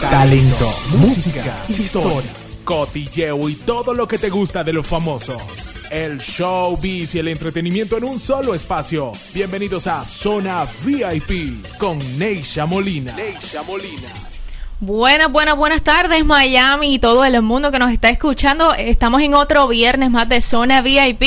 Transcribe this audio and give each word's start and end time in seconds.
Talento, 0.00 0.72
música, 0.96 1.62
historia, 1.68 2.32
cotilleo 2.64 3.48
y 3.50 3.54
todo 3.54 3.92
lo 3.92 4.08
que 4.08 4.16
te 4.16 4.30
gusta 4.30 4.64
de 4.64 4.72
los 4.72 4.86
famosos. 4.86 5.42
El 5.90 6.18
showbiz 6.18 7.14
y 7.14 7.18
el 7.18 7.28
entretenimiento 7.28 7.98
en 7.98 8.04
un 8.04 8.18
solo 8.18 8.54
espacio. 8.54 9.12
Bienvenidos 9.34 9.86
a 9.86 10.04
Zona 10.04 10.66
VIP 10.84 11.64
con 11.76 11.98
Neisha 12.18 12.64
Molina. 12.64 13.14
Neisha 13.14 13.62
Molina. 13.62 14.29
Buenas, 14.82 15.30
buenas, 15.30 15.56
buenas 15.56 15.82
tardes 15.82 16.24
Miami 16.24 16.94
y 16.94 16.98
todo 16.98 17.22
el 17.22 17.42
mundo 17.42 17.70
que 17.70 17.78
nos 17.78 17.92
está 17.92 18.08
escuchando. 18.08 18.72
Estamos 18.72 19.20
en 19.20 19.34
otro 19.34 19.68
viernes 19.68 20.10
más 20.10 20.26
de 20.26 20.40
Zona 20.40 20.80
VIP. 20.80 21.22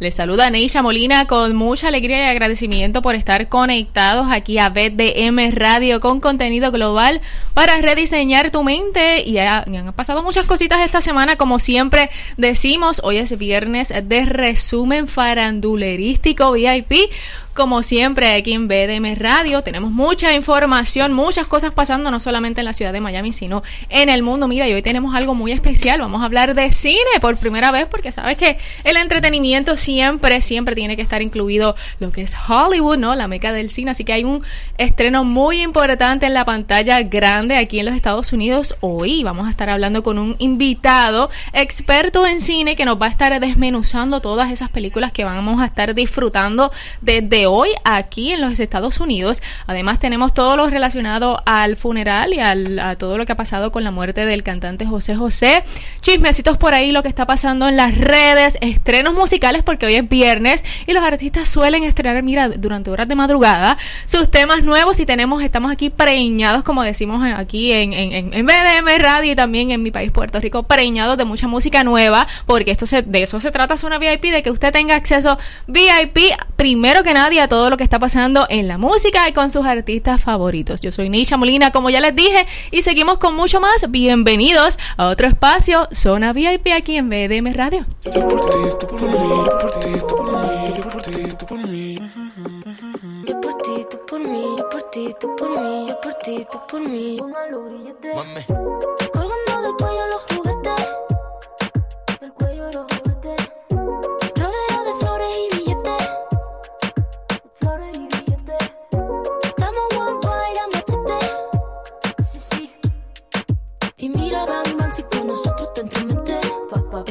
Les 0.00 0.12
saluda 0.12 0.50
Neisha 0.50 0.82
Molina 0.82 1.26
con 1.26 1.54
mucha 1.54 1.86
alegría 1.86 2.24
y 2.24 2.28
agradecimiento 2.30 3.02
por 3.02 3.14
estar 3.14 3.48
conectados 3.48 4.26
aquí 4.32 4.58
a 4.58 4.70
BDM 4.70 5.52
Radio 5.52 6.00
con 6.00 6.18
contenido 6.18 6.72
global 6.72 7.20
para 7.54 7.80
rediseñar 7.80 8.50
tu 8.50 8.64
mente. 8.64 9.22
Y 9.22 9.38
han 9.38 9.92
pasado 9.92 10.24
muchas 10.24 10.46
cositas 10.46 10.80
esta 10.80 11.00
semana, 11.00 11.36
como 11.36 11.60
siempre 11.60 12.10
decimos. 12.36 13.00
Hoy 13.04 13.18
es 13.18 13.38
viernes 13.38 13.94
de 14.02 14.24
resumen 14.24 15.06
farandulerístico 15.06 16.50
VIP 16.50 17.12
como 17.56 17.82
siempre 17.82 18.34
aquí 18.34 18.52
en 18.52 18.68
BDM 18.68 19.16
Radio. 19.16 19.62
Tenemos 19.62 19.90
mucha 19.90 20.34
información, 20.34 21.12
muchas 21.12 21.46
cosas 21.46 21.72
pasando, 21.72 22.10
no 22.10 22.20
solamente 22.20 22.60
en 22.60 22.66
la 22.66 22.74
ciudad 22.74 22.92
de 22.92 23.00
Miami, 23.00 23.32
sino 23.32 23.62
en 23.88 24.10
el 24.10 24.22
mundo. 24.22 24.46
Mira, 24.46 24.68
y 24.68 24.74
hoy 24.74 24.82
tenemos 24.82 25.14
algo 25.14 25.34
muy 25.34 25.52
especial. 25.52 26.00
Vamos 26.00 26.22
a 26.22 26.26
hablar 26.26 26.54
de 26.54 26.70
cine 26.72 27.00
por 27.20 27.36
primera 27.38 27.72
vez, 27.72 27.86
porque 27.86 28.12
sabes 28.12 28.36
que 28.36 28.58
el 28.84 28.96
entretenimiento 28.98 29.76
siempre, 29.76 30.42
siempre 30.42 30.74
tiene 30.74 30.96
que 30.96 31.02
estar 31.02 31.22
incluido 31.22 31.74
lo 31.98 32.12
que 32.12 32.22
es 32.22 32.36
Hollywood, 32.48 32.98
¿no? 32.98 33.14
La 33.14 33.26
meca 33.26 33.52
del 33.52 33.70
cine. 33.70 33.92
Así 33.92 34.04
que 34.04 34.12
hay 34.12 34.24
un 34.24 34.44
estreno 34.76 35.24
muy 35.24 35.62
importante 35.62 36.26
en 36.26 36.34
la 36.34 36.44
pantalla 36.44 37.02
grande 37.02 37.56
aquí 37.56 37.80
en 37.80 37.86
los 37.86 37.94
Estados 37.94 38.34
Unidos. 38.34 38.76
Hoy 38.80 39.24
vamos 39.24 39.46
a 39.46 39.50
estar 39.50 39.70
hablando 39.70 40.02
con 40.02 40.18
un 40.18 40.36
invitado 40.38 41.30
experto 41.54 42.26
en 42.26 42.42
cine 42.42 42.76
que 42.76 42.84
nos 42.84 43.00
va 43.00 43.06
a 43.06 43.10
estar 43.10 43.40
desmenuzando 43.40 44.20
todas 44.20 44.50
esas 44.50 44.68
películas 44.68 45.10
que 45.10 45.24
vamos 45.24 45.62
a 45.62 45.64
estar 45.64 45.94
disfrutando 45.94 46.70
desde 47.00 47.45
hoy 47.46 47.70
aquí 47.84 48.32
en 48.32 48.40
los 48.40 48.58
Estados 48.58 49.00
Unidos. 49.00 49.42
Además 49.66 49.98
tenemos 49.98 50.34
todo 50.34 50.56
lo 50.56 50.68
relacionado 50.68 51.42
al 51.46 51.76
funeral 51.76 52.32
y 52.34 52.40
a 52.40 52.96
todo 52.96 53.18
lo 53.18 53.26
que 53.26 53.32
ha 53.32 53.36
pasado 53.36 53.72
con 53.72 53.84
la 53.84 53.90
muerte 53.90 54.26
del 54.26 54.42
cantante 54.42 54.86
José 54.86 55.16
José. 55.16 55.64
Chismecitos 56.02 56.58
por 56.58 56.74
ahí, 56.74 56.92
lo 56.92 57.02
que 57.02 57.08
está 57.08 57.26
pasando 57.26 57.68
en 57.68 57.76
las 57.76 57.96
redes, 57.96 58.58
estrenos 58.60 59.14
musicales 59.14 59.62
porque 59.62 59.86
hoy 59.86 59.94
es 59.96 60.08
viernes 60.08 60.64
y 60.86 60.92
los 60.92 61.02
artistas 61.02 61.48
suelen 61.48 61.84
estrenar, 61.84 62.22
mira, 62.22 62.48
durante 62.48 62.90
horas 62.90 63.08
de 63.08 63.14
madrugada 63.14 63.78
sus 64.06 64.30
temas 64.30 64.62
nuevos 64.62 65.00
y 65.00 65.06
tenemos, 65.06 65.42
estamos 65.42 65.70
aquí 65.70 65.90
preñados, 65.90 66.62
como 66.62 66.82
decimos 66.82 67.22
aquí 67.36 67.72
en, 67.72 67.92
en, 67.92 68.32
en 68.32 68.46
BDM 68.46 68.98
Radio 68.98 69.32
y 69.32 69.36
también 69.36 69.70
en 69.70 69.82
mi 69.82 69.90
país 69.90 70.10
Puerto 70.10 70.40
Rico, 70.40 70.64
preñados 70.64 71.16
de 71.16 71.24
mucha 71.24 71.48
música 71.48 71.84
nueva 71.84 72.26
porque 72.46 72.70
esto 72.70 72.86
se, 72.86 73.02
de 73.02 73.22
eso 73.22 73.40
se 73.40 73.50
trata, 73.50 73.74
es 73.74 73.84
una 73.84 73.98
VIP, 73.98 74.24
de 74.32 74.42
que 74.42 74.50
usted 74.50 74.72
tenga 74.72 74.94
acceso 74.94 75.38
VIP 75.66 76.18
primero 76.56 77.02
que 77.02 77.14
nadie 77.14 77.35
a 77.38 77.48
todo 77.48 77.70
lo 77.70 77.76
que 77.76 77.84
está 77.84 77.98
pasando 77.98 78.46
en 78.48 78.68
la 78.68 78.78
música 78.78 79.28
y 79.28 79.32
con 79.32 79.50
sus 79.50 79.66
artistas 79.66 80.22
favoritos. 80.22 80.80
Yo 80.80 80.92
soy 80.92 81.08
Nisha 81.08 81.36
Molina, 81.36 81.70
como 81.70 81.90
ya 81.90 82.00
les 82.00 82.14
dije, 82.14 82.46
y 82.70 82.82
seguimos 82.82 83.18
con 83.18 83.34
mucho 83.34 83.60
más. 83.60 83.90
Bienvenidos 83.90 84.78
a 84.96 85.08
otro 85.08 85.28
espacio, 85.28 85.88
Zona 85.92 86.32
VIP 86.32 86.68
aquí 86.74 86.96
en 86.96 87.08
BDM 87.10 87.52
Radio. 87.54 87.86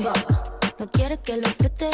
No 0.01 0.91
quiere 0.91 1.17
que 1.19 1.37
lo 1.37 1.47
preste. 1.57 1.89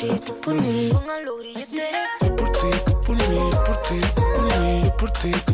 ti, 0.00 0.32
por 0.42 0.54
mí. 0.54 0.90
Así. 1.56 1.78
Por 2.36 2.50
ti, 2.52 2.70
por 3.06 3.16
mí, 3.28 3.50
por 3.66 3.76
ti, 3.82 4.00
por 4.14 4.58
mí, 4.58 4.90
por 4.98 5.10
ti. 5.10 5.49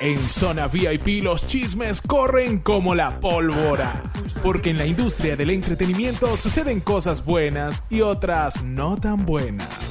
En 0.00 0.28
Zona 0.28 0.68
VIP 0.68 1.22
los 1.22 1.46
chismes 1.46 2.00
corren 2.00 2.60
como 2.60 2.94
la 2.94 3.18
pólvora, 3.18 4.00
porque 4.42 4.70
en 4.70 4.78
la 4.78 4.86
industria 4.86 5.36
del 5.36 5.50
entretenimiento 5.50 6.36
suceden 6.36 6.80
cosas 6.80 7.24
buenas 7.24 7.84
y 7.90 8.02
otras 8.02 8.62
no 8.62 8.96
tan 8.96 9.26
buenas. 9.26 9.87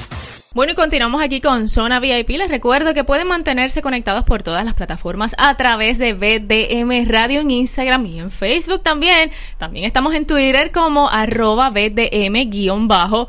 Bueno, 0.57 0.71
y 0.71 0.75
continuamos 0.75 1.21
aquí 1.21 1.39
con 1.39 1.67
Zona 1.67 1.99
VIP. 1.99 2.29
Les 2.29 2.49
recuerdo 2.49 2.95
que 2.95 3.03
pueden 3.03 3.27
mantenerse 3.27 3.83
conectados 3.83 4.23
por 4.23 4.41
todas 4.41 4.65
las 4.65 4.73
plataformas 4.73 5.35
a 5.37 5.55
través 5.55 5.99
de 5.99 6.13
BDM 6.13 7.07
Radio 7.07 7.41
en 7.41 7.51
Instagram 7.51 8.07
y 8.07 8.17
en 8.17 8.31
Facebook 8.31 8.81
también. 8.81 9.29
También 9.59 9.85
estamos 9.85 10.15
en 10.15 10.25
Twitter 10.25 10.71
como 10.71 11.09
arroba 11.09 11.69
BDM-radio 11.69 13.27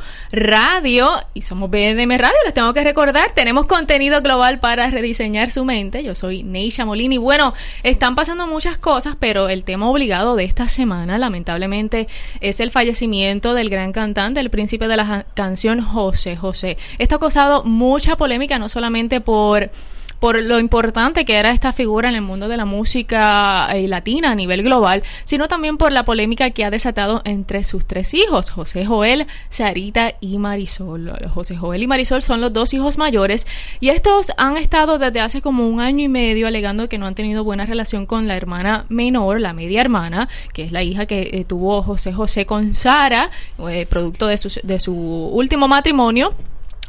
y 1.34 1.42
somos 1.42 1.68
BDM 1.68 2.16
Radio. 2.16 2.38
Les 2.46 2.54
tengo 2.54 2.72
que 2.72 2.82
recordar, 2.82 3.32
tenemos 3.32 3.66
contenido 3.66 4.22
global 4.22 4.58
para 4.58 4.90
rediseñar 4.90 5.50
su 5.50 5.66
mente. 5.66 6.02
Yo 6.02 6.14
soy 6.14 6.42
Neisha 6.42 6.86
Molini. 6.86 7.18
Bueno, 7.18 7.52
están 7.82 8.14
pasando 8.14 8.46
muchas 8.46 8.78
cosas, 8.78 9.16
pero 9.20 9.50
el 9.50 9.64
tema 9.64 9.90
obligado 9.90 10.34
de 10.34 10.44
esta 10.44 10.70
semana, 10.70 11.18
lamentablemente, 11.18 12.08
es 12.40 12.58
el 12.60 12.70
fallecimiento 12.70 13.52
del 13.52 13.68
gran 13.68 13.92
cantante, 13.92 14.40
el 14.40 14.48
príncipe 14.48 14.88
de 14.88 14.96
la 14.96 15.26
canción 15.34 15.82
José 15.82 16.34
José. 16.34 16.78
Esta 16.96 17.17
ha 17.18 17.20
causado 17.20 17.64
mucha 17.64 18.16
polémica, 18.16 18.58
no 18.58 18.68
solamente 18.68 19.20
por 19.20 19.70
por 20.18 20.42
lo 20.42 20.58
importante 20.58 21.24
que 21.24 21.36
era 21.36 21.50
esta 21.50 21.72
figura 21.72 22.08
en 22.08 22.16
el 22.16 22.22
mundo 22.22 22.48
de 22.48 22.56
la 22.56 22.64
música 22.64 23.68
eh, 23.72 23.86
latina 23.88 24.32
a 24.32 24.34
nivel 24.34 24.62
global, 24.62 25.02
sino 25.24 25.48
también 25.48 25.76
por 25.76 25.92
la 25.92 26.04
polémica 26.04 26.50
que 26.50 26.64
ha 26.64 26.70
desatado 26.70 27.22
entre 27.24 27.64
sus 27.64 27.86
tres 27.86 28.14
hijos, 28.14 28.50
José 28.50 28.84
Joel, 28.84 29.26
Sarita 29.50 30.14
y 30.20 30.38
Marisol. 30.38 31.12
José 31.32 31.56
Joel 31.56 31.82
y 31.82 31.86
Marisol 31.86 32.22
son 32.22 32.40
los 32.40 32.52
dos 32.52 32.74
hijos 32.74 32.98
mayores 32.98 33.46
y 33.80 33.90
estos 33.90 34.32
han 34.36 34.56
estado 34.56 34.98
desde 34.98 35.20
hace 35.20 35.40
como 35.40 35.68
un 35.68 35.80
año 35.80 36.04
y 36.04 36.08
medio 36.08 36.46
alegando 36.46 36.88
que 36.88 36.98
no 36.98 37.06
han 37.06 37.14
tenido 37.14 37.44
buena 37.44 37.66
relación 37.66 38.06
con 38.06 38.26
la 38.26 38.36
hermana 38.36 38.86
menor, 38.88 39.40
la 39.40 39.52
media 39.52 39.80
hermana, 39.80 40.28
que 40.52 40.64
es 40.64 40.72
la 40.72 40.82
hija 40.82 41.06
que 41.06 41.30
eh, 41.32 41.44
tuvo 41.44 41.82
José 41.82 42.12
José 42.12 42.46
con 42.46 42.74
Sara, 42.74 43.30
eh, 43.68 43.86
producto 43.86 44.26
de 44.26 44.38
su, 44.38 44.60
de 44.62 44.80
su 44.80 44.92
último 44.92 45.68
matrimonio 45.68 46.34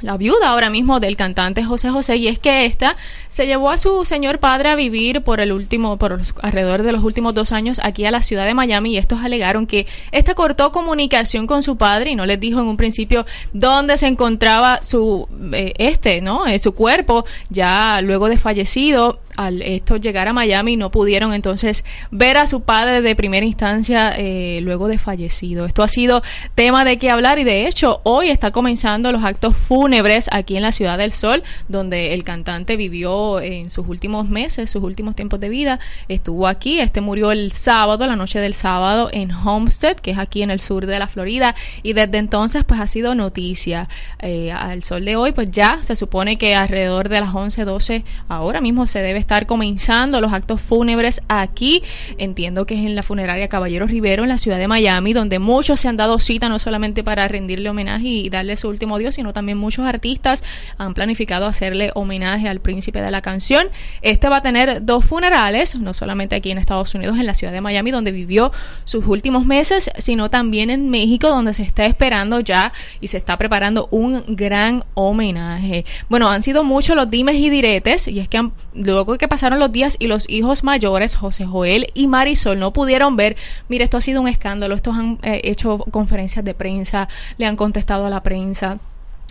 la 0.02 0.18
viuda 0.18 0.50
ahora 0.50 0.70
mismo 0.70 1.00
del 1.00 1.18
cantante 1.18 1.64
José 1.64 1.90
José 1.90 2.18
y 2.18 2.28
es 2.28 2.40
que 2.40 2.66
esta 2.66 2.96
se 3.28 3.46
llevó 3.46 3.70
a 3.70 3.78
su 3.78 4.06
señor 4.06 4.40
padre 4.40 4.70
a 4.70 4.76
vivir 4.76 5.22
por 5.22 5.42
el 5.42 5.52
último 5.52 5.98
por 5.98 6.20
alrededor 6.42 6.84
de 6.84 6.92
los 6.92 7.04
últimos 7.04 7.34
dos 7.34 7.52
años 7.52 7.80
aquí 7.84 8.06
a 8.06 8.12
la 8.12 8.22
ciudad 8.22 8.46
de 8.46 8.54
Miami 8.54 8.94
y 8.94 8.98
estos 8.98 9.20
alegaron 9.20 9.68
que 9.68 9.88
esta 10.12 10.36
cortó 10.36 10.72
comunicación 10.72 11.48
con 11.48 11.64
su 11.64 11.78
padre 11.78 12.12
y 12.12 12.16
no 12.16 12.26
les 12.26 12.40
dijo 12.40 12.60
en 12.60 12.68
un 12.68 12.78
principio 12.78 13.26
dónde 13.54 13.98
se 13.98 14.08
encontraba 14.08 14.84
su 14.84 15.28
eh, 15.54 15.74
este 15.78 16.22
no 16.22 16.48
eh, 16.48 16.60
su 16.60 16.74
cuerpo 16.74 17.26
ya 17.50 18.02
luego 18.02 18.30
de 18.30 18.38
fallecido 18.38 19.20
al 19.40 19.62
esto 19.62 19.96
llegar 19.96 20.28
a 20.28 20.34
Miami 20.34 20.76
no 20.76 20.92
pudieron 20.92 21.34
entonces 21.34 21.86
ver 22.12 22.38
a 22.38 22.46
su 22.46 22.62
padre 22.62 23.02
de 23.02 23.16
primera 23.16 23.46
instancia 23.46 24.14
eh, 24.18 24.60
luego 24.62 24.90
de 24.90 24.98
fallecido. 24.98 25.66
Esto 25.66 25.82
ha 25.82 25.88
sido 25.88 26.22
tema 26.56 26.84
de 26.84 26.98
qué 26.98 27.10
hablar 27.10 27.40
y 27.40 27.46
de 27.46 27.66
hecho 27.66 28.02
hoy 28.04 28.30
está 28.30 28.52
comenzando 28.52 29.14
los 29.14 29.24
actos 29.24 29.56
fúnebres 29.56 30.30
aquí 30.34 30.58
en 30.58 30.64
la 30.64 30.74
Ciudad 30.74 30.98
del 30.98 31.14
Sol, 31.14 31.44
donde 31.70 32.14
el 32.14 32.26
cantante 32.26 32.76
vivió 32.76 33.40
en 33.40 33.70
sus 33.70 33.88
últimos 33.88 34.28
meses, 34.28 34.70
sus 34.70 34.84
últimos 34.84 35.16
tiempos 35.16 35.40
de 35.40 35.48
vida. 35.48 35.80
Estuvo 36.10 36.46
aquí, 36.46 36.82
este 36.82 37.00
murió 37.00 37.32
el 37.32 37.54
sábado, 37.54 38.06
la 38.08 38.18
noche 38.18 38.40
del 38.40 38.54
sábado 38.54 39.08
en 39.14 39.32
Homestead, 39.32 39.96
que 39.96 40.12
es 40.12 40.18
aquí 40.18 40.42
en 40.42 40.52
el 40.52 40.60
sur 40.60 40.86
de 40.86 41.00
la 41.00 41.08
Florida, 41.08 41.56
y 41.82 41.94
desde 41.94 42.18
entonces 42.18 42.66
pues 42.66 42.82
ha 42.82 42.88
sido 42.88 43.16
noticia. 43.16 43.88
Eh, 44.22 44.52
al 44.52 44.84
sol 44.84 45.06
de 45.06 45.16
hoy 45.16 45.32
pues 45.32 45.50
ya 45.50 45.80
se 45.84 45.96
supone 45.96 46.38
que 46.38 46.56
alrededor 46.56 47.08
de 47.08 47.22
las 47.22 47.34
11, 47.34 47.64
12 47.64 48.04
ahora 48.28 48.60
mismo 48.60 48.86
se 48.86 49.00
debe 49.00 49.20
estar 49.20 49.29
comenzando 49.46 50.22
los 50.22 50.34
actos 50.34 50.60
fúnebres 50.62 51.22
aquí. 51.28 51.84
Entiendo 52.18 52.66
que 52.66 52.74
es 52.76 52.82
en 52.82 52.96
la 52.96 53.04
funeraria 53.04 53.48
Caballero 53.48 53.86
Rivero, 53.86 54.24
en 54.24 54.30
la 54.30 54.38
ciudad 54.38 54.58
de 54.58 54.68
Miami, 54.68 55.14
donde 55.14 55.40
muchos 55.40 55.80
se 55.80 55.88
han 55.88 55.98
dado 55.98 56.20
cita 56.20 56.50
no 56.50 56.60
solamente 56.60 57.04
para 57.04 57.28
rendirle 57.28 57.70
homenaje 57.70 58.08
y 58.08 58.30
darle 58.30 58.58
su 58.58 58.68
último 58.68 58.96
adiós, 58.96 59.16
sino 59.16 59.34
también 59.34 59.58
muchos 59.58 59.86
artistas 59.86 60.44
han 60.78 60.94
planificado 60.94 61.46
hacerle 61.46 61.92
homenaje 61.94 62.50
al 62.50 62.60
príncipe 62.60 63.02
de 63.02 63.12
la 63.12 63.22
canción. 63.22 63.68
Este 64.02 64.30
va 64.30 64.38
a 64.38 64.42
tener 64.42 64.86
dos 64.86 65.06
funerales, 65.06 65.76
no 65.76 65.94
solamente 65.94 66.36
aquí 66.36 66.52
en 66.52 66.58
Estados 66.58 66.94
Unidos, 66.96 67.20
en 67.20 67.26
la 67.26 67.34
ciudad 67.34 67.54
de 67.54 67.62
Miami, 67.62 67.92
donde 67.92 68.12
vivió 68.12 68.52
sus 68.84 69.06
últimos 69.06 69.46
meses, 69.46 69.92
sino 69.98 70.30
también 70.30 70.70
en 70.70 70.90
México, 70.90 71.30
donde 71.30 71.54
se 71.54 71.64
está 71.64 71.86
esperando 71.86 72.40
ya 72.40 72.74
y 73.00 73.08
se 73.10 73.18
está 73.18 73.38
preparando 73.38 73.88
un 73.92 74.24
gran 74.28 74.84
homenaje. 74.94 75.86
Bueno, 76.10 76.30
han 76.30 76.42
sido 76.42 76.64
muchos 76.64 76.96
los 76.96 77.10
dimes 77.10 77.36
y 77.36 77.50
diretes, 77.50 78.08
y 78.08 78.20
es 78.20 78.28
que 78.28 78.38
han, 78.38 78.54
luego 78.74 79.19
que 79.20 79.28
pasaron 79.28 79.60
los 79.60 79.72
días 79.72 79.98
y 80.00 80.08
los 80.08 80.28
hijos 80.28 80.64
mayores, 80.64 81.16
José 81.16 81.46
Joel 81.46 81.92
y 81.94 82.08
Marisol, 82.08 82.58
no 82.58 82.74
pudieron 82.74 83.16
ver, 83.16 83.36
mire, 83.68 83.84
esto 83.84 83.98
ha 83.98 84.02
sido 84.02 84.22
un 84.22 84.28
escándalo, 84.28 84.74
estos 84.74 84.96
han 84.96 85.20
eh, 85.22 85.42
hecho 85.44 85.78
conferencias 85.92 86.44
de 86.44 86.56
prensa, 86.56 87.08
le 87.38 87.46
han 87.46 87.56
contestado 87.56 88.08
a 88.08 88.10
la 88.10 88.24
prensa 88.24 88.80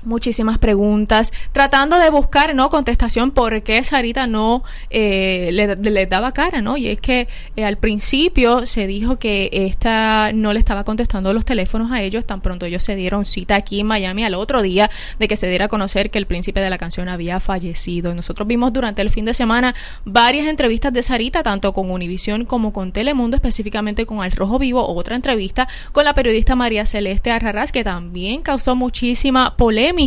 muchísimas 0.08 0.58
preguntas, 0.58 1.32
tratando 1.52 1.98
de 1.98 2.10
buscar, 2.10 2.54
¿no? 2.54 2.70
Contestación 2.70 3.30
por 3.30 3.62
qué 3.62 3.84
Sarita 3.84 4.26
no 4.26 4.64
eh, 4.90 5.50
le, 5.52 6.06
daba 6.06 6.32
cara, 6.32 6.62
¿no? 6.62 6.76
Y 6.76 6.88
es 6.88 7.00
que 7.00 7.28
eh, 7.56 7.64
al 7.64 7.76
principio 7.76 8.66
se 8.66 8.86
dijo 8.86 9.18
que 9.18 9.50
esta 9.52 10.32
no 10.32 10.52
le 10.52 10.58
estaba 10.58 10.84
contestando 10.84 11.32
los 11.32 11.44
teléfonos 11.44 11.92
a 11.92 12.02
ellos, 12.02 12.24
tan 12.24 12.40
pronto 12.40 12.66
ellos 12.66 12.82
se 12.82 12.96
dieron 12.96 13.26
cita 13.26 13.54
aquí 13.56 13.80
en 13.80 13.86
Miami 13.86 14.24
al 14.24 14.34
otro 14.34 14.62
día 14.62 14.90
de 15.18 15.28
que 15.28 15.36
se 15.36 15.46
diera 15.46 15.66
a 15.66 15.68
conocer 15.68 16.10
que 16.10 16.18
el 16.18 16.26
príncipe 16.26 16.60
de 16.60 16.70
la 16.70 16.78
canción 16.78 17.08
había 17.08 17.38
fallecido. 17.38 18.14
nosotros 18.14 18.48
vimos 18.48 18.72
durante 18.72 19.02
el 19.02 19.10
fin 19.10 19.26
de 19.26 19.34
semana 19.34 19.74
varias 20.04 20.46
entrevistas 20.46 20.92
de 20.92 21.02
Sarita, 21.02 21.42
tanto 21.42 21.74
con 21.74 21.90
Univisión 21.90 22.46
como 22.46 22.72
con 22.72 22.92
Telemundo, 22.92 23.36
específicamente 23.36 24.06
con 24.06 24.22
Al 24.22 24.32
Rojo 24.32 24.58
Vivo, 24.58 24.88
otra 24.88 25.16
entrevista 25.16 25.68
con 25.92 26.04
la 26.04 26.14
periodista 26.14 26.56
María 26.56 26.86
Celeste 26.86 27.30
Arraraz, 27.30 27.72
que 27.72 27.84
también 27.84 28.40
causó 28.40 28.74
muchísima 28.74 29.54
polémica 29.56 29.97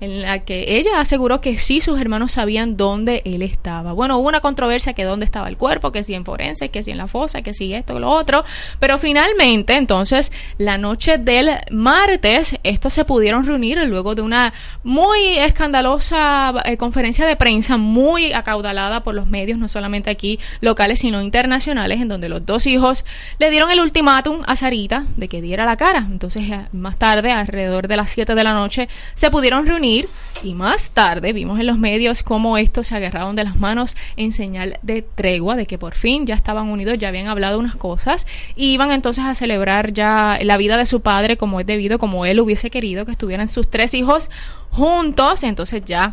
en 0.00 0.22
la 0.22 0.40
que 0.40 0.78
ella 0.78 0.98
aseguró 0.98 1.40
que 1.40 1.58
sí 1.58 1.80
sus 1.80 2.00
hermanos 2.00 2.32
sabían 2.32 2.76
dónde 2.76 3.22
él 3.24 3.42
estaba. 3.42 3.92
Bueno, 3.92 4.18
hubo 4.18 4.28
una 4.28 4.40
controversia 4.40 4.94
que 4.94 5.04
dónde 5.04 5.26
estaba 5.26 5.48
el 5.48 5.56
cuerpo, 5.56 5.92
que 5.92 6.02
si 6.02 6.14
en 6.14 6.24
forense, 6.24 6.70
que 6.70 6.82
si 6.82 6.90
en 6.90 6.98
la 6.98 7.06
fosa, 7.06 7.42
que 7.42 7.52
si 7.52 7.74
esto, 7.74 8.00
lo 8.00 8.10
otro, 8.10 8.44
pero 8.80 8.98
finalmente 8.98 9.74
entonces 9.74 10.32
la 10.58 10.78
noche 10.78 11.18
del 11.18 11.50
martes 11.70 12.56
estos 12.62 12.94
se 12.94 13.04
pudieron 13.04 13.44
reunir 13.44 13.78
luego 13.86 14.14
de 14.14 14.22
una 14.22 14.54
muy 14.82 15.38
escandalosa 15.38 16.54
eh, 16.64 16.76
conferencia 16.76 17.26
de 17.26 17.36
prensa 17.36 17.76
muy 17.76 18.32
acaudalada 18.32 19.02
por 19.04 19.14
los 19.14 19.26
medios, 19.28 19.58
no 19.58 19.68
solamente 19.68 20.08
aquí 20.08 20.38
locales 20.60 21.00
sino 21.00 21.20
internacionales, 21.20 22.00
en 22.00 22.08
donde 22.08 22.28
los 22.28 22.46
dos 22.46 22.66
hijos 22.66 23.04
le 23.38 23.50
dieron 23.50 23.70
el 23.70 23.80
ultimátum 23.80 24.42
a 24.46 24.56
Sarita 24.56 25.04
de 25.16 25.28
que 25.28 25.42
diera 25.42 25.66
la 25.66 25.76
cara. 25.76 26.06
Entonces 26.10 26.44
más 26.72 26.96
tarde, 26.96 27.32
alrededor 27.32 27.88
de 27.88 27.96
las 27.96 28.10
7 28.10 28.34
de 28.34 28.44
la 28.44 28.52
noche, 28.52 28.88
se 29.16 29.30
pudieron 29.30 29.66
reunir 29.66 30.08
y 30.42 30.54
más 30.54 30.90
tarde 30.90 31.32
vimos 31.32 31.58
en 31.58 31.66
los 31.66 31.78
medios 31.78 32.22
cómo 32.22 32.58
estos 32.58 32.88
se 32.88 32.96
agarraron 32.96 33.34
de 33.34 33.44
las 33.44 33.56
manos 33.56 33.96
en 34.16 34.32
señal 34.32 34.78
de 34.82 35.02
tregua, 35.02 35.56
de 35.56 35.66
que 35.66 35.78
por 35.78 35.94
fin 35.94 36.26
ya 36.26 36.34
estaban 36.34 36.68
unidos, 36.68 36.98
ya 36.98 37.08
habían 37.08 37.26
hablado 37.26 37.58
unas 37.58 37.74
cosas 37.76 38.26
y 38.54 38.72
iban 38.72 38.92
entonces 38.92 39.24
a 39.24 39.34
celebrar 39.34 39.92
ya 39.92 40.38
la 40.42 40.56
vida 40.56 40.76
de 40.76 40.86
su 40.86 41.00
padre 41.00 41.36
como 41.36 41.58
es 41.58 41.66
debido, 41.66 41.98
como 41.98 42.26
él 42.26 42.38
hubiese 42.40 42.70
querido 42.70 43.06
que 43.06 43.12
estuvieran 43.12 43.48
sus 43.48 43.68
tres 43.68 43.94
hijos 43.94 44.30
juntos, 44.70 45.42
entonces 45.42 45.84
ya 45.84 46.12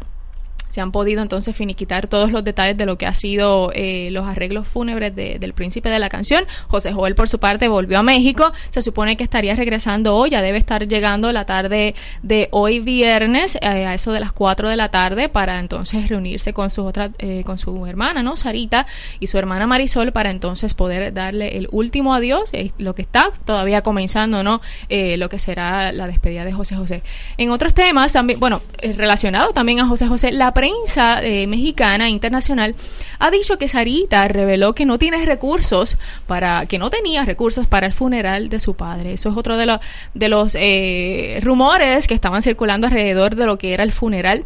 se 0.73 0.81
han 0.81 0.91
podido 0.91 1.21
entonces 1.21 1.55
finiquitar 1.55 2.07
todos 2.07 2.31
los 2.31 2.43
detalles 2.43 2.75
de 2.75 2.87
lo 2.87 2.97
que 2.97 3.05
ha 3.05 3.13
sido 3.13 3.71
eh, 3.75 4.09
los 4.09 4.27
arreglos 4.27 4.67
fúnebres 4.67 5.15
del 5.15 5.53
príncipe 5.53 5.87
de 5.89 5.99
la 5.99 6.09
canción. 6.09 6.45
José 6.67 6.91
Joel, 6.91 7.13
por 7.13 7.29
su 7.29 7.37
parte, 7.37 7.67
volvió 7.67 7.99
a 7.99 8.03
México. 8.03 8.51
Se 8.71 8.81
supone 8.81 9.15
que 9.15 9.23
estaría 9.23 9.55
regresando 9.55 10.15
hoy, 10.15 10.31
ya 10.31 10.41
debe 10.41 10.57
estar 10.57 10.87
llegando 10.87 11.31
la 11.31 11.45
tarde 11.45 11.93
de 12.23 12.47
hoy 12.49 12.79
viernes, 12.79 13.55
eh, 13.61 13.67
a 13.67 13.93
eso 13.93 14.13
de 14.13 14.19
las 14.19 14.31
4 14.31 14.67
de 14.67 14.75
la 14.75 14.89
tarde, 14.89 15.29
para 15.29 15.59
entonces 15.59 16.09
reunirse 16.09 16.53
con 16.53 16.71
su 16.71 16.83
otra, 16.83 17.11
eh, 17.19 17.43
con 17.45 17.59
su 17.59 17.85
hermana, 17.85 18.23
¿no? 18.23 18.35
Sarita 18.35 18.87
y 19.19 19.27
su 19.27 19.37
hermana 19.37 19.67
Marisol, 19.67 20.11
para 20.11 20.31
entonces 20.31 20.73
poder 20.73 21.13
darle 21.13 21.55
el 21.55 21.67
último 21.71 22.15
adiós, 22.15 22.51
lo 22.79 22.95
que 22.95 23.03
está 23.03 23.29
todavía 23.45 23.83
comenzando, 23.83 24.41
¿no? 24.41 24.59
lo 24.89 25.29
que 25.29 25.37
será 25.37 25.91
la 25.91 26.07
despedida 26.07 26.45
de 26.45 26.51
José 26.51 26.75
José. 26.75 27.03
En 27.37 27.51
otros 27.51 27.75
temas, 27.75 28.13
también, 28.13 28.39
bueno, 28.39 28.61
relacionado 28.97 29.53
también 29.53 29.79
a 29.79 29.85
José 29.85 30.07
José, 30.07 30.31
la 30.31 30.53
prensa 30.63 31.21
eh, 31.21 31.45
mexicana 31.45 32.09
internacional 32.09 32.73
ha 33.19 33.29
dicho 33.29 33.57
que 33.57 33.67
Sarita 33.67 34.29
reveló 34.29 34.73
que 34.73 34.85
no 34.85 34.97
tiene 34.97 35.25
recursos 35.25 35.97
para, 36.25 36.67
que 36.67 36.79
no 36.79 36.89
tenía 36.89 37.25
recursos 37.25 37.67
para 37.67 37.85
el 37.85 37.91
funeral 37.91 38.47
de 38.47 38.61
su 38.61 38.73
padre. 38.73 39.11
Eso 39.11 39.29
es 39.29 39.35
otro 39.35 39.57
de, 39.57 39.65
los 39.65 39.81
de 40.13 40.29
los 40.29 40.55
eh, 40.57 41.39
rumores 41.43 42.07
que 42.07 42.13
estaban 42.13 42.41
circulando 42.41 42.87
alrededor 42.87 43.35
de 43.35 43.45
lo 43.45 43.57
que 43.57 43.73
era 43.73 43.83
el 43.83 43.91
funeral 43.91 44.45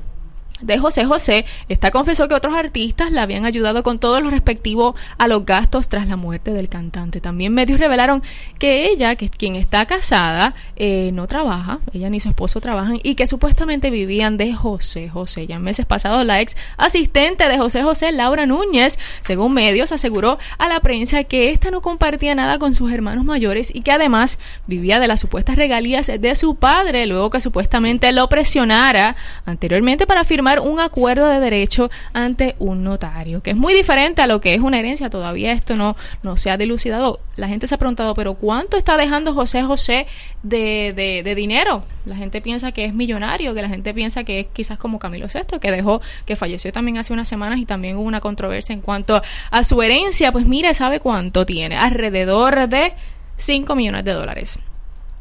de 0.62 0.78
José 0.80 1.06
José, 1.06 1.46
esta 1.70 1.92
confesó 1.92 2.28
que 2.28 2.36
otros 2.36 2.56
artistas 2.56 3.12
la 3.12 3.24
habían 3.24 3.46
ayudado 3.46 3.84
con 3.84 4.00
todo 4.00 4.20
lo 4.22 4.30
respectivo 4.30 4.96
a 5.18 5.28
los 5.28 5.46
gastos 5.46 5.88
tras 5.88 6.08
la 6.08 6.16
muerte 6.16 6.52
del 6.52 6.70
cantante. 6.70 7.22
También 7.22 7.54
medios 7.54 7.80
revelaron 7.80 8.24
que 8.60 8.90
ella, 8.90 9.16
que 9.16 9.30
quien 9.30 9.56
está 9.56 9.86
casada, 9.86 10.56
eh, 10.76 11.12
no 11.14 11.28
trabaja, 11.28 11.80
ella 11.94 12.10
ni 12.10 12.20
su 12.20 12.30
esposo 12.30 12.62
trabajan 12.62 13.00
y 13.04 13.16
que 13.16 13.28
supuestamente 13.28 13.90
vivían 13.90 14.38
de 14.38 14.54
José 14.54 15.10
José. 15.10 15.48
Ya 15.48 15.56
en 15.58 15.62
meses 15.62 15.86
pasados 15.86 16.26
la 16.26 16.42
ex 16.42 16.56
asistente 16.78 17.48
de 17.48 17.58
José 17.58 17.84
José, 17.84 18.12
Laura 18.12 18.46
Núñez, 18.46 18.98
según 19.22 19.54
medios, 19.54 19.92
aseguró 19.92 20.40
a 20.58 20.68
la 20.68 20.80
prensa 20.80 21.24
que 21.24 21.52
ésta 21.52 21.72
no 21.72 21.82
compartía 21.82 22.36
nada 22.36 22.58
con 22.60 22.76
sus 22.76 22.92
hermanos 22.92 23.26
mayores 23.26 23.74
y 23.74 23.82
que 23.82 23.92
además 23.92 24.40
vivía 24.66 25.00
de 25.00 25.08
las 25.08 25.20
supuestas 25.20 25.56
regalías 25.56 26.08
de 26.08 26.36
su 26.36 26.56
padre, 26.56 27.06
luego 27.06 27.30
que 27.30 27.42
supuestamente 27.42 28.12
lo 28.12 28.28
presionara 28.30 29.16
anteriormente 29.46 30.08
para 30.08 30.24
firmar 30.24 30.47
un 30.62 30.80
acuerdo 30.80 31.28
de 31.28 31.40
derecho 31.40 31.90
ante 32.14 32.56
un 32.60 32.84
notario, 32.84 33.42
que 33.42 33.52
es 33.52 33.58
muy 33.58 33.74
diferente 33.74 34.22
a 34.22 34.28
lo 34.28 34.42
que 34.42 34.54
es 34.54 34.62
una 34.62 34.80
herencia. 34.80 35.10
Todavía 35.10 35.52
esto 35.52 35.76
no, 35.76 35.96
no 36.24 36.38
se 36.38 36.50
ha 36.50 36.58
dilucidado. 36.58 37.20
La 37.36 37.48
gente 37.48 37.68
se 37.68 37.76
ha 37.76 37.78
preguntado, 37.78 38.16
pero 38.16 38.36
¿cuánto 38.36 38.78
está 38.78 38.98
dejando 38.98 39.34
José 39.34 39.64
José 39.64 40.08
de, 40.44 40.94
de, 40.96 41.36
dinero? 41.36 41.84
La 42.06 42.16
gente 42.16 42.42
piensa 42.42 42.72
que 42.72 42.86
es 42.86 42.94
millonario, 42.94 43.54
que 43.54 43.62
la 43.62 43.70
gente 43.70 43.94
piensa 43.94 44.24
que 44.24 44.40
es 44.40 44.48
quizás 44.48 44.78
como 44.78 44.98
Camilo 45.00 45.28
VI, 45.28 45.60
que 45.60 45.72
dejó, 45.72 46.02
que 46.26 46.36
falleció 46.36 46.72
también 46.72 46.98
hace 46.98 47.14
unas 47.14 47.28
semanas 47.28 47.60
y 47.60 47.66
también 47.66 47.98
hubo 47.98 48.06
una 48.06 48.22
controversia 48.22 48.74
en 48.74 48.82
cuanto 48.82 49.22
a 49.52 49.64
su 49.64 49.82
herencia. 49.82 50.32
Pues 50.32 50.46
mire, 50.46 50.74
¿sabe 50.74 51.00
cuánto 51.00 51.46
tiene? 51.46 51.76
Alrededor 51.76 52.68
de 52.68 52.94
5 53.38 53.76
millones 53.76 54.06
de 54.06 54.14
dólares 54.14 54.58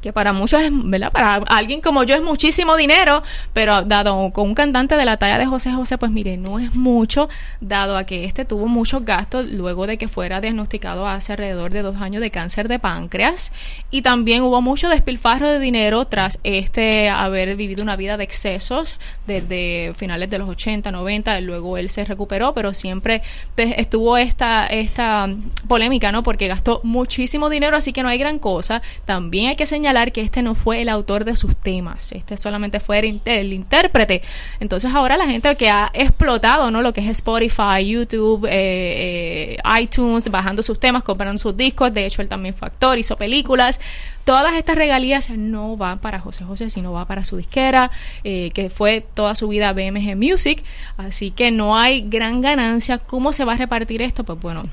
que 0.06 0.12
para 0.12 0.32
muchos 0.32 0.62
es, 0.62 0.70
¿verdad? 0.72 1.10
Para 1.10 1.34
alguien 1.48 1.80
como 1.80 2.04
yo 2.04 2.14
es 2.14 2.22
muchísimo 2.22 2.76
dinero, 2.76 3.24
pero 3.52 3.82
dado 3.82 4.30
con 4.30 4.46
un 4.46 4.54
cantante 4.54 4.96
de 4.96 5.04
la 5.04 5.16
talla 5.16 5.36
de 5.36 5.46
José 5.46 5.72
José, 5.72 5.98
pues 5.98 6.12
mire, 6.12 6.36
no 6.36 6.60
es 6.60 6.76
mucho, 6.76 7.28
dado 7.60 7.96
a 7.96 8.04
que 8.04 8.24
este 8.24 8.44
tuvo 8.44 8.68
muchos 8.68 9.04
gastos 9.04 9.50
luego 9.50 9.88
de 9.88 9.98
que 9.98 10.06
fuera 10.06 10.40
diagnosticado 10.40 11.08
hace 11.08 11.32
alrededor 11.32 11.72
de 11.72 11.82
dos 11.82 11.96
años 11.96 12.22
de 12.22 12.30
cáncer 12.30 12.68
de 12.68 12.78
páncreas 12.78 13.50
y 13.90 14.02
también 14.02 14.44
hubo 14.44 14.62
mucho 14.62 14.88
despilfarro 14.88 15.48
de 15.48 15.58
dinero 15.58 16.04
tras 16.04 16.38
este 16.44 17.08
haber 17.08 17.56
vivido 17.56 17.82
una 17.82 17.96
vida 17.96 18.16
de 18.16 18.22
excesos 18.22 19.00
desde 19.26 19.92
finales 19.96 20.30
de 20.30 20.38
los 20.38 20.48
80, 20.48 20.92
90, 20.92 21.40
luego 21.40 21.78
él 21.78 21.90
se 21.90 22.04
recuperó, 22.04 22.54
pero 22.54 22.74
siempre 22.74 23.22
pues, 23.56 23.74
estuvo 23.76 24.16
esta, 24.18 24.68
esta 24.68 25.28
polémica, 25.66 26.12
¿no? 26.12 26.22
Porque 26.22 26.46
gastó 26.46 26.80
muchísimo 26.84 27.50
dinero, 27.50 27.76
así 27.76 27.92
que 27.92 28.04
no 28.04 28.08
hay 28.08 28.18
gran 28.18 28.38
cosa. 28.38 28.82
También 29.04 29.48
hay 29.48 29.56
que 29.56 29.66
señalar 29.66 29.95
que 30.12 30.20
este 30.20 30.42
no 30.42 30.54
fue 30.54 30.82
el 30.82 30.88
autor 30.88 31.24
de 31.24 31.36
sus 31.36 31.56
temas, 31.56 32.12
este 32.12 32.36
solamente 32.36 32.80
fue 32.80 32.98
el, 33.24 33.52
intérprete. 33.52 34.22
Entonces 34.60 34.94
ahora 34.94 35.16
la 35.16 35.26
gente 35.26 35.54
que 35.56 35.70
ha 35.70 35.90
explotado, 35.94 36.70
¿no? 36.70 36.82
Lo 36.82 36.92
que 36.92 37.00
es 37.00 37.08
Spotify, 37.08 37.86
YouTube, 37.86 38.44
eh, 38.46 39.56
eh, 39.56 39.80
iTunes, 39.80 40.30
bajando 40.30 40.62
sus 40.62 40.78
temas, 40.78 41.02
comprando 41.02 41.38
sus 41.38 41.56
discos, 41.56 41.92
de 41.94 42.06
hecho 42.06 42.20
él 42.22 42.28
también 42.28 42.54
fue 42.54 42.68
actor, 42.68 42.98
hizo 42.98 43.16
películas, 43.16 43.80
todas 44.26 44.54
estas 44.54 44.76
regalías 44.76 45.30
no 45.30 45.76
van 45.76 46.00
para 46.00 46.18
José 46.18 46.44
José, 46.44 46.68
sino 46.68 46.92
va 46.92 47.06
para 47.06 47.24
su 47.24 47.36
disquera, 47.36 47.90
eh, 48.24 48.50
que 48.52 48.70
fue 48.70 49.06
toda 49.14 49.34
su 49.36 49.48
vida 49.48 49.72
BMG 49.72 50.16
Music, 50.16 50.62
así 50.96 51.30
que 51.30 51.50
no 51.52 51.78
hay 51.78 52.02
gran 52.02 52.40
ganancia. 52.40 52.98
¿Cómo 52.98 53.32
se 53.32 53.44
va 53.44 53.52
a 53.54 53.56
repartir 53.56 54.02
esto? 54.02 54.24
Pues 54.24 54.40
bueno, 54.40 54.64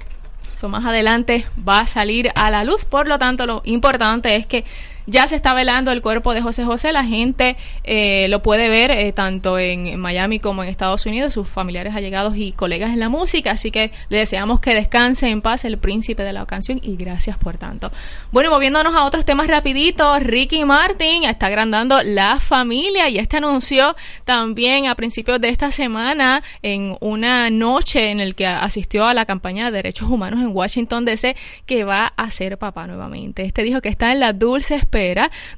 eso 0.55 0.69
más 0.69 0.85
adelante 0.85 1.45
va 1.67 1.81
a 1.81 1.87
salir 1.87 2.31
a 2.35 2.49
la 2.49 2.63
luz, 2.63 2.83
por 2.83 3.07
lo 3.07 3.19
tanto 3.19 3.45
lo 3.45 3.61
importante 3.65 4.35
es 4.35 4.47
que 4.47 4.65
ya 5.07 5.27
se 5.27 5.35
está 5.35 5.53
velando 5.53 5.91
el 5.91 6.01
cuerpo 6.01 6.33
de 6.33 6.41
José 6.41 6.65
José. 6.65 6.91
La 6.91 7.03
gente 7.03 7.57
eh, 7.83 8.27
lo 8.29 8.41
puede 8.41 8.69
ver 8.69 8.91
eh, 8.91 9.11
tanto 9.11 9.57
en 9.59 9.99
Miami 9.99 10.39
como 10.39 10.63
en 10.63 10.69
Estados 10.69 11.05
Unidos, 11.05 11.33
sus 11.33 11.47
familiares 11.47 11.95
allegados 11.95 12.35
y 12.37 12.51
colegas 12.51 12.91
en 12.91 12.99
la 12.99 13.09
música. 13.09 13.51
Así 13.51 13.71
que 13.71 13.91
le 14.09 14.19
deseamos 14.19 14.59
que 14.59 14.73
descanse 14.75 15.29
en 15.29 15.41
paz 15.41 15.65
el 15.65 15.77
príncipe 15.77 16.23
de 16.23 16.33
la 16.33 16.45
canción 16.45 16.79
y 16.81 16.95
gracias 16.95 17.37
por 17.37 17.57
tanto. 17.57 17.91
Bueno, 18.31 18.49
moviéndonos 18.51 18.95
a 18.95 19.05
otros 19.05 19.25
temas 19.25 19.47
rapiditos, 19.47 20.21
Ricky 20.21 20.65
Martin 20.65 21.23
está 21.25 21.47
agrandando 21.47 22.01
la 22.03 22.39
familia 22.39 23.09
y 23.09 23.17
este 23.17 23.37
anunció 23.37 23.95
también 24.25 24.87
a 24.87 24.95
principios 24.95 25.39
de 25.41 25.49
esta 25.49 25.71
semana 25.71 26.43
en 26.61 26.97
una 26.99 27.49
noche 27.49 28.11
en 28.11 28.19
el 28.19 28.35
que 28.35 28.45
asistió 28.45 29.05
a 29.05 29.13
la 29.13 29.25
campaña 29.25 29.65
de 29.65 29.71
derechos 29.71 30.09
humanos 30.09 30.41
en 30.41 30.55
Washington 30.55 31.05
DC 31.05 31.35
que 31.65 31.83
va 31.83 32.13
a 32.15 32.31
ser 32.31 32.57
papá 32.57 32.87
nuevamente. 32.87 33.43
Este 33.43 33.63
dijo 33.63 33.81
que 33.81 33.89
está 33.89 34.11
en 34.11 34.19
la 34.19 34.33
dulce 34.33 34.75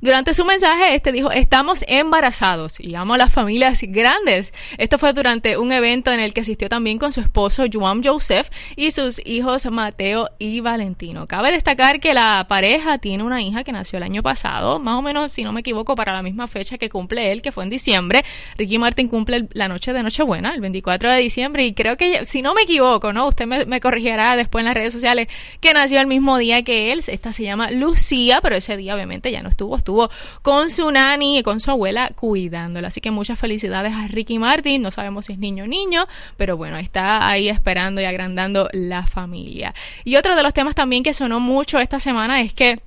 durante 0.01 0.33
su 0.33 0.45
mensaje, 0.45 0.95
este 0.95 1.11
dijo, 1.11 1.31
estamos 1.31 1.83
embarazados 1.87 2.79
y 2.79 2.95
amo 2.95 3.15
a 3.15 3.17
las 3.17 3.33
familias 3.33 3.81
grandes. 3.81 4.53
Esto 4.77 4.97
fue 4.97 5.13
durante 5.13 5.57
un 5.57 5.71
evento 5.71 6.11
en 6.11 6.19
el 6.19 6.33
que 6.33 6.41
asistió 6.41 6.69
también 6.69 6.99
con 6.99 7.11
su 7.11 7.19
esposo 7.19 7.65
Juan 7.71 8.03
Joseph 8.03 8.49
y 8.75 8.91
sus 8.91 9.21
hijos 9.25 9.65
Mateo 9.69 10.29
y 10.39 10.59
Valentino. 10.61 11.27
Cabe 11.27 11.51
destacar 11.51 11.99
que 11.99 12.13
la 12.13 12.45
pareja 12.47 12.97
tiene 12.97 13.23
una 13.23 13.41
hija 13.41 13.63
que 13.63 13.71
nació 13.71 13.97
el 13.97 14.03
año 14.03 14.23
pasado, 14.23 14.79
más 14.79 14.95
o 14.95 15.01
menos, 15.01 15.31
si 15.31 15.43
no 15.43 15.51
me 15.51 15.59
equivoco, 15.59 15.95
para 15.95 16.13
la 16.13 16.21
misma 16.21 16.47
fecha 16.47 16.77
que 16.77 16.89
cumple 16.89 17.31
él, 17.31 17.41
que 17.41 17.51
fue 17.51 17.63
en 17.63 17.69
diciembre. 17.69 18.23
Ricky 18.57 18.77
Martin 18.77 19.07
cumple 19.07 19.47
la 19.51 19.67
noche 19.67 19.91
de 19.93 20.01
Nochebuena, 20.01 20.53
el 20.53 20.61
24 20.61 21.11
de 21.11 21.19
diciembre, 21.19 21.65
y 21.65 21.73
creo 21.73 21.97
que, 21.97 22.25
si 22.25 22.41
no 22.41 22.53
me 22.53 22.61
equivoco, 22.61 23.11
¿no? 23.11 23.27
Usted 23.27 23.45
me, 23.45 23.65
me 23.65 23.81
corregirá 23.81 24.35
después 24.35 24.61
en 24.61 24.65
las 24.65 24.75
redes 24.75 24.93
sociales, 24.93 25.27
que 25.59 25.73
nació 25.73 25.99
el 25.99 26.07
mismo 26.07 26.37
día 26.37 26.63
que 26.63 26.91
él. 26.91 27.03
Esta 27.05 27.33
se 27.33 27.43
llama 27.43 27.71
Lucía, 27.71 28.39
pero 28.41 28.55
ese 28.55 28.77
día 28.77 28.95
obviamente 28.95 29.24
ya 29.31 29.41
no 29.41 29.49
estuvo, 29.49 29.77
estuvo 29.77 30.09
con 30.41 30.69
su 30.69 30.89
nani 30.91 31.39
y 31.39 31.43
con 31.43 31.59
su 31.59 31.71
abuela 31.71 32.11
cuidándola. 32.15 32.87
Así 32.89 33.01
que 33.01 33.11
muchas 33.11 33.39
felicidades 33.39 33.93
a 33.93 34.07
Ricky 34.07 34.39
Martin, 34.39 34.81
no 34.81 34.91
sabemos 34.91 35.25
si 35.25 35.33
es 35.33 35.39
niño 35.39 35.65
o 35.65 35.67
niño, 35.67 36.07
pero 36.37 36.57
bueno, 36.57 36.77
está 36.77 37.27
ahí 37.27 37.49
esperando 37.49 38.01
y 38.01 38.05
agrandando 38.05 38.69
la 38.73 39.05
familia. 39.05 39.73
Y 40.03 40.15
otro 40.15 40.35
de 40.35 40.43
los 40.43 40.53
temas 40.53 40.75
también 40.75 41.03
que 41.03 41.13
sonó 41.13 41.39
mucho 41.39 41.79
esta 41.79 41.99
semana 41.99 42.41
es 42.41 42.53
que 42.53 42.79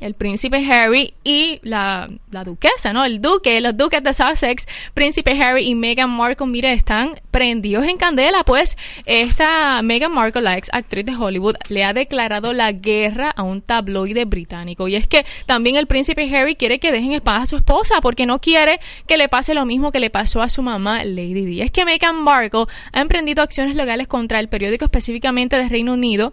el 0.00 0.14
príncipe 0.14 0.64
Harry 0.70 1.14
y 1.24 1.60
la, 1.62 2.08
duquesa, 2.44 2.92
¿no? 2.92 3.04
El 3.04 3.20
duque, 3.20 3.60
los 3.60 3.76
duques 3.76 4.02
de 4.02 4.14
Sussex, 4.14 4.66
príncipe 4.94 5.32
Harry 5.40 5.66
y 5.66 5.74
Meghan 5.74 6.10
Markle, 6.10 6.46
mire, 6.46 6.72
están 6.72 7.20
prendidos 7.30 7.86
en 7.86 7.96
candela, 7.96 8.42
pues 8.44 8.76
esta 9.04 9.82
Meghan 9.82 10.12
Markle, 10.12 10.42
la 10.42 10.56
ex 10.56 10.68
actriz 10.72 11.04
de 11.04 11.14
Hollywood, 11.14 11.56
le 11.68 11.84
ha 11.84 11.92
declarado 11.92 12.52
la 12.52 12.72
guerra 12.72 13.30
a 13.30 13.42
un 13.42 13.60
tabloide 13.60 14.24
británico. 14.24 14.88
Y 14.88 14.96
es 14.96 15.06
que 15.06 15.24
también 15.46 15.76
el 15.76 15.86
príncipe 15.86 16.34
Harry 16.34 16.56
quiere 16.56 16.78
que 16.78 16.92
dejen 16.92 17.12
en 17.12 17.20
paz 17.20 17.42
a 17.42 17.46
su 17.46 17.56
esposa, 17.56 18.00
porque 18.00 18.26
no 18.26 18.40
quiere 18.40 18.80
que 19.06 19.16
le 19.16 19.28
pase 19.28 19.54
lo 19.54 19.66
mismo 19.66 19.92
que 19.92 20.00
le 20.00 20.10
pasó 20.10 20.42
a 20.42 20.48
su 20.48 20.62
mamá, 20.62 21.04
Lady 21.04 21.44
Di. 21.44 21.60
Es 21.60 21.70
que 21.70 21.84
Meghan 21.84 22.22
Markle 22.22 22.64
ha 22.92 23.00
emprendido 23.00 23.42
acciones 23.42 23.74
legales 23.74 24.08
contra 24.08 24.40
el 24.40 24.48
periódico 24.48 24.84
específicamente 24.86 25.56
de 25.56 25.68
Reino 25.68 25.92
Unido 25.92 26.32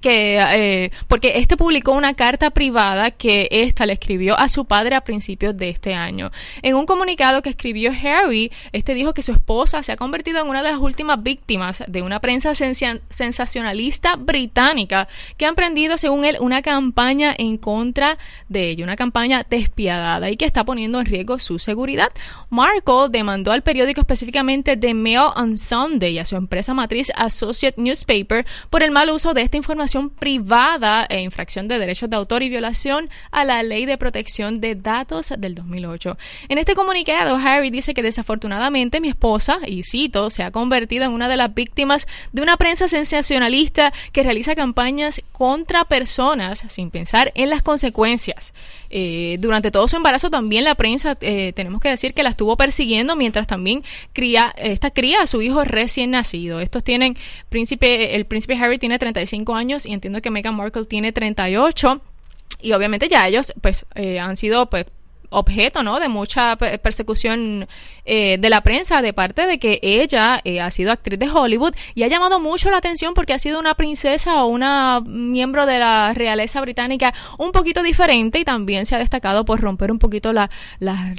que 0.00 0.38
eh, 0.38 0.90
porque 1.08 1.32
este 1.36 1.56
publicó 1.56 1.92
una 1.92 2.14
carta 2.14 2.50
privada 2.50 3.10
que 3.10 3.48
esta 3.50 3.86
le 3.86 3.92
escribió 3.92 4.38
a 4.38 4.48
su 4.48 4.64
padre 4.64 4.96
a 4.96 5.02
principios 5.02 5.56
de 5.56 5.68
este 5.68 5.94
año. 5.94 6.30
En 6.62 6.74
un 6.74 6.86
comunicado 6.86 7.42
que 7.42 7.50
escribió 7.50 7.92
Harry, 7.92 8.50
este 8.72 8.94
dijo 8.94 9.14
que 9.14 9.22
su 9.22 9.32
esposa 9.32 9.82
se 9.82 9.92
ha 9.92 9.96
convertido 9.96 10.40
en 10.40 10.48
una 10.48 10.62
de 10.62 10.70
las 10.70 10.80
últimas 10.80 11.22
víctimas 11.22 11.84
de 11.86 12.02
una 12.02 12.20
prensa 12.20 12.54
sensacionalista 12.54 14.16
británica 14.16 15.08
que 15.36 15.46
ha 15.46 15.48
emprendido, 15.48 15.98
según 15.98 16.24
él, 16.24 16.36
una 16.40 16.62
campaña 16.62 17.34
en 17.36 17.56
contra 17.56 18.18
de 18.48 18.70
ella, 18.70 18.84
una 18.84 18.96
campaña 18.96 19.44
despiadada 19.48 20.30
y 20.30 20.36
que 20.36 20.44
está 20.46 20.64
poniendo 20.64 21.00
en 21.00 21.06
riesgo 21.06 21.38
su 21.38 21.58
seguridad. 21.58 22.10
Marco 22.48 23.08
demandó 23.08 23.52
al 23.52 23.62
periódico 23.62 24.00
específicamente 24.00 24.76
The 24.76 24.94
Mail 24.94 25.32
on 25.36 25.58
Sunday 25.58 26.14
y 26.14 26.18
a 26.18 26.24
su 26.24 26.36
empresa 26.36 26.74
matriz 26.74 27.12
Associate 27.14 27.80
Newspaper 27.80 28.46
por 28.70 28.82
el 28.82 28.90
mal 28.90 29.10
uso 29.10 29.34
de 29.34 29.42
esta 29.42 29.56
información 29.56 29.89
privada 29.98 31.06
e 31.08 31.20
infracción 31.20 31.66
de 31.66 31.78
derechos 31.78 32.08
de 32.08 32.16
autor 32.16 32.42
y 32.42 32.48
violación 32.48 33.10
a 33.30 33.44
la 33.44 33.62
Ley 33.62 33.86
de 33.86 33.98
Protección 33.98 34.60
de 34.60 34.76
Datos 34.76 35.32
del 35.36 35.54
2008. 35.54 36.16
En 36.48 36.58
este 36.58 36.74
comunicado, 36.74 37.36
Harry 37.36 37.70
dice 37.70 37.92
que 37.92 38.02
desafortunadamente 38.02 39.00
mi 39.00 39.08
esposa, 39.08 39.58
y 39.66 39.82
cito, 39.82 40.30
se 40.30 40.42
ha 40.42 40.50
convertido 40.50 41.04
en 41.04 41.12
una 41.12 41.28
de 41.28 41.36
las 41.36 41.52
víctimas 41.52 42.06
de 42.32 42.42
una 42.42 42.56
prensa 42.56 42.88
sensacionalista 42.88 43.92
que 44.12 44.22
realiza 44.22 44.54
campañas 44.54 45.20
contra 45.32 45.84
personas 45.84 46.64
sin 46.68 46.90
pensar 46.90 47.32
en 47.34 47.50
las 47.50 47.62
consecuencias. 47.62 48.52
Eh, 48.90 49.36
durante 49.40 49.70
todo 49.70 49.86
su 49.88 49.96
embarazo 49.96 50.30
también 50.30 50.64
la 50.64 50.74
prensa, 50.74 51.16
eh, 51.20 51.52
tenemos 51.54 51.80
que 51.80 51.88
decir 51.88 52.14
que 52.14 52.22
la 52.22 52.30
estuvo 52.30 52.56
persiguiendo 52.56 53.16
mientras 53.16 53.46
también 53.46 53.84
cría, 54.12 54.52
esta 54.56 54.90
cría 54.90 55.22
a 55.22 55.26
su 55.26 55.42
hijo 55.42 55.64
recién 55.64 56.10
nacido. 56.10 56.60
Estos 56.60 56.84
tienen, 56.84 57.16
príncipe, 57.48 58.16
el 58.16 58.26
príncipe 58.26 58.54
Harry 58.54 58.78
tiene 58.78 58.98
35 58.98 59.54
años 59.54 59.79
y 59.86 59.92
entiendo 59.92 60.22
que 60.22 60.30
Meghan 60.30 60.54
Markle 60.56 60.86
tiene 60.86 61.12
38 61.12 62.00
y 62.62 62.72
obviamente 62.72 63.08
ya 63.08 63.26
ellos 63.26 63.52
pues 63.60 63.86
eh, 63.94 64.18
han 64.18 64.36
sido 64.36 64.68
pues 64.70 64.86
objeto, 65.30 65.82
¿no? 65.82 65.98
De 66.00 66.08
mucha 66.08 66.56
persecución 66.56 67.68
eh, 68.04 68.38
de 68.38 68.50
la 68.50 68.60
prensa 68.62 69.02
de 69.02 69.12
parte 69.12 69.46
de 69.46 69.58
que 69.58 69.78
ella 69.82 70.40
eh, 70.44 70.60
ha 70.60 70.70
sido 70.70 70.92
actriz 70.92 71.18
de 71.18 71.30
Hollywood 71.30 71.74
y 71.94 72.02
ha 72.02 72.08
llamado 72.08 72.40
mucho 72.40 72.70
la 72.70 72.78
atención 72.78 73.14
porque 73.14 73.32
ha 73.32 73.38
sido 73.38 73.58
una 73.60 73.74
princesa 73.74 74.42
o 74.42 74.48
una 74.48 75.00
miembro 75.00 75.66
de 75.66 75.78
la 75.78 76.12
realeza 76.14 76.60
británica 76.60 77.14
un 77.38 77.52
poquito 77.52 77.82
diferente 77.82 78.40
y 78.40 78.44
también 78.44 78.86
se 78.86 78.96
ha 78.96 78.98
destacado 78.98 79.44
por 79.44 79.60
romper 79.60 79.92
un 79.92 79.98
poquito 79.98 80.32
las 80.32 80.50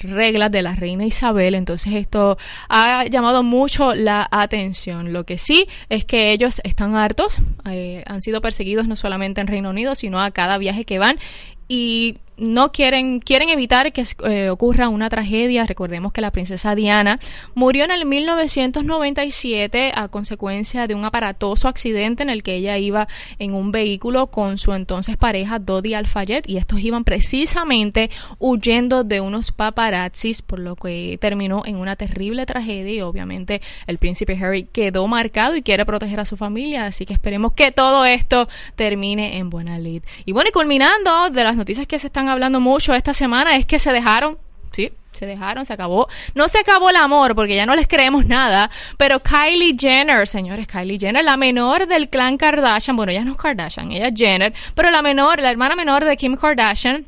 reglas 0.03 0.51
de 0.51 0.61
la 0.61 0.75
reina 0.75 1.05
Isabel. 1.05 1.55
Entonces 1.55 1.93
esto 1.93 2.37
ha 2.67 3.05
llamado 3.05 3.43
mucho 3.43 3.93
la 3.93 4.27
atención. 4.29 5.13
Lo 5.13 5.23
que 5.23 5.37
sí 5.37 5.67
es 5.89 6.05
que 6.05 6.31
ellos 6.31 6.61
están 6.63 6.95
hartos, 6.95 7.37
eh, 7.69 8.03
han 8.05 8.21
sido 8.21 8.41
perseguidos 8.41 8.87
no 8.87 8.95
solamente 8.95 9.41
en 9.41 9.47
Reino 9.47 9.69
Unido, 9.69 9.95
sino 9.95 10.21
a 10.21 10.31
cada 10.31 10.57
viaje 10.57 10.85
que 10.85 10.99
van 10.99 11.19
y 11.67 12.17
no 12.41 12.71
quieren, 12.71 13.19
quieren 13.19 13.49
evitar 13.49 13.93
que 13.93 14.03
eh, 14.25 14.49
ocurra 14.49 14.89
una 14.89 15.09
tragedia. 15.09 15.65
Recordemos 15.65 16.11
que 16.11 16.21
la 16.21 16.31
princesa 16.31 16.73
Diana 16.73 17.19
murió 17.53 17.85
en 17.85 17.91
el 17.91 18.05
1997 18.05 19.91
a 19.95 20.07
consecuencia 20.07 20.87
de 20.87 20.95
un 20.95 21.05
aparatoso 21.05 21.67
accidente 21.67 22.23
en 22.23 22.31
el 22.31 22.41
que 22.41 22.55
ella 22.55 22.79
iba 22.79 23.07
en 23.37 23.53
un 23.53 23.71
vehículo 23.71 24.27
con 24.27 24.57
su 24.57 24.73
entonces 24.73 25.17
pareja 25.17 25.59
Dodi 25.59 25.93
Al-Fayed 25.93 26.45
y 26.47 26.57
estos 26.57 26.79
iban 26.79 27.03
precisamente 27.03 28.09
huyendo 28.39 29.03
de 29.03 29.21
unos 29.21 29.51
paparazzis, 29.51 30.41
por 30.41 30.57
lo 30.57 30.75
que 30.75 31.19
terminó 31.21 31.61
en 31.65 31.75
una 31.75 31.95
terrible 31.95 32.47
tragedia 32.47 32.91
y 32.91 33.01
obviamente 33.01 33.61
el 33.85 33.99
príncipe 33.99 34.37
Harry 34.41 34.63
quedó 34.63 35.07
marcado 35.07 35.55
y 35.55 35.61
quiere 35.61 35.85
proteger 35.85 36.19
a 36.19 36.25
su 36.25 36.37
familia, 36.37 36.87
así 36.87 37.05
que 37.05 37.13
esperemos 37.13 37.53
que 37.53 37.71
todo 37.71 38.03
esto 38.05 38.47
termine 38.75 39.37
en 39.37 39.51
buena 39.51 39.77
lid. 39.77 40.01
Y 40.25 40.31
bueno, 40.31 40.49
y 40.49 40.51
culminando 40.51 41.29
de 41.29 41.43
las 41.43 41.55
noticias 41.55 41.85
que 41.85 41.99
se 41.99 42.07
están 42.07 42.30
hablando 42.31 42.59
mucho 42.59 42.93
esta 42.93 43.13
semana 43.13 43.55
es 43.55 43.65
que 43.65 43.79
se 43.79 43.91
dejaron, 43.91 44.37
sí, 44.71 44.91
se 45.11 45.25
dejaron, 45.25 45.65
se 45.65 45.73
acabó. 45.73 46.07
No 46.33 46.47
se 46.47 46.59
acabó 46.59 46.89
el 46.89 46.95
amor 46.95 47.35
porque 47.35 47.55
ya 47.55 47.65
no 47.65 47.75
les 47.75 47.87
creemos 47.87 48.25
nada, 48.25 48.71
pero 48.97 49.19
Kylie 49.19 49.75
Jenner, 49.79 50.27
señores, 50.27 50.67
Kylie 50.67 50.99
Jenner, 50.99 51.23
la 51.23 51.37
menor 51.37 51.87
del 51.87 52.09
clan 52.09 52.37
Kardashian, 52.37 52.95
bueno, 52.95 53.11
ella 53.11 53.23
no 53.23 53.31
es 53.33 53.37
Kardashian, 53.37 53.91
ella 53.91 54.07
es 54.07 54.13
Jenner, 54.15 54.53
pero 54.73 54.89
la 54.89 55.01
menor, 55.01 55.39
la 55.39 55.51
hermana 55.51 55.75
menor 55.75 56.05
de 56.05 56.17
Kim 56.17 56.35
Kardashian, 56.35 57.05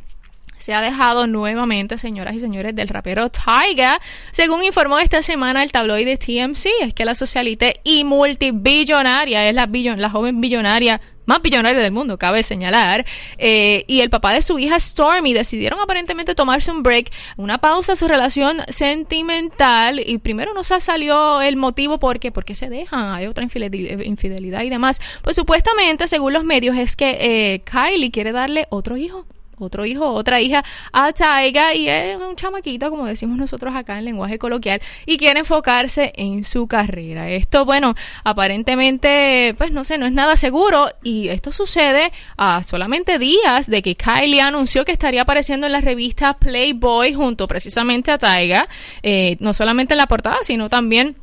se 0.63 0.73
ha 0.73 0.79
dejado 0.79 1.27
nuevamente, 1.27 1.97
señoras 1.97 2.35
y 2.35 2.39
señores, 2.39 2.73
del 2.73 2.87
rapero 2.87 3.29
Tyga. 3.29 3.99
Según 4.31 4.63
informó 4.63 4.97
esta 4.97 5.21
semana 5.21 5.61
el 5.61 5.73
tabloide 5.73 6.15
TMC, 6.15 6.67
es 6.83 6.93
que 6.93 7.03
la 7.03 7.15
socialite 7.15 7.81
y 7.83 8.05
multibillonaria 8.05 9.49
es 9.49 9.53
la, 9.53 9.67
la 9.97 10.09
joven 10.09 10.39
billonaria 10.39 11.01
más 11.25 11.41
billonaria 11.41 11.81
del 11.81 11.91
mundo, 11.91 12.17
cabe 12.17 12.43
señalar, 12.43 13.05
eh, 13.37 13.83
y 13.87 13.99
el 13.99 14.09
papá 14.09 14.31
de 14.33 14.41
su 14.41 14.57
hija 14.57 14.79
Stormy 14.79 15.33
decidieron 15.33 15.79
aparentemente 15.81 16.33
tomarse 16.33 16.71
un 16.71 16.81
break, 16.81 17.11
una 17.35 17.57
pausa 17.57 17.93
a 17.93 17.95
su 17.97 18.07
relación 18.07 18.61
sentimental 18.69 20.01
y 20.05 20.17
primero 20.19 20.53
no 20.53 20.63
se 20.63 20.79
salió 20.79 21.41
el 21.41 21.57
motivo 21.57 21.97
porque 21.97 22.31
porque 22.31 22.55
se 22.55 22.69
dejan, 22.69 23.11
hay 23.11 23.27
otra 23.27 23.43
infidelidad 23.43 24.63
y 24.63 24.69
demás. 24.69 25.01
Pues 25.23 25.35
supuestamente, 25.35 26.07
según 26.07 26.31
los 26.31 26.45
medios, 26.45 26.77
es 26.77 26.95
que 26.95 27.17
eh, 27.19 27.61
Kylie 27.63 28.11
quiere 28.11 28.31
darle 28.31 28.67
otro 28.69 28.95
hijo 28.97 29.25
otro 29.59 29.85
hijo, 29.85 30.07
otra 30.07 30.41
hija 30.41 30.63
a 30.91 31.11
Taiga 31.11 31.73
y 31.73 31.87
es 31.87 32.17
un 32.17 32.35
chamaquito, 32.35 32.89
como 32.89 33.05
decimos 33.05 33.37
nosotros 33.37 33.75
acá 33.75 33.97
en 33.97 34.05
lenguaje 34.05 34.39
coloquial, 34.39 34.81
y 35.05 35.17
quiere 35.17 35.39
enfocarse 35.39 36.13
en 36.15 36.43
su 36.43 36.67
carrera. 36.67 37.29
Esto, 37.29 37.65
bueno, 37.65 37.95
aparentemente, 38.23 39.55
pues 39.57 39.71
no 39.71 39.83
sé, 39.83 39.97
no 39.97 40.05
es 40.05 40.11
nada 40.11 40.35
seguro 40.37 40.87
y 41.03 41.29
esto 41.29 41.51
sucede 41.51 42.11
a 42.37 42.63
solamente 42.63 43.19
días 43.19 43.67
de 43.67 43.81
que 43.81 43.95
Kylie 43.95 44.41
anunció 44.41 44.85
que 44.85 44.91
estaría 44.91 45.23
apareciendo 45.23 45.67
en 45.67 45.73
la 45.73 45.81
revista 45.81 46.37
Playboy 46.37 47.13
junto 47.13 47.47
precisamente 47.47 48.11
a 48.11 48.17
Taiga, 48.17 48.67
eh, 49.01 49.37
no 49.39 49.53
solamente 49.53 49.93
en 49.93 49.97
la 49.97 50.07
portada, 50.07 50.37
sino 50.43 50.69
también 50.69 51.15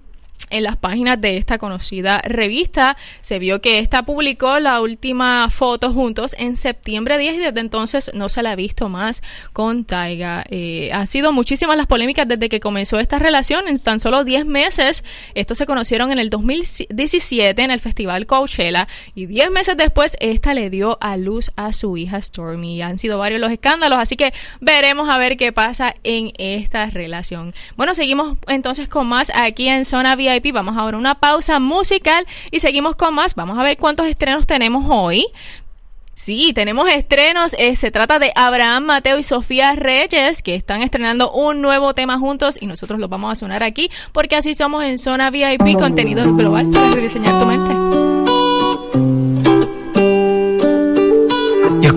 en 0.50 0.64
las 0.64 0.76
páginas 0.76 1.20
de 1.20 1.36
esta 1.36 1.58
conocida 1.58 2.18
revista. 2.24 2.96
Se 3.22 3.38
vio 3.38 3.60
que 3.60 3.78
esta 3.78 4.02
publicó 4.02 4.58
la 4.58 4.80
última 4.80 5.48
foto 5.50 5.92
juntos 5.92 6.34
en 6.38 6.56
septiembre 6.56 7.18
10 7.18 7.36
y 7.36 7.38
desde 7.38 7.60
entonces 7.60 8.10
no 8.14 8.28
se 8.28 8.42
la 8.42 8.52
ha 8.52 8.56
visto 8.56 8.88
más 8.88 9.22
con 9.52 9.84
Taiga. 9.84 10.44
Eh, 10.50 10.90
ha 10.92 11.06
sido 11.06 11.32
muchísimas 11.32 11.76
las 11.76 11.86
polémicas 11.86 12.26
desde 12.28 12.48
que 12.48 12.60
comenzó 12.60 12.98
esta 12.98 13.18
relación 13.18 13.68
en 13.68 13.78
tan 13.78 14.00
solo 14.00 14.24
10 14.24 14.46
meses. 14.46 15.04
Estos 15.34 15.58
se 15.58 15.66
conocieron 15.66 16.12
en 16.12 16.18
el 16.18 16.30
2017 16.30 17.62
en 17.62 17.70
el 17.70 17.80
festival 17.80 18.26
Coachella 18.26 18.88
y 19.14 19.26
10 19.26 19.50
meses 19.50 19.76
después 19.76 20.16
esta 20.20 20.54
le 20.54 20.70
dio 20.70 20.98
a 21.00 21.16
luz 21.16 21.50
a 21.56 21.72
su 21.72 21.96
hija 21.96 22.20
Stormy. 22.20 22.82
Han 22.82 22.98
sido 22.98 23.18
varios 23.18 23.40
los 23.40 23.52
escándalos, 23.52 23.98
así 23.98 24.16
que 24.16 24.32
veremos 24.60 25.08
a 25.08 25.18
ver 25.18 25.36
qué 25.36 25.52
pasa 25.52 25.94
en 26.02 26.32
esta 26.38 26.86
relación. 26.86 27.54
Bueno, 27.76 27.94
seguimos 27.94 28.38
entonces 28.48 28.88
con 28.88 29.06
más 29.06 29.30
aquí 29.34 29.68
en 29.68 29.84
Zona 29.84 30.16
VIP 30.16 30.39
Vamos 30.52 30.76
ahora 30.76 30.96
a 30.96 31.00
una 31.00 31.14
pausa 31.16 31.60
musical 31.60 32.26
y 32.50 32.60
seguimos 32.60 32.96
con 32.96 33.14
más. 33.14 33.34
Vamos 33.34 33.58
a 33.58 33.62
ver 33.62 33.76
cuántos 33.76 34.06
estrenos 34.06 34.46
tenemos 34.46 34.84
hoy. 34.88 35.26
Sí, 36.14 36.52
tenemos 36.54 36.88
estrenos. 36.90 37.54
Eh, 37.58 37.76
se 37.76 37.90
trata 37.90 38.18
de 38.18 38.32
Abraham 38.34 38.84
Mateo 38.84 39.18
y 39.18 39.22
Sofía 39.22 39.72
Reyes, 39.74 40.42
que 40.42 40.54
están 40.54 40.82
estrenando 40.82 41.32
un 41.32 41.62
nuevo 41.62 41.94
tema 41.94 42.18
juntos 42.18 42.58
y 42.60 42.66
nosotros 42.66 43.00
los 43.00 43.08
vamos 43.08 43.32
a 43.32 43.36
sonar 43.36 43.62
aquí 43.62 43.90
porque 44.12 44.36
así 44.36 44.54
somos 44.54 44.84
en 44.84 44.98
Zona 44.98 45.30
VIP, 45.30 45.78
contenido 45.78 46.34
global 46.34 46.70
para 46.70 46.90
rediseñar 46.90 47.40
tu 47.40 47.46
mente. 47.46 48.39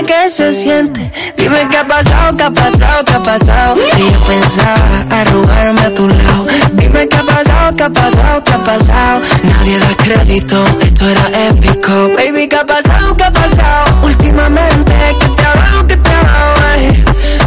qué 0.00 0.30
se 0.30 0.52
siente, 0.54 1.12
dime 1.36 1.68
qué 1.70 1.76
ha 1.76 1.86
pasado, 1.86 2.36
qué 2.36 2.44
ha 2.44 2.50
pasado, 2.50 3.04
qué 3.04 3.12
ha 3.12 3.22
pasado. 3.22 3.76
Si 3.94 4.00
yo 4.00 4.24
pensaba 4.24 5.20
arrugarme 5.20 5.80
a 5.80 5.94
tu 5.94 6.08
lado, 6.08 6.46
dime 6.72 7.08
qué 7.08 7.16
ha 7.16 7.22
pasado, 7.22 7.76
qué 7.76 7.82
ha 7.82 7.90
pasado, 7.90 8.44
qué 8.44 8.52
ha 8.52 8.64
pasado. 8.64 9.20
Nadie 9.42 9.78
da 9.78 9.94
crédito, 9.96 10.64
esto 10.80 11.08
era 11.08 11.48
épico. 11.48 11.92
Baby, 12.16 12.48
qué 12.48 12.56
ha 12.56 12.66
pasado, 12.66 13.16
qué 13.16 13.24
ha 13.24 13.32
pasado. 13.32 14.06
Últimamente, 14.06 14.92
que 15.20 15.28
te 15.28 15.42
ha 15.42 15.54
dado, 15.54 15.86
que 15.86 15.96
te 15.96 16.10
ha 16.10 16.22
dado, 16.22 16.52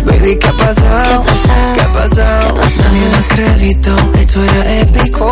Baby, 0.05 0.38
¿qué 0.38 0.47
ha 0.47 0.53
pasado? 0.53 1.25
¿Qué 1.73 1.81
ha 1.81 1.93
pasado? 1.93 2.55
Nadie 2.58 3.10
da 3.10 3.27
crédito, 3.27 3.95
esto 4.19 4.43
era 4.43 4.81
épico. 4.81 5.31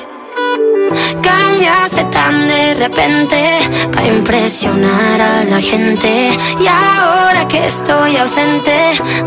Cambiaste 1.31 2.03
tan 2.05 2.47
de 2.47 2.73
repente 2.73 3.39
para 3.93 4.07
impresionar 4.07 5.21
a 5.21 5.43
la 5.45 5.61
gente. 5.61 6.31
Y 6.59 6.67
ahora 6.67 7.47
que 7.47 7.67
estoy 7.67 8.17
ausente, 8.17 8.75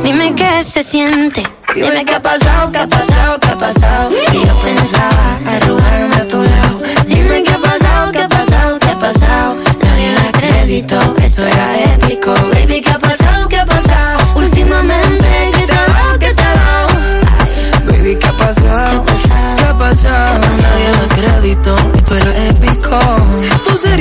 dime 0.03 0.35
qué 0.35 0.63
se 0.63 0.83
siente. 0.83 1.43
Dime 1.75 2.05
qué 2.05 2.15
ha 2.15 2.23
pasado, 2.23 2.71
qué 2.73 2.79
ha 2.79 2.87
pasado, 2.87 3.39
qué 3.41 3.49
ha 3.49 3.59
pasado. 3.59 4.11
Si 4.29 4.35
yo 4.47 4.55
pensaba 4.61 5.27
arrugarme 5.55 6.17
a 6.17 6.29
tu 6.29 6.43
lado. 6.43 6.77
Dime 7.07 7.43
qué 7.43 7.53
ha 7.53 7.59
pasado, 7.59 8.13
qué 8.13 8.23
ha 8.23 8.29
pasado, 8.29 8.79
qué 8.79 8.89
ha 8.89 8.99
pasado. 8.99 9.57
Nadie 9.83 10.11
da 10.15 10.33
crédito, 10.41 10.99
eso 11.23 11.43
era 11.47 11.67
épico. 11.95 12.35
Baby, 12.53 12.81
qué 12.83 12.91
ha 12.91 12.99
pasado, 12.99 13.49
qué 13.49 13.59
ha 13.59 13.67
pasado. 13.67 14.19
Últimamente, 14.37 15.29
¿qué 15.57 15.67
te 15.67 15.73
ha 15.73 15.87
dado, 15.95 16.19
qué 16.19 16.35
te 16.35 16.43
ha 16.43 16.55
dado? 16.55 16.89
Baby, 17.87 18.17
qué 18.21 18.27
ha 18.27 18.33
pasado, 18.33 19.05
qué 19.07 19.65
ha 19.65 19.79
pasado. 19.79 20.41
Nadie 20.65 20.91
da 20.99 21.07
crédito, 21.19 21.77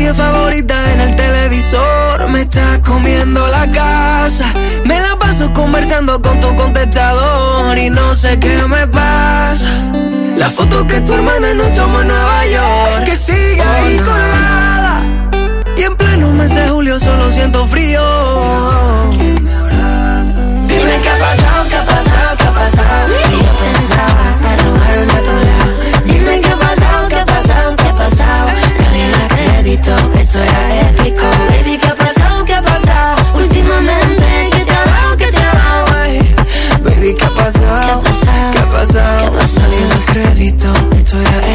serie 0.04 0.22
favorita 0.22 0.94
en 0.94 1.00
el 1.00 1.16
televisor 1.16 2.30
me 2.30 2.42
está 2.42 2.82
comiendo 2.82 3.48
la 3.48 3.72
casa. 3.72 4.54
Me 4.84 5.00
la 5.00 5.16
paso 5.18 5.54
conversando 5.54 6.22
con 6.22 6.42
tu 6.42 6.54
contestador 6.58 7.78
y 7.78 7.90
no 7.90 8.14
sé 8.14 8.38
qué 8.38 8.68
me 8.68 8.86
pasa. 8.88 9.70
La 10.36 10.50
foto 10.50 10.86
que 10.88 11.00
tu 11.02 11.14
hermana 11.14 11.54
nos 11.54 11.72
tomó 11.72 12.02
en 12.02 12.08
Nueva 12.08 12.46
York, 12.48 13.06
que 13.06 13.16
sigue 13.18 13.62
ahí 13.62 13.98
colgada. 13.98 15.02
Y 15.78 15.84
en 15.84 15.96
pleno 15.96 16.82
yo 16.82 17.00
solo 17.00 17.32
siento 17.32 17.66
frío. 17.68 18.02
¿Quién 19.12 19.42
me 19.42 19.54
habrá? 19.54 20.26
Dime 20.68 20.96
qué 21.02 21.10
ha 21.10 21.20
pasado, 21.20 21.70
qué 21.70 21.76
ha 21.76 21.86
pasado, 21.86 22.38
qué 22.38 22.44
ha 22.44 22.52
pasado. 22.52 23.14
Si 23.26 23.32
yo 23.32 23.58
pensaba 23.58 24.26
arrugarme 24.52 25.13
crédito, 29.74 30.20
esto 30.20 30.40
era 30.40 30.82
épico. 30.82 31.24
Baby, 31.50 31.78
qué 31.78 31.88
ha 31.88 31.96
pasado, 31.96 32.46
qué 32.46 32.54
ha 32.54 32.62
pasado. 32.62 33.38
Últimamente, 33.38 34.50
¿qué 34.52 34.66
te 34.66 34.72
ha 34.72 34.86
dado, 34.86 35.18
qué 35.18 35.32
te 35.32 35.38
ha 35.38 35.54
dado? 35.54 35.86
Ay, 35.96 36.36
Baby, 36.84 37.16
¿qué 37.16 37.26
ha 37.26 37.30
pasado? 37.30 38.04
¿Qué 38.04 38.10
ha 38.10 38.14
pasado? 38.14 38.52
¿Qué 38.52 38.60
ha 38.60 38.72
pasado? 38.72 39.32
Nadie 39.34 39.88
da 39.88 40.06
crédito, 40.06 40.74
esto 40.96 41.20
era. 41.22 41.53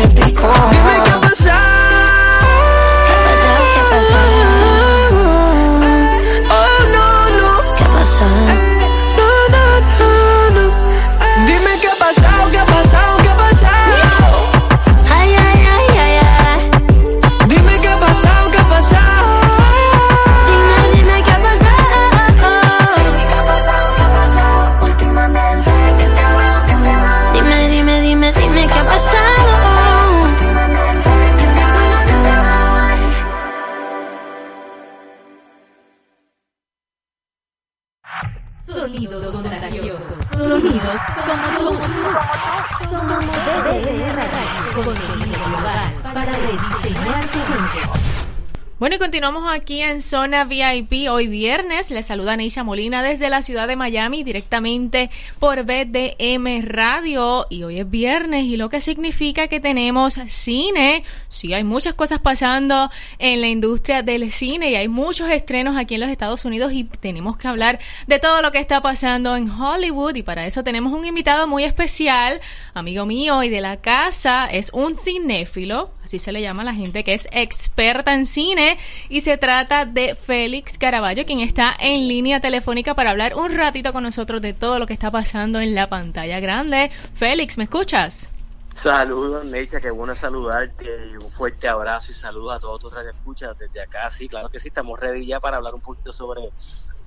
Aquí 49.58 49.82
en 49.82 50.02
Zona 50.02 50.44
VIP. 50.44 51.10
Hoy 51.10 51.26
viernes 51.26 51.90
les 51.90 52.06
saluda 52.06 52.36
Neisha 52.36 52.62
Molina 52.62 53.02
desde 53.02 53.28
la 53.28 53.42
ciudad 53.42 53.66
de 53.66 53.74
Miami, 53.74 54.22
directamente 54.22 55.10
por 55.40 55.64
BDM 55.64 56.62
Radio. 56.64 57.46
Y 57.50 57.64
hoy 57.64 57.80
es 57.80 57.90
viernes, 57.90 58.44
y 58.44 58.56
lo 58.56 58.68
que 58.68 58.80
significa 58.80 59.48
que 59.48 59.58
tenemos 59.58 60.20
cine. 60.28 61.02
Sí, 61.28 61.52
hay 61.54 61.64
muchas 61.64 61.94
cosas 61.94 62.20
pasando 62.20 62.88
en 63.18 63.40
la 63.40 63.48
industria 63.48 64.02
del 64.02 64.30
cine 64.30 64.70
y 64.70 64.76
hay 64.76 64.86
muchos 64.86 65.28
estrenos 65.28 65.76
aquí 65.76 65.96
en 65.96 66.02
los 66.02 66.10
Estados 66.10 66.44
Unidos. 66.44 66.72
Y 66.72 66.84
tenemos 66.84 67.36
que 67.36 67.48
hablar 67.48 67.80
de 68.06 68.20
todo 68.20 68.40
lo 68.42 68.52
que 68.52 68.58
está 68.58 68.80
pasando 68.80 69.34
en 69.34 69.50
Hollywood. 69.50 70.14
Y 70.14 70.22
para 70.22 70.46
eso 70.46 70.62
tenemos 70.62 70.92
un 70.92 71.04
invitado 71.04 71.48
muy 71.48 71.64
especial, 71.64 72.40
amigo 72.74 73.06
mío 73.06 73.42
y 73.42 73.48
de 73.48 73.60
la 73.60 73.78
casa. 73.78 74.46
Es 74.46 74.70
un 74.72 74.96
cinéfilo, 74.96 75.90
así 76.04 76.20
se 76.20 76.30
le 76.30 76.42
llama 76.42 76.62
a 76.62 76.66
la 76.66 76.74
gente 76.74 77.02
que 77.02 77.14
es 77.14 77.26
experta 77.32 78.14
en 78.14 78.26
cine 78.26 78.78
y 79.08 79.22
se 79.22 79.36
trata 79.36 79.47
de 79.48 80.14
Félix 80.14 80.76
Caraballo, 80.76 81.24
quien 81.24 81.40
está 81.40 81.74
en 81.80 82.06
línea 82.06 82.38
telefónica 82.38 82.92
para 82.94 83.12
hablar 83.12 83.34
un 83.34 83.56
ratito 83.56 83.94
con 83.94 84.02
nosotros 84.02 84.42
de 84.42 84.52
todo 84.52 84.78
lo 84.78 84.86
que 84.86 84.92
está 84.92 85.10
pasando 85.10 85.58
en 85.58 85.74
la 85.74 85.88
pantalla 85.88 86.38
grande. 86.38 86.90
Félix, 87.14 87.56
¿me 87.56 87.64
escuchas? 87.64 88.28
Saludos, 88.74 89.46
Neisha, 89.46 89.80
qué 89.80 89.90
bueno 89.90 90.14
saludarte 90.14 91.16
un 91.16 91.30
fuerte 91.30 91.66
abrazo 91.66 92.10
y 92.10 92.14
saludos 92.14 92.56
a 92.56 92.60
todos 92.60 92.78
tus 92.78 92.92
escuchas 92.92 93.58
desde 93.58 93.80
acá. 93.80 94.10
Sí, 94.10 94.28
claro 94.28 94.50
que 94.50 94.58
sí, 94.58 94.68
estamos 94.68 95.00
ready 95.00 95.24
ya 95.24 95.40
para 95.40 95.56
hablar 95.56 95.74
un 95.74 95.80
poquito 95.80 96.12
sobre 96.12 96.42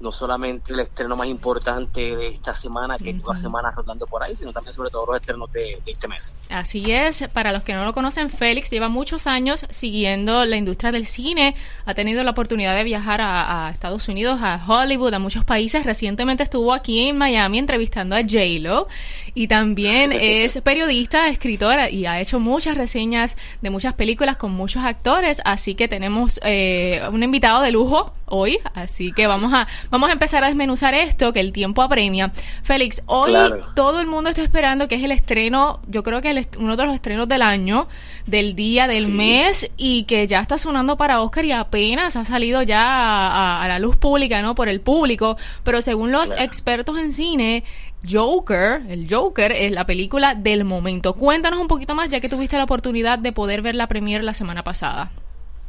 no 0.02 0.12
solamente 0.12 0.74
el 0.74 0.80
estreno 0.82 1.16
más 1.16 1.28
importante 1.28 2.16
de 2.16 2.28
esta 2.30 2.54
semana, 2.54 2.98
que 2.98 3.12
es 3.12 3.22
toda 3.22 3.36
semana 3.36 3.72
rodando 3.72 4.08
por 4.08 4.24
ahí, 4.24 4.36
sino 4.36 4.52
también 4.52 4.74
sobre 4.74 4.90
todo 4.90 5.06
los 5.06 5.16
estrenos 5.18 5.52
de, 5.52 5.82
de 5.86 5.92
este 5.92 6.08
mes. 6.08 6.34
Así 6.50 6.92
es, 6.92 7.28
para 7.34 7.52
los 7.52 7.64
que 7.64 7.74
no 7.74 7.86
lo 7.86 7.94
conocen, 7.94 8.30
Félix 8.30 8.70
lleva 8.70 8.90
muchos 8.90 9.28
años 9.28 9.66
siguiendo 9.70 10.46
la 10.46 10.58
industria 10.58 10.92
del 10.92 11.08
cine, 11.08 11.56
ha 11.86 11.94
tenido 11.94 12.24
la 12.24 12.32
oportunidad 12.32 12.76
de 12.76 12.84
viajar 12.84 13.22
a, 13.22 13.68
a 13.68 13.72
Estados 13.72 14.08
Unidos, 14.08 14.40
a 14.42 14.62
Hollywood, 14.66 15.14
a 15.14 15.20
muchos 15.20 15.46
países, 15.46 15.86
recientemente 15.86 16.44
estuvo 16.44 16.74
aquí 16.74 17.08
en 17.08 17.18
Miami 17.18 17.60
entrevistando 17.60 18.16
a 18.16 18.22
J-Lo 18.22 18.88
y 19.34 19.48
también 19.48 20.12
es 20.14 20.60
periodista, 20.62 21.30
escritora 21.30 21.90
y 21.90 22.06
ha 22.06 22.20
hecho 22.20 22.40
muchas 22.40 22.78
reseñas 22.78 23.38
de 23.62 23.70
muchas 23.70 23.94
películas 23.94 24.38
con 24.38 24.52
muchos 24.52 24.84
actores, 24.84 25.42
así 25.46 25.76
que 25.76 25.88
tenemos 25.88 26.40
eh, 26.44 27.02
un 27.12 27.24
invitado 27.24 27.62
de 27.62 27.72
lujo 27.72 28.14
hoy, 28.26 28.60
así 28.74 29.12
que 29.12 29.28
vamos 29.28 29.54
a 29.54 29.68
vamos 29.92 30.10
a 30.10 30.14
empezar 30.14 30.44
a 30.44 30.48
desmenuzar 30.48 30.96
esto, 30.96 31.32
que 31.34 31.40
el 31.42 31.54
tiempo 31.54 31.84
apremia. 31.84 32.32
Félix, 32.64 33.04
hoy 33.06 33.30
Claro. 33.32 33.66
todo 33.76 34.00
el 34.00 34.08
mundo 34.08 34.30
está 34.32 34.42
esperando 34.42 34.88
que 34.88 34.96
es 34.96 35.04
el 35.04 35.12
estreno, 35.12 35.82
yo 35.88 36.02
creo 36.02 36.22
que 36.22 36.32
est- 36.32 36.56
uno 36.58 36.76
de 36.76 36.86
los 36.86 36.96
estrenos 36.96 37.28
del 37.28 37.44
año, 37.44 37.88
del 38.26 38.56
día, 38.56 38.88
del 38.88 39.06
Sí. 39.06 39.12
mes, 39.12 39.70
y 39.78 40.06
que 40.06 40.26
ya 40.28 40.40
está 40.40 40.58
sonando 40.58 40.98
para 40.98 41.22
Oscar 41.22 41.46
y 41.46 41.52
apenas 41.52 42.16
ha 42.16 42.26
salido 42.26 42.64
ya 42.64 42.82
a, 42.82 43.28
a- 43.60 43.64
a 43.64 43.68
la 43.68 43.78
luz 43.78 43.98
pública, 43.98 44.42
¿no? 44.42 44.56
Por 44.56 44.70
el 44.70 44.82
público, 44.82 45.38
pero 45.64 45.82
según 45.82 46.12
los 46.12 46.26
Claro. 46.28 46.42
expertos 46.44 46.98
en 46.98 47.12
cine, 47.12 47.64
Joker, 48.10 48.82
el 48.90 49.08
Joker 49.14 49.52
es 49.52 49.72
la 49.72 49.86
película 49.86 50.34
del 50.34 50.64
momento. 50.64 51.14
Cuéntanos 51.14 51.60
un 51.60 51.68
poquito 51.68 51.94
más, 51.94 52.10
ya 52.10 52.20
que 52.20 52.30
tuviste 52.30 52.58
la 52.58 52.64
oportunidad 52.64 53.20
de 53.20 53.32
poder 53.32 53.62
ver 53.62 53.76
la 53.76 53.88
premiere 53.88 54.24
la 54.24 54.34
semana 54.34 54.64
pasada. 54.64 55.12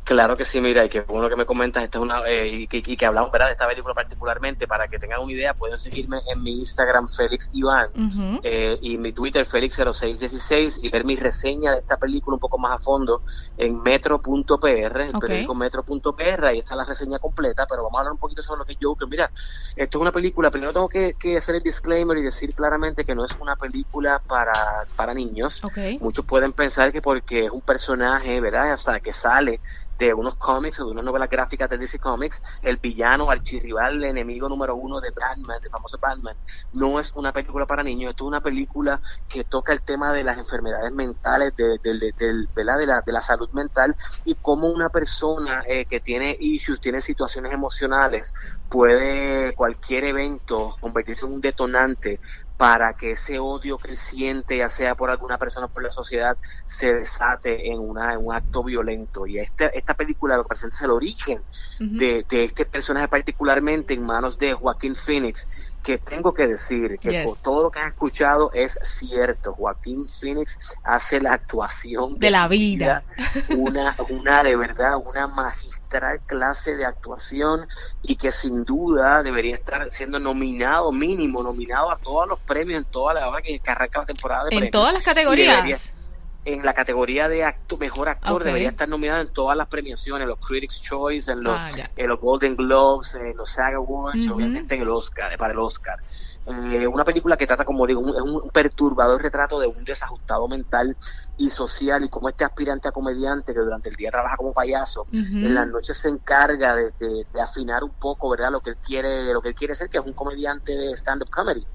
Claro 0.05 0.37
que 0.37 0.45
sí, 0.45 0.61
mira, 0.61 0.85
y 0.85 0.89
que 0.89 1.03
bueno 1.03 1.29
que 1.29 1.37
me 1.37 1.47
comentas, 1.47 1.85
esta 1.85 1.99
es 1.99 2.03
una, 2.03 2.27
eh, 2.27 2.49
y, 2.49 2.67
que, 2.67 2.79
y 2.79 2.97
que 2.97 3.07
hablamos 3.07 3.31
¿verdad? 3.31 3.47
de 3.47 3.53
esta 3.53 3.69
película 3.69 3.95
particularmente, 3.95 4.67
para 4.67 4.89
que 4.89 4.99
tengan 4.99 5.21
una 5.21 5.33
idea, 5.33 5.55
pueden 5.55 5.79
seguirme 5.79 6.21
en 6.27 6.43
mi 6.43 6.59
Instagram, 6.59 7.09
Félix 7.09 7.49
Iván, 7.53 7.89
eh, 8.43 8.77
y 8.83 8.99
mi 8.99 9.13
Twitter, 9.13 9.47
Félix0616, 9.47 10.81
y 10.83 10.91
ver 10.91 11.05
mi 11.05 11.15
reseña 11.15 11.73
de 11.73 11.79
esta 11.79 11.97
película 11.99 12.35
un 12.35 12.41
poco 12.41 12.59
más 12.59 12.77
a 12.77 12.79
fondo 12.81 13.23
en 13.57 13.81
metro.pr, 13.81 15.01
el 15.03 15.15
Ok. 15.15 15.21
periódico 15.21 15.55
metro.pr, 15.55 16.45
ahí 16.47 16.59
está 16.59 16.75
la 16.75 16.85
reseña 16.85 17.21
completa, 17.21 17.65
pero 17.71 17.85
vamos 17.85 17.99
a 17.99 18.01
hablar 18.01 18.13
un 18.13 18.19
poquito 18.19 18.43
sobre 18.43 18.59
lo 18.59 18.65
que 18.65 18.73
es 18.73 18.79
Joker. 18.83 19.07
Mira, 19.07 19.31
esto 19.77 19.99
es 19.99 20.03
una 20.03 20.11
película, 20.11 20.51
primero 20.51 20.73
tengo 20.73 20.89
que, 20.89 21.15
que 21.15 21.37
hacer 21.37 21.55
el 21.55 21.63
disclaimer 21.63 22.19
y 22.19 22.23
decir 22.23 22.53
claramente 22.57 23.05
que 23.05 23.15
no 23.15 23.25
es 23.25 23.37
una 23.39 23.55
película 23.55 24.21
para, 24.27 24.53
para 24.97 25.15
niños. 25.15 25.61
Muchos 26.01 26.25
pueden 26.27 26.53
pensar 26.55 26.91
que 26.91 27.01
porque 27.01 27.45
es 27.45 27.51
un 27.53 27.63
personaje, 27.63 28.41
¿verdad? 28.41 28.73
Hasta 28.73 28.99
que 28.99 29.13
sale 29.13 29.61
de 30.07 30.15
unos 30.15 30.37
cómics 30.37 30.81
o 30.81 30.87
de 30.87 30.93
unas 30.93 31.05
novelas 31.05 31.29
gráficas 31.29 31.69
de 31.71 31.79
DC 31.79 31.99
Comics, 31.99 32.43
el 32.63 32.79
villano, 32.79 33.31
archirrival, 33.31 33.97
el 33.97 34.05
enemigo 34.05 34.49
número 34.49 34.75
uno 34.77 35.01
de 35.01 35.11
Batman, 35.15 35.59
de 35.63 35.69
famoso 35.71 35.99
Batman, 36.01 36.37
no 36.73 36.99
es 36.99 37.13
una 37.15 37.33
película 37.33 37.67
para 37.67 37.83
niños, 37.83 38.15
es 38.17 38.21
una 38.23 38.41
película 38.41 39.01
que 39.29 39.45
toca 39.45 39.73
el 39.73 39.81
tema 39.83 40.13
de 40.13 40.25
las 40.25 40.39
enfermedades 40.39 40.93
mentales, 40.93 41.53
de, 41.57 41.79
de- 41.83 42.13
de- 42.17 42.47
de, 42.55 42.65
la, 42.65 43.03
la 43.07 43.21
salud 43.21 43.49
mental 43.53 43.95
y 44.25 44.35
cómo 44.37 44.69
una 44.71 44.89
persona 44.91 45.63
eh, 45.67 45.87
que 45.87 46.01
tiene 46.01 46.37
issues, 46.41 46.81
tiene 46.81 47.01
situaciones 47.01 47.53
emocionales, 47.53 48.33
puede 48.69 49.55
cualquier 49.55 50.05
evento 50.05 50.77
convertirse 50.81 51.27
en 51.27 51.33
un 51.35 51.41
detonante 51.41 52.21
para 52.63 52.93
que 52.93 53.11
ese 53.11 53.41
odio 53.41 53.77
que 53.77 53.89
él 53.89 53.97
siente, 53.97 54.59
ya 54.59 54.69
sea 54.69 54.95
por 54.95 55.11
alguna 55.11 55.37
persona 55.37 55.67
o 55.67 55.69
por 55.69 55.83
la 55.83 55.91
sociedad, 55.91 56.37
se 56.65 56.95
desate 56.95 57.73
en, 57.73 57.81
una, 57.81 58.15
en 58.15 58.25
un 58.25 58.33
acto 58.33 58.63
violento. 58.63 59.27
Y 59.27 59.39
este, 59.39 59.77
esta 59.77 59.95
película 59.95 60.37
lo 60.37 60.45
presenta 60.45 60.85
el 60.85 60.93
origen 60.93 61.43
de, 61.81 62.25
de 62.29 62.45
este 62.45 62.65
personaje 62.65 63.09
particularmente 63.09 63.95
en 63.95 64.07
manos 64.07 64.39
de 64.39 64.53
Joaquín 64.53 64.95
Phoenix, 64.95 65.72
que 65.83 65.99
tengo 65.99 66.33
que 66.33 66.47
decir 66.47 66.99
que 66.99 67.11
Yes. 67.11 67.27
por 67.27 67.39
todo 67.39 67.63
lo 67.65 67.71
que 67.71 67.81
han 67.81 67.89
escuchado 67.89 68.51
es 68.55 68.79
cierto. 68.85 69.53
Joaquín 69.55 70.07
Phoenix 70.09 70.59
hace 70.85 71.21
la 71.21 71.33
actuación 71.35 72.19
De 72.19 72.31
la 72.31 72.47
vida. 72.49 73.03
una, 73.57 73.97
una 74.11 74.43
de 74.43 74.57
verdad, 74.57 74.95
una 75.05 75.27
magistral 75.27 76.21
clase 76.27 76.75
de 76.77 76.85
actuación 76.85 77.67
y 78.03 78.17
que 78.17 78.33
sin 78.33 78.65
duda 78.65 79.23
debería 79.23 79.55
estar 79.57 79.91
siendo 79.93 80.19
nominado, 80.19 80.93
mínimo 80.93 81.43
nominado 81.43 81.91
a 81.91 81.99
todos 81.99 82.29
los 82.29 82.39
premios 82.41 82.85
en 82.85 82.91
toda 82.91 83.15
la 83.15 83.29
hora 83.29 83.43
que, 83.43 83.61
arranca 83.67 84.01
la 84.01 84.07
temporada 84.07 84.45
de 84.45 84.49
En 84.51 84.59
premios. 84.61 84.73
todas 84.73 84.93
las 84.95 85.03
categorías. 85.03 85.93
En 86.45 86.65
la 86.65 86.75
categoría 86.75 87.29
de 87.29 87.45
acto, 87.45 87.77
mejor 87.79 88.09
actor 88.09 88.43
debería 88.43 88.71
estar 88.71 88.89
nominado 88.89 89.21
en 89.21 89.33
todas 89.33 89.57
las 89.57 89.69
premiaciones, 89.69 90.27
los 90.27 90.39
Critics' 90.41 90.81
Choice, 90.83 91.31
en 91.31 91.43
los, 91.43 91.61
Ah, 91.61 91.69
en 91.95 92.09
los 92.09 92.19
Golden 92.19 92.57
Globes, 92.57 93.15
en 93.15 93.37
los 93.37 93.51
SAG 93.51 93.75
Awards, 93.75 94.25
Ujú. 94.27 94.35
obviamente 94.37 94.75
en 94.75 94.83
el 94.83 94.89
Oscar, 94.89 95.37
para 95.39 95.53
el 95.53 95.59
Oscar. 95.61 95.97
Eh, 96.45 96.87
una 96.89 97.05
película 97.05 97.37
que 97.37 97.47
trata, 97.47 97.65
como 97.65 97.87
digo, 97.87 98.01
un, 98.01 98.09
es 98.17 98.23
un 98.23 98.51
perturbador 98.51 99.23
retrato 99.23 99.61
de 99.61 99.69
un 99.69 99.85
desajustado 99.85 100.49
mental 100.49 100.97
y 101.37 101.49
social 101.51 102.03
y 102.05 102.09
como 102.09 102.29
este 102.29 102.45
aspirante 102.45 102.89
a 102.89 102.93
comediante 102.93 103.55
que 103.55 103.61
durante 103.61 103.89
el 103.91 103.95
día 103.97 104.11
trabaja 104.11 104.37
como 104.37 104.53
payaso, 104.53 105.07
en 105.13 105.55
las 105.55 105.69
noches 105.69 105.97
se 105.99 106.09
encarga 106.09 106.75
de, 106.75 106.93
de- 106.99 107.27
de 107.33 107.41
afinar 107.41 107.85
un 107.85 107.95
poco, 107.95 108.29
¿verdad? 108.31 108.51
Lo 108.51 108.61
que 108.61 108.71
él 108.71 108.79
quiere, 108.79 109.33
lo 109.33 109.41
que 109.41 109.51
él 109.51 109.55
quiere 109.55 109.75
ser, 109.77 109.89
que 109.89 109.99
es 109.99 110.05
un 110.05 110.13
comediante 110.15 110.73
de 110.73 110.93
stand-up 110.97 111.29
comedy. 111.31 111.67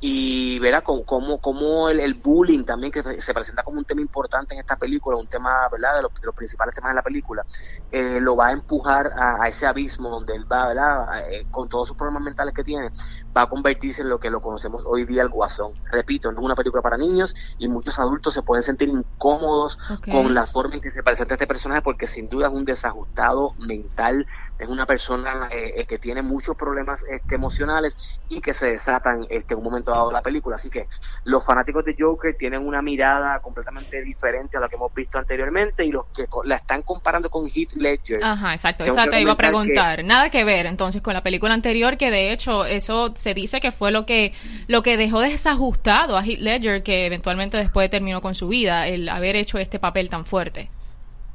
Y 0.00 0.58
verá 0.58 0.82
cómo, 0.82 1.04
cómo 1.40 1.88
el, 1.88 2.00
el, 2.00 2.14
bullying 2.14 2.64
también 2.64 2.92
que 2.92 3.02
se 3.20 3.32
presenta 3.34 3.62
como 3.62 3.78
un 3.78 3.84
tema 3.84 4.00
importante 4.00 4.54
en 4.54 4.60
esta 4.60 4.76
película, 4.76 5.16
un 5.16 5.26
tema 5.26 5.68
¿verdad? 5.70 5.96
De, 5.96 6.02
los, 6.02 6.34
principales 6.34 6.74
temas 6.74 6.90
de 6.90 6.96
la 6.96 7.02
película, 7.02 7.44
eh, 7.90 8.18
lo 8.20 8.36
va 8.36 8.48
a 8.48 8.52
empujar 8.52 9.12
a, 9.16 9.48
ese 9.48 9.66
abismo 9.66 10.10
donde 10.10 10.34
él 10.34 10.50
va, 10.50 10.68
¿verdad? 10.68 11.30
Eh, 11.30 11.46
con 11.50 11.68
todos 11.68 11.88
sus 11.88 11.96
problemas 11.96 12.22
mentales 12.22 12.52
que 12.54 12.64
tiene, 12.64 12.90
va 13.36 13.42
a 13.42 13.46
convertirse 13.48 14.02
en 14.02 14.08
lo 14.08 14.20
que 14.20 14.30
lo 14.30 14.40
conocemos 14.40 14.84
hoy 14.86 15.04
día 15.04 15.22
el 15.22 15.28
guasón. 15.28 15.72
Repito, 15.90 16.30
no 16.32 16.40
es 16.40 16.44
una 16.44 16.54
película 16.54 16.82
para 16.82 16.96
niños 16.96 17.34
y 17.58 17.68
muchos 17.68 17.98
adultos 17.98 18.34
se 18.34 18.42
pueden 18.42 18.62
sentir 18.62 18.88
incómodos 18.88 19.78
con 20.10 20.34
la 20.34 20.46
forma 20.46 20.74
en 20.74 20.80
que 20.80 20.90
se 20.90 21.02
presenta 21.02 21.34
este 21.34 21.46
personaje 21.46 21.82
porque 21.82 22.06
sin 22.06 22.28
duda 22.28 22.48
es 22.48 22.52
un 22.52 22.64
desajustado 22.64 23.54
mental 23.58 24.26
es 24.58 24.68
una 24.68 24.86
persona 24.86 25.48
eh, 25.50 25.74
eh, 25.76 25.86
que 25.86 25.98
tiene 25.98 26.22
muchos 26.22 26.56
problemas 26.56 27.04
este, 27.10 27.34
emocionales 27.34 27.96
y 28.28 28.40
que 28.40 28.54
se 28.54 28.66
desatan 28.66 29.26
este, 29.28 29.54
en 29.54 29.58
un 29.58 29.64
momento 29.64 29.83
dado 29.92 30.08
de 30.08 30.14
la 30.14 30.22
película. 30.22 30.56
Así 30.56 30.70
que 30.70 30.86
los 31.24 31.44
fanáticos 31.44 31.84
de 31.84 31.94
Joker 31.98 32.36
tienen 32.36 32.66
una 32.66 32.82
mirada 32.82 33.40
completamente 33.40 34.02
diferente 34.02 34.56
a 34.56 34.60
la 34.60 34.68
que 34.68 34.76
hemos 34.76 34.92
visto 34.94 35.18
anteriormente 35.18 35.84
y 35.84 35.90
los 35.90 36.06
que 36.06 36.26
la 36.44 36.56
están 36.56 36.82
comparando 36.82 37.30
con 37.30 37.46
Heath 37.46 37.74
Ledger. 37.74 38.22
Ajá, 38.22 38.54
exacto, 38.54 38.84
exacto, 38.84 39.18
iba 39.18 39.32
a 39.32 39.36
preguntar. 39.36 40.04
Nada 40.04 40.30
que 40.30 40.44
ver 40.44 40.66
entonces 40.66 41.02
con 41.02 41.14
la 41.14 41.22
película 41.22 41.54
anterior, 41.54 41.96
que 41.96 42.10
de 42.10 42.32
hecho 42.32 42.64
eso 42.64 43.12
se 43.16 43.34
dice 43.34 43.60
que 43.60 43.72
fue 43.72 43.90
lo 43.90 44.06
que, 44.06 44.32
lo 44.66 44.82
que 44.82 44.96
dejó 44.96 45.20
desajustado 45.20 46.16
a 46.16 46.24
Heath 46.24 46.40
Ledger, 46.40 46.82
que 46.82 47.06
eventualmente 47.06 47.56
después 47.56 47.90
terminó 47.90 48.20
con 48.20 48.34
su 48.34 48.48
vida, 48.48 48.88
el 48.88 49.08
haber 49.08 49.36
hecho 49.36 49.58
este 49.58 49.78
papel 49.78 50.08
tan 50.08 50.24
fuerte. 50.26 50.70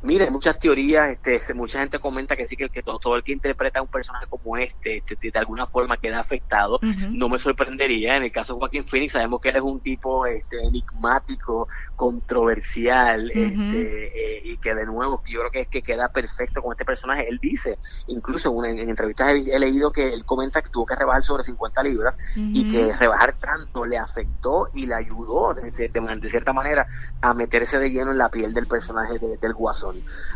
Mire, 0.01 0.31
muchas 0.31 0.57
teorías, 0.57 1.17
este, 1.25 1.53
mucha 1.53 1.79
gente 1.79 1.99
comenta 1.99 2.37
que 2.37 2.47
sí 2.47 2.55
que, 2.55 2.69
que 2.69 2.81
todo, 2.81 3.17
el 3.17 3.23
que 3.23 3.33
interpreta 3.33 3.79
a 3.79 3.81
un 3.81 3.89
personaje 3.89 4.27
como 4.29 4.55
este, 4.55 5.03
este 5.05 5.17
de, 5.29 5.39
alguna 5.39 5.67
forma 5.67 5.97
queda 5.97 6.21
afectado. 6.21 6.79
No 7.11 7.27
me 7.27 7.37
sorprendería. 7.37 8.15
En 8.15 8.23
el 8.23 8.31
caso 8.31 8.53
de 8.53 8.59
Joaquín 8.59 8.83
Phoenix 8.83 9.13
sabemos 9.13 9.41
que 9.41 9.49
él 9.49 9.57
es 9.57 9.61
un 9.61 9.81
tipo 9.81 10.25
este, 10.25 10.61
enigmático, 10.61 11.67
controversial, 11.97 13.29
este, 13.29 14.37
eh, 14.37 14.41
y 14.45 14.57
que 14.57 14.73
de 14.73 14.85
nuevo 14.85 15.21
yo 15.27 15.39
creo 15.39 15.51
que 15.51 15.59
es 15.61 15.67
que 15.67 15.81
queda 15.81 16.07
perfecto 16.07 16.61
con 16.61 16.71
este 16.71 16.85
personaje. 16.85 17.27
Él 17.27 17.37
dice, 17.41 17.77
incluso 18.07 18.53
en, 18.63 18.79
en 18.79 18.89
entrevistas 18.89 19.35
he, 19.47 19.59
leído 19.59 19.91
que 19.91 20.13
él 20.13 20.23
comenta 20.23 20.61
que 20.61 20.69
tuvo 20.69 20.85
que 20.85 20.95
rebajar 20.95 21.23
sobre 21.23 21.43
50 21.43 21.83
libras 21.83 22.17
y 22.37 22.69
que 22.69 22.93
rebajar 22.93 23.35
tanto 23.37 23.85
le 23.85 23.97
afectó 23.97 24.69
y 24.73 24.85
le 24.85 24.95
ayudó 24.95 25.53
de, 25.53 25.69
de, 25.69 26.29
cierta 26.29 26.53
manera 26.53 26.87
a 27.21 27.33
meterse 27.33 27.79
de 27.79 27.91
lleno 27.91 28.11
en 28.11 28.17
la 28.17 28.29
piel 28.29 28.53
del 28.53 28.67
personaje 28.67 29.19
del 29.19 29.53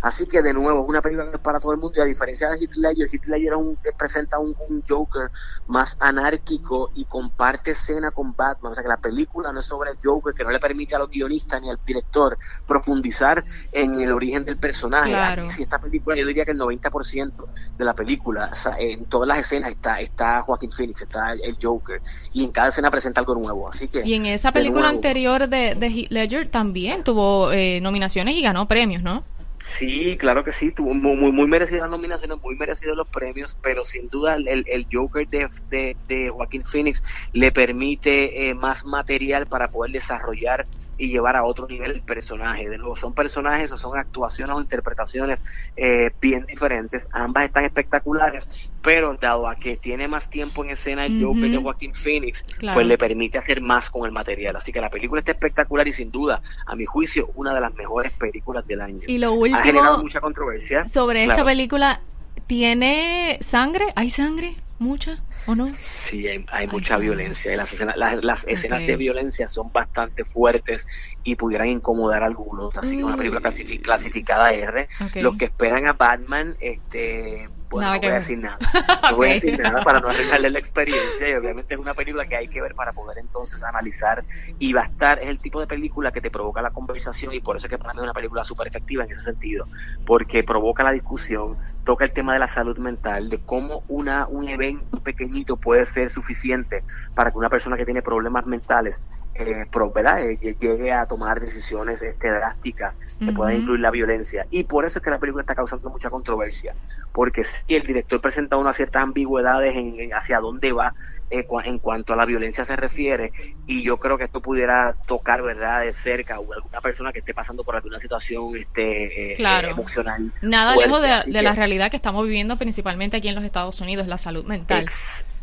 Así 0.02 0.26
que 0.26 0.42
de 0.42 0.54
nuevo, 0.54 0.84
es 0.84 0.90
una 0.90 1.02
película 1.02 1.30
que 1.30 1.38
es 1.38 1.42
para 1.42 1.60
todo 1.60 1.74
el 1.74 1.80
mundo 1.80 1.98
y 1.98 2.02
a 2.02 2.06
diferencia 2.06 2.50
de 2.50 2.58
Heath 2.58 2.76
Ledger, 2.76 3.08
Heath 3.12 3.26
Ledger 3.26 3.56
un, 3.56 3.78
presenta 3.98 4.40
un, 4.40 4.54
Joker 4.88 5.32
más 5.68 5.96
anárquico 6.00 6.92
y 6.96 7.06
comparte 7.06 7.72
escena 7.72 8.12
con 8.12 8.36
Batman. 8.36 8.72
O 8.72 8.76
sea 8.76 8.84
que 8.84 8.90
la 8.90 8.98
película 8.98 9.52
no 9.52 9.60
es 9.60 9.66
sobre 9.66 9.92
el 9.92 9.98
Joker, 10.04 10.34
que 10.34 10.44
no 10.44 10.52
le 10.52 10.60
permite 10.60 10.96
a 10.96 11.00
los 11.00 11.10
guionistas 11.10 11.62
ni 11.62 11.70
al 11.70 11.80
director 11.86 12.38
profundizar 12.68 13.44
en 13.72 14.00
el 14.02 14.12
origen 14.12 14.46
del 14.46 14.58
personaje. 14.58 15.16
Aquí, 15.16 15.50
si 15.52 15.64
esta 15.64 15.80
película, 15.80 16.16
yo 16.16 16.26
diría 16.26 16.46
que 16.46 16.52
el 16.52 16.60
90% 16.60 17.32
de 17.78 17.86
la 17.86 17.94
película, 17.94 18.50
o 18.52 18.56
sea, 18.56 18.76
en 18.78 19.06
todas 19.06 19.28
las 19.28 19.40
escenas 19.40 19.72
está, 19.72 20.00
está 20.00 20.42
Joaquín 20.42 20.72
Phoenix, 20.72 21.02
está 21.02 21.34
el 21.34 21.58
Joker, 21.62 22.02
y 22.34 22.44
en 22.44 22.52
cada 22.52 22.70
escena 22.70 22.92
presenta 22.92 23.22
algo 23.22 23.36
nuevo. 23.36 23.70
Así 23.70 23.88
que. 23.88 24.02
Y 24.06 24.14
en 24.14 24.26
esa 24.26 24.52
película 24.52 24.90
anterior 24.90 25.48
de, 25.48 25.76
de 25.76 25.88
Heath 25.88 26.12
Ledger 26.12 26.50
también 26.50 27.04
tuvo 27.04 27.52
eh, 27.52 27.80
nominaciones 27.82 28.36
y 28.36 28.42
ganó 28.42 28.68
premios, 28.68 29.04
¿no? 29.04 29.24
Sí, 29.66 30.18
claro 30.18 30.44
que 30.44 30.52
sí, 30.52 30.72
tuvo 30.72 30.94
muy, 30.94 31.32
muy, 31.32 31.48
merecidas 31.48 31.90
nominaciones, 31.90 32.38
muy 32.42 32.56
merecidos 32.56 32.98
los 32.98 33.08
premios, 33.08 33.58
pero 33.62 33.86
sin 33.86 34.10
duda 34.10 34.36
el, 34.36 34.66
el 34.68 34.88
Joker 34.92 35.28
de, 35.30 35.48
de, 35.70 35.96
de 36.08 36.30
Joaquín 36.30 36.64
Phoenix 36.64 37.02
le 37.32 37.52
permite 37.52 38.50
eh, 38.50 38.54
más 38.54 38.86
material 38.86 39.48
para 39.48 39.70
poder 39.70 39.94
desarrollar 39.94 40.66
y 40.98 41.10
llevar 41.10 41.36
a 41.36 41.44
otro 41.44 41.68
nivel 41.68 41.92
el 41.92 42.02
personaje. 42.02 42.70
De 42.70 42.78
nuevo, 42.78 42.96
son 42.96 43.14
personajes 43.14 43.72
o 43.72 43.78
son 43.78 43.98
actuaciones 43.98 44.56
o 44.56 44.62
interpretaciones 44.62 45.44
eh, 45.76 46.12
bien 46.22 46.46
diferentes. 46.46 47.08
Ambas 47.12 47.46
están 47.46 47.66
espectaculares, 47.66 48.48
pero 48.82 49.16
dado 49.16 49.48
a 49.48 49.56
que 49.56 49.78
tiene 49.78 50.08
más 50.08 50.30
tiempo 50.30 50.64
en 50.64 50.72
escena 50.72 51.06
el 51.06 51.24
Joker 51.24 51.50
de 51.50 51.58
Joaquín 51.58 51.94
Phoenix, 51.94 52.46
pues 52.74 52.86
le 52.86 52.98
permite 52.98 53.38
hacer 53.38 53.62
más 53.62 53.90
con 53.90 54.06
el 54.06 54.12
material. 54.12 54.56
Así 54.56 54.72
que 54.72 54.82
la 54.82 54.90
película 54.90 55.20
está 55.20 55.32
espectacular 55.32 55.88
y 55.88 55.92
sin 55.92 56.12
duda, 56.12 56.42
a 56.66 56.76
mi 56.76 56.86
juicio, 56.86 57.32
una 57.36 57.54
de 57.54 57.62
las 57.62 57.74
mejores 57.74 58.12
películas 58.14 58.66
del 58.68 58.82
año. 58.82 59.02
Y 59.08 59.18
lo 59.18 59.34
último, 59.34 59.58
ha 59.58 59.64
generado 59.64 59.98
mucha 60.00 60.22
controversia. 60.22 60.86
Sobre 60.86 61.24
esta 61.24 61.44
película, 61.44 62.02
¿tiene 62.48 63.40
sangre? 63.42 63.86
¿Hay 63.96 64.10
sangre? 64.10 64.58
¿Mucha 64.80 65.24
o 65.46 65.56
no? 65.56 65.68
Sí, 65.68 66.28
hay, 66.28 66.68
mucha 66.68 66.98
violencia. 66.98 67.56
Las 67.56 67.72
escenas, 67.72 67.96
las, 67.98 68.44
escenas 68.48 68.86
de 68.86 68.96
violencia 68.98 69.48
son 69.48 69.72
bastante 69.72 70.26
fuertes 70.26 70.86
y 71.24 71.36
pudieran 71.36 71.70
incomodar 71.70 72.24
a 72.24 72.26
algunos. 72.26 72.76
Así 72.76 72.98
que 72.98 73.04
una 73.04 73.16
película 73.16 73.40
mm. 73.40 73.82
clasificada 73.82 74.52
R. 74.52 74.88
Los 75.16 75.38
que 75.38 75.46
esperan 75.46 75.88
a 75.88 75.94
Batman, 75.94 76.58
este 76.60 77.50
no 77.82 78.00
voy 78.00 78.08
a 78.08 78.14
decir 78.14 78.38
nada. 78.38 78.58
No 79.10 79.18
voy 79.18 79.30
a 79.30 79.34
decir 79.34 79.60
nada 79.60 79.84
para 79.84 80.00
no 80.00 80.08
arreglarle 80.10 80.50
la 80.50 80.60
experiencia 80.60 81.30
y 81.30 81.34
obviamente 81.34 81.74
es 81.74 81.80
una 81.80 81.94
película 81.94 82.26
que 82.26 82.36
hay 82.36 82.48
que 82.48 82.62
ver 82.62 82.74
para 82.74 82.94
poder 82.94 83.18
entonces 83.18 83.62
analizar 83.64 84.24
y 84.60 84.76
estar, 84.78 85.20
es 85.20 85.30
el 85.30 85.40
tipo 85.40 85.60
de 85.60 85.68
película 85.68 86.12
que 86.12 86.22
te 86.22 86.32
provoca 86.32 86.62
la 86.62 86.72
conversación 86.72 87.34
y 87.34 87.40
por 87.40 87.58
eso 87.58 87.68
es 87.68 87.70
que 87.70 87.78
para 87.78 87.94
mí 87.94 88.00
es 88.00 88.04
una 88.04 88.14
película 88.14 88.44
súper 88.44 88.68
efectiva 88.68 89.04
en 89.04 89.12
ese 89.12 89.24
sentido, 89.24 89.68
porque 90.06 90.44
provoca 90.44 90.84
la 90.84 90.92
discusión, 90.92 91.58
toca 91.84 92.06
el 92.06 92.14
tema 92.14 92.34
de 92.34 92.40
la 92.40 92.48
salud 92.48 92.78
mental, 92.78 93.30
de 93.30 93.40
cómo 93.40 93.84
una, 93.88 94.28
un 94.28 94.48
evento 94.48 95.00
pequeñito 95.02 95.58
puede 95.58 95.86
ser 95.86 96.10
suficiente 96.10 96.84
para 97.16 97.32
que 97.32 97.38
una 97.38 97.50
persona 97.50 97.78
que 97.78 97.86
tiene 97.86 98.02
problemas 98.02 98.46
mentales 98.46 99.02
eh, 99.36 99.66
eh 99.66 100.56
llegue 100.60 100.92
a 100.92 101.06
tomar 101.06 101.40
decisiones 101.40 102.02
este, 102.02 102.30
drásticas 102.30 103.00
que 103.20 103.32
puedan 103.32 103.56
incluir 103.56 103.80
la 103.80 103.92
violencia. 103.92 104.46
Y 104.50 104.64
por 104.64 104.86
eso 104.86 105.00
es 105.00 105.04
que 105.04 105.10
la 105.10 105.20
película 105.20 105.42
está 105.42 105.56
causando 105.56 105.90
mucha 105.90 106.10
controversia, 106.10 106.76
porque 107.12 107.44
si 107.44 107.76
el 107.76 107.84
director 107.84 108.22
presenta 108.22 108.58
unas 108.58 108.76
ciertas 108.76 109.04
ambigüedades 109.04 109.76
en, 109.76 110.14
hacia 110.14 110.40
dónde 110.40 110.72
va 110.72 110.94
eh, 111.34 111.48
en 111.66 111.80
cuanto 111.80 112.14
a 112.14 112.16
la 112.16 112.26
violencia 112.26 112.64
se 112.64 112.76
refiere, 112.76 113.32
y 113.66 113.82
yo 113.84 113.98
creo 113.98 114.18
que 114.20 114.26
esto 114.26 114.40
pudiera 114.40 114.96
tocar 115.08 115.42
verdad 115.42 115.82
de 115.82 115.94
cerca 115.94 116.40
o 116.40 116.54
alguna 116.54 116.80
persona 116.80 117.12
que 117.12 117.20
esté 117.20 117.34
pasando 117.34 117.64
por 117.64 117.76
alguna 117.76 117.98
situación 117.98 118.56
este, 118.56 119.34
eh, 119.34 119.70
emocional. 119.70 120.32
Nada 120.42 120.76
lejos 120.76 121.02
de, 121.02 121.42
la 121.42 121.54
realidad 121.54 121.90
que 121.90 121.98
estamos 121.98 122.24
viviendo 122.26 122.58
principalmente 122.58 123.18
aquí 123.18 123.30
en 123.30 123.36
los 123.36 123.44
Estados 123.44 123.82
Unidos, 123.82 124.08
la 124.08 124.20
salud 124.20 124.46
mental. 124.46 124.88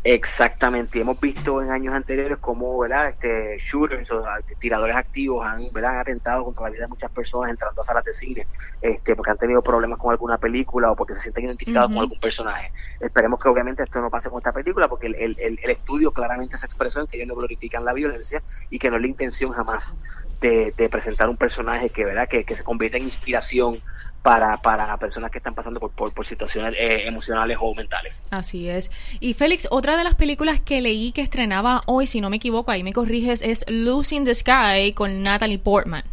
Exactamente, 0.03 0.99
hemos 0.99 1.19
visto 1.19 1.61
en 1.61 1.69
años 1.69 1.93
anteriores 1.93 2.39
cómo 2.39 2.79
¿verdad? 2.79 3.09
Este, 3.09 3.57
shooters 3.59 4.09
o 4.11 4.23
tiradores 4.57 4.95
activos 4.95 5.45
han, 5.45 5.71
¿verdad? 5.71 5.99
atentado 5.99 6.43
contra 6.43 6.63
la 6.63 6.69
vida 6.71 6.81
de 6.83 6.87
muchas 6.87 7.11
personas 7.11 7.51
entrando 7.51 7.81
a 7.81 7.83
salas 7.83 8.03
de 8.03 8.11
cine 8.11 8.47
este, 8.81 9.15
porque 9.15 9.29
han 9.29 9.37
tenido 9.37 9.61
problemas 9.61 9.99
con 9.99 10.09
alguna 10.09 10.39
película 10.39 10.89
o 10.89 10.95
porque 10.95 11.13
se 11.13 11.19
sienten 11.19 11.45
identificados 11.45 11.91
con 11.91 11.99
algún 11.99 12.19
personaje. 12.19 12.71
Esperemos 12.99 13.39
que 13.39 13.47
obviamente 13.47 13.83
esto 13.83 14.01
no 14.01 14.09
pase 14.09 14.31
con 14.31 14.39
esta 14.39 14.51
película 14.51 14.87
porque 14.87 15.05
el, 15.05 15.15
el, 15.15 15.37
el, 15.39 15.69
estudio 15.81 16.11
claramente 16.11 16.57
se 16.57 16.65
expresó 16.65 17.01
en 17.01 17.07
que 17.07 17.17
ellos 17.17 17.27
no 17.27 17.35
glorifican 17.35 17.83
la 17.83 17.93
violencia 17.93 18.41
y 18.69 18.79
que 18.79 18.89
no 18.89 18.95
es 18.97 19.01
la 19.01 19.07
intención 19.07 19.51
jamás 19.51 19.97
de, 20.39 20.73
de 20.77 20.89
presentar 20.89 21.29
un 21.29 21.37
personaje 21.37 21.89
que, 21.89 22.05
¿verdad? 22.05 22.27
Que, 22.29 22.43
que 22.45 22.55
se 22.55 22.63
convierta 22.63 22.97
en 22.97 23.03
inspiración 23.03 23.81
para, 24.21 24.57
para 24.57 24.97
personas 24.97 25.31
que 25.31 25.39
están 25.39 25.55
pasando 25.55 25.79
por, 25.79 26.13
por, 26.13 26.25
situaciones 26.25 26.75
eh, 26.77 27.07
emocionales 27.07 27.57
o 27.59 27.73
mentales. 27.73 28.23
Así 28.29 28.69
es. 28.69 28.91
Y 29.19 29.33
Félix, 29.33 29.67
otra 29.71 29.97
de 29.97 30.03
las 30.03 30.15
películas 30.15 30.59
que 30.59 30.81
leí 30.81 31.11
que 31.11 31.21
estrenaba 31.21 31.83
hoy, 31.87 32.07
si 32.07 32.21
no 32.21 32.29
me 32.29 32.37
equivoco, 32.37 32.71
ahí 32.71 32.83
me 32.83 32.93
corriges, 32.93 33.41
es 33.41 33.65
Losing 33.67 34.25
the 34.25 34.35
Sky 34.35 34.93
con 34.93 35.23
Natalie 35.23 35.59
Portman. 35.59 36.03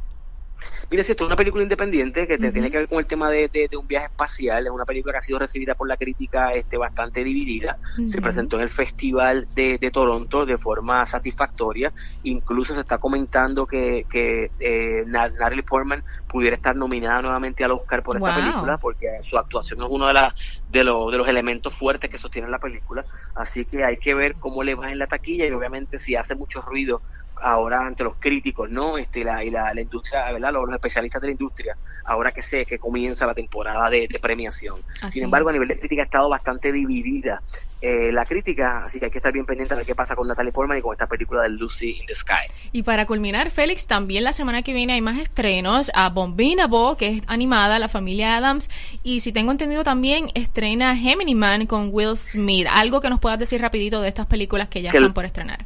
Mira, 0.90 1.04
si 1.04 1.12
esto 1.12 1.24
es 1.24 1.28
una 1.28 1.36
película 1.36 1.62
independiente 1.62 2.26
que 2.26 2.38
te 2.38 2.50
tiene 2.50 2.70
que 2.70 2.78
ver 2.78 2.88
con 2.88 2.98
el 2.98 3.06
tema 3.06 3.30
de, 3.30 3.48
de, 3.48 3.76
un 3.76 3.86
viaje 3.86 4.06
espacial, 4.06 4.66
es 4.66 4.72
una 4.72 4.84
película 4.84 5.12
que 5.12 5.18
ha 5.18 5.22
sido 5.22 5.38
recibida 5.38 5.74
por 5.74 5.86
la 5.86 5.96
crítica 5.96 6.52
este, 6.52 6.76
bastante 6.76 7.22
dividida, 7.22 7.78
se 8.06 8.20
presentó 8.20 8.56
en 8.56 8.62
el 8.62 8.70
Festival 8.70 9.48
de, 9.54 9.78
de, 9.78 9.90
Toronto 9.90 10.46
de 10.46 10.58
forma 10.58 11.04
satisfactoria, 11.06 11.92
incluso 12.22 12.74
se 12.74 12.80
está 12.80 12.98
comentando 12.98 13.66
que, 13.66 14.06
que 14.08 14.50
eh, 14.58 15.04
Natalie 15.06 15.62
Portman 15.62 16.02
pudiera 16.26 16.56
estar 16.56 16.74
nominada 16.74 17.22
nuevamente 17.22 17.64
al 17.64 17.72
Oscar 17.72 18.02
por 18.02 18.16
esta 18.16 18.34
película, 18.34 18.78
porque 18.78 19.08
su 19.22 19.36
actuación 19.38 19.82
es 19.82 19.88
uno 19.90 20.06
de, 20.06 20.14
las 20.14 20.62
de, 20.68 20.84
lo, 20.84 21.10
de 21.10 21.18
los 21.18 21.28
elementos 21.28 21.74
fuertes 21.74 22.10
que 22.10 22.18
sostiene 22.18 22.48
la 22.48 22.58
película, 22.58 23.04
así 23.34 23.64
que 23.64 23.84
hay 23.84 23.98
que 23.98 24.14
ver 24.14 24.36
cómo 24.36 24.62
le 24.62 24.74
va 24.74 24.90
en 24.90 24.98
la 24.98 25.06
taquilla 25.06 25.46
y 25.46 25.52
obviamente 25.52 25.98
si 25.98 26.16
hace 26.16 26.34
mucho 26.34 26.62
ruido 26.62 27.02
ahora 27.42 27.86
ante 27.86 28.04
los 28.04 28.14
críticos, 28.18 28.70
¿no? 28.70 28.98
Este, 28.98 29.24
la, 29.24 29.44
y 29.44 29.50
la, 29.50 29.72
la 29.74 29.80
industria, 29.80 30.30
¿verdad? 30.32 30.52
Los, 30.52 30.68
especialistas 30.72 31.20
de 31.20 31.28
la 31.28 31.32
industria, 31.32 31.76
ahora 32.04 32.32
que 32.32 32.42
sé 32.42 32.64
que 32.64 32.78
comienza 32.78 33.26
la 33.26 33.34
temporada 33.34 33.90
de, 33.90 34.08
premiación. 34.20 34.80
Sin 35.10 35.24
embargo, 35.24 35.48
a 35.48 35.52
nivel 35.52 35.68
de 35.68 35.78
crítica 35.78 36.02
ha 36.02 36.04
estado 36.04 36.28
bastante 36.28 36.72
dividida 36.72 37.40
eh, 37.80 38.10
la 38.12 38.24
crítica, 38.24 38.84
así 38.84 38.98
que 38.98 39.04
hay 39.04 39.10
que 39.10 39.18
estar 39.18 39.32
bien 39.32 39.46
pendiente 39.46 39.76
de 39.76 39.84
qué 39.84 39.94
pasa 39.94 40.16
con 40.16 40.26
Natalie 40.26 40.50
Portman 40.50 40.78
y 40.78 40.82
con 40.82 40.92
esta 40.92 41.06
película 41.06 41.42
de 41.42 41.50
Lucy 41.50 41.98
in 42.00 42.06
the 42.06 42.14
Sky. 42.14 42.50
Y 42.72 42.82
para 42.82 43.06
culminar, 43.06 43.50
Félix, 43.50 43.86
también 43.86 44.24
la 44.24 44.32
semana 44.32 44.62
que 44.62 44.72
viene 44.72 44.94
hay 44.94 45.00
más 45.00 45.18
estrenos. 45.18 45.92
A 45.94 46.08
Bombinable, 46.08 46.96
que 46.98 47.08
es 47.08 47.22
animada, 47.28 47.78
la 47.78 47.88
familia 47.88 48.36
Adams, 48.36 48.68
y 49.04 49.20
si 49.20 49.32
tengo 49.32 49.52
entendido 49.52 49.84
también 49.84 50.30
estrena 50.34 50.96
Gemini 50.96 51.36
Man 51.36 51.66
con 51.66 51.90
Will 51.92 52.16
Smith. 52.16 52.66
Algo 52.68 53.00
que 53.00 53.10
nos 53.10 53.20
puedas 53.20 53.38
decir 53.38 53.60
rapidito 53.60 54.00
de 54.00 54.08
estas 54.08 54.26
películas 54.26 54.68
que 54.68 54.82
ya 54.82 54.90
están 54.90 55.14
por 55.14 55.24
estrenar 55.24 55.64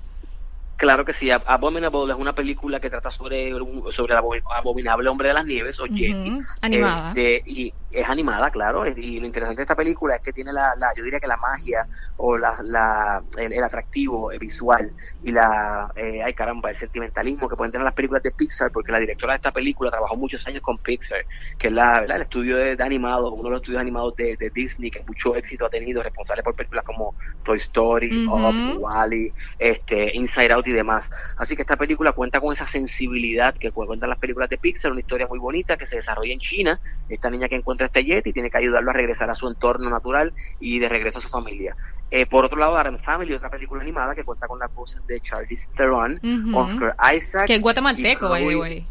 Claro 0.82 1.04
que 1.04 1.12
sí, 1.12 1.30
Abominable 1.30 2.12
es 2.12 2.18
una 2.18 2.34
película 2.34 2.80
que 2.80 2.90
trata 2.90 3.08
sobre 3.08 3.52
sobre 3.92 4.14
el 4.14 4.18
abo- 4.18 4.42
abominable 4.52 5.08
hombre 5.08 5.28
de 5.28 5.34
las 5.34 5.46
nieves 5.46 5.78
o 5.78 5.86
Yeti. 5.86 6.40
animada. 6.60 7.10
Este, 7.10 7.40
y 7.46 7.72
es 7.92 8.08
animada, 8.08 8.50
claro. 8.50 8.86
Y 8.86 9.20
lo 9.20 9.26
interesante 9.26 9.58
de 9.60 9.62
esta 9.62 9.74
película 9.76 10.16
es 10.16 10.22
que 10.22 10.32
tiene 10.32 10.52
la, 10.52 10.74
la- 10.78 10.92
yo 10.96 11.02
diría 11.04 11.20
que 11.20 11.26
la 11.26 11.36
magia 11.36 11.86
o 12.16 12.36
la, 12.38 12.58
la- 12.64 13.22
el, 13.38 13.52
el 13.52 13.62
atractivo 13.64 14.30
visual 14.40 14.94
y 15.20 15.32
la, 15.32 15.90
eh, 15.96 16.22
ay 16.24 16.34
caramba, 16.34 16.70
el 16.70 16.76
sentimentalismo 16.76 17.48
que 17.48 17.56
pueden 17.56 17.72
tener 17.72 17.84
las 17.84 17.94
películas 17.94 18.22
de 18.22 18.32
Pixar, 18.32 18.70
porque 18.72 18.92
la 18.92 18.98
directora 19.00 19.32
de 19.34 19.36
esta 19.36 19.52
película 19.52 19.90
trabajó 19.90 20.16
muchos 20.16 20.46
años 20.46 20.62
con 20.62 20.78
Pixar, 20.78 21.24
que 21.58 21.68
es 21.68 21.72
la, 21.72 22.00
¿verdad? 22.00 22.16
el 22.16 22.22
estudio 22.22 22.56
de, 22.56 22.76
de 22.76 22.84
animados, 22.84 23.30
uno 23.32 23.44
de 23.44 23.50
los 23.50 23.60
estudios 23.60 23.80
animados 23.80 24.14
de, 24.16 24.36
de 24.36 24.50
Disney 24.50 24.90
que 24.90 25.02
mucho 25.06 25.34
éxito 25.36 25.66
ha 25.66 25.70
tenido, 25.70 26.02
responsable 26.02 26.42
por 26.42 26.54
películas 26.54 26.84
como 26.84 27.14
Toy 27.42 27.58
Story, 27.58 28.22
Ujú. 28.26 28.36
Up, 28.48 28.60
Wally, 28.64 29.34
este, 29.58 30.10
Inside 30.16 30.52
Out 30.52 30.66
y 30.68 30.72
demás. 30.72 31.10
Así 31.36 31.54
que 31.56 31.62
esta 31.62 31.76
película 31.76 32.12
cuenta 32.12 32.40
con 32.40 32.52
esa 32.52 32.66
sensibilidad 32.66 33.54
que 33.58 33.70
cuentan 33.72 34.08
las 34.10 34.18
películas 34.18 34.48
de 34.48 34.58
Pixar, 34.58 34.90
una 34.92 35.00
historia 35.00 35.26
muy 35.26 35.38
bonita 35.38 35.76
que 35.76 35.86
se 35.86 35.96
desarrolla 35.96 36.32
en 36.32 36.38
China. 36.40 36.80
Esta 37.08 37.30
niña 37.30 37.48
que 37.48 37.56
encuentra 37.56 37.81
este 37.86 38.04
Yeti 38.04 38.32
tiene 38.32 38.50
que 38.50 38.58
ayudarlo 38.58 38.90
a 38.90 38.94
regresar 38.94 39.30
a 39.30 39.34
su 39.34 39.48
entorno 39.48 39.90
natural 39.90 40.32
y 40.60 40.78
de 40.78 40.88
regreso 40.88 41.18
a 41.18 41.22
su 41.22 41.28
familia. 41.28 41.76
Eh, 42.14 42.26
por 42.26 42.44
otro 42.44 42.58
lado, 42.58 42.76
Adam 42.76 42.98
Family, 42.98 43.32
otra 43.32 43.48
película 43.48 43.80
animada 43.80 44.14
que 44.14 44.22
cuenta 44.22 44.46
con 44.46 44.58
las 44.58 44.72
voces 44.74 45.00
de 45.06 45.18
Charlize 45.20 45.66
Theron. 45.74 46.20
Oscar 46.54 46.94
Isaac. 47.16 47.46
Que 47.46 47.54
es 47.54 47.58
y 47.58 47.62
guatemalteco, 47.62 48.28
by 48.28 48.46
the 48.46 48.56
way. 48.56 48.86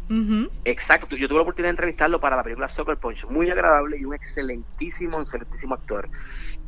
Exacto, 0.64 1.14
yo 1.16 1.28
tuve 1.28 1.38
la 1.38 1.42
oportunidad 1.42 1.68
de 1.68 1.74
entrevistarlo 1.74 2.20
para 2.20 2.34
la 2.34 2.42
película 2.42 2.66
Soccer 2.66 2.96
Punch, 2.96 3.26
muy 3.26 3.48
agradable 3.48 3.96
y 3.96 4.04
un 4.04 4.14
excelentísimo, 4.14 5.20
excelentísimo 5.20 5.74
actor. 5.74 6.08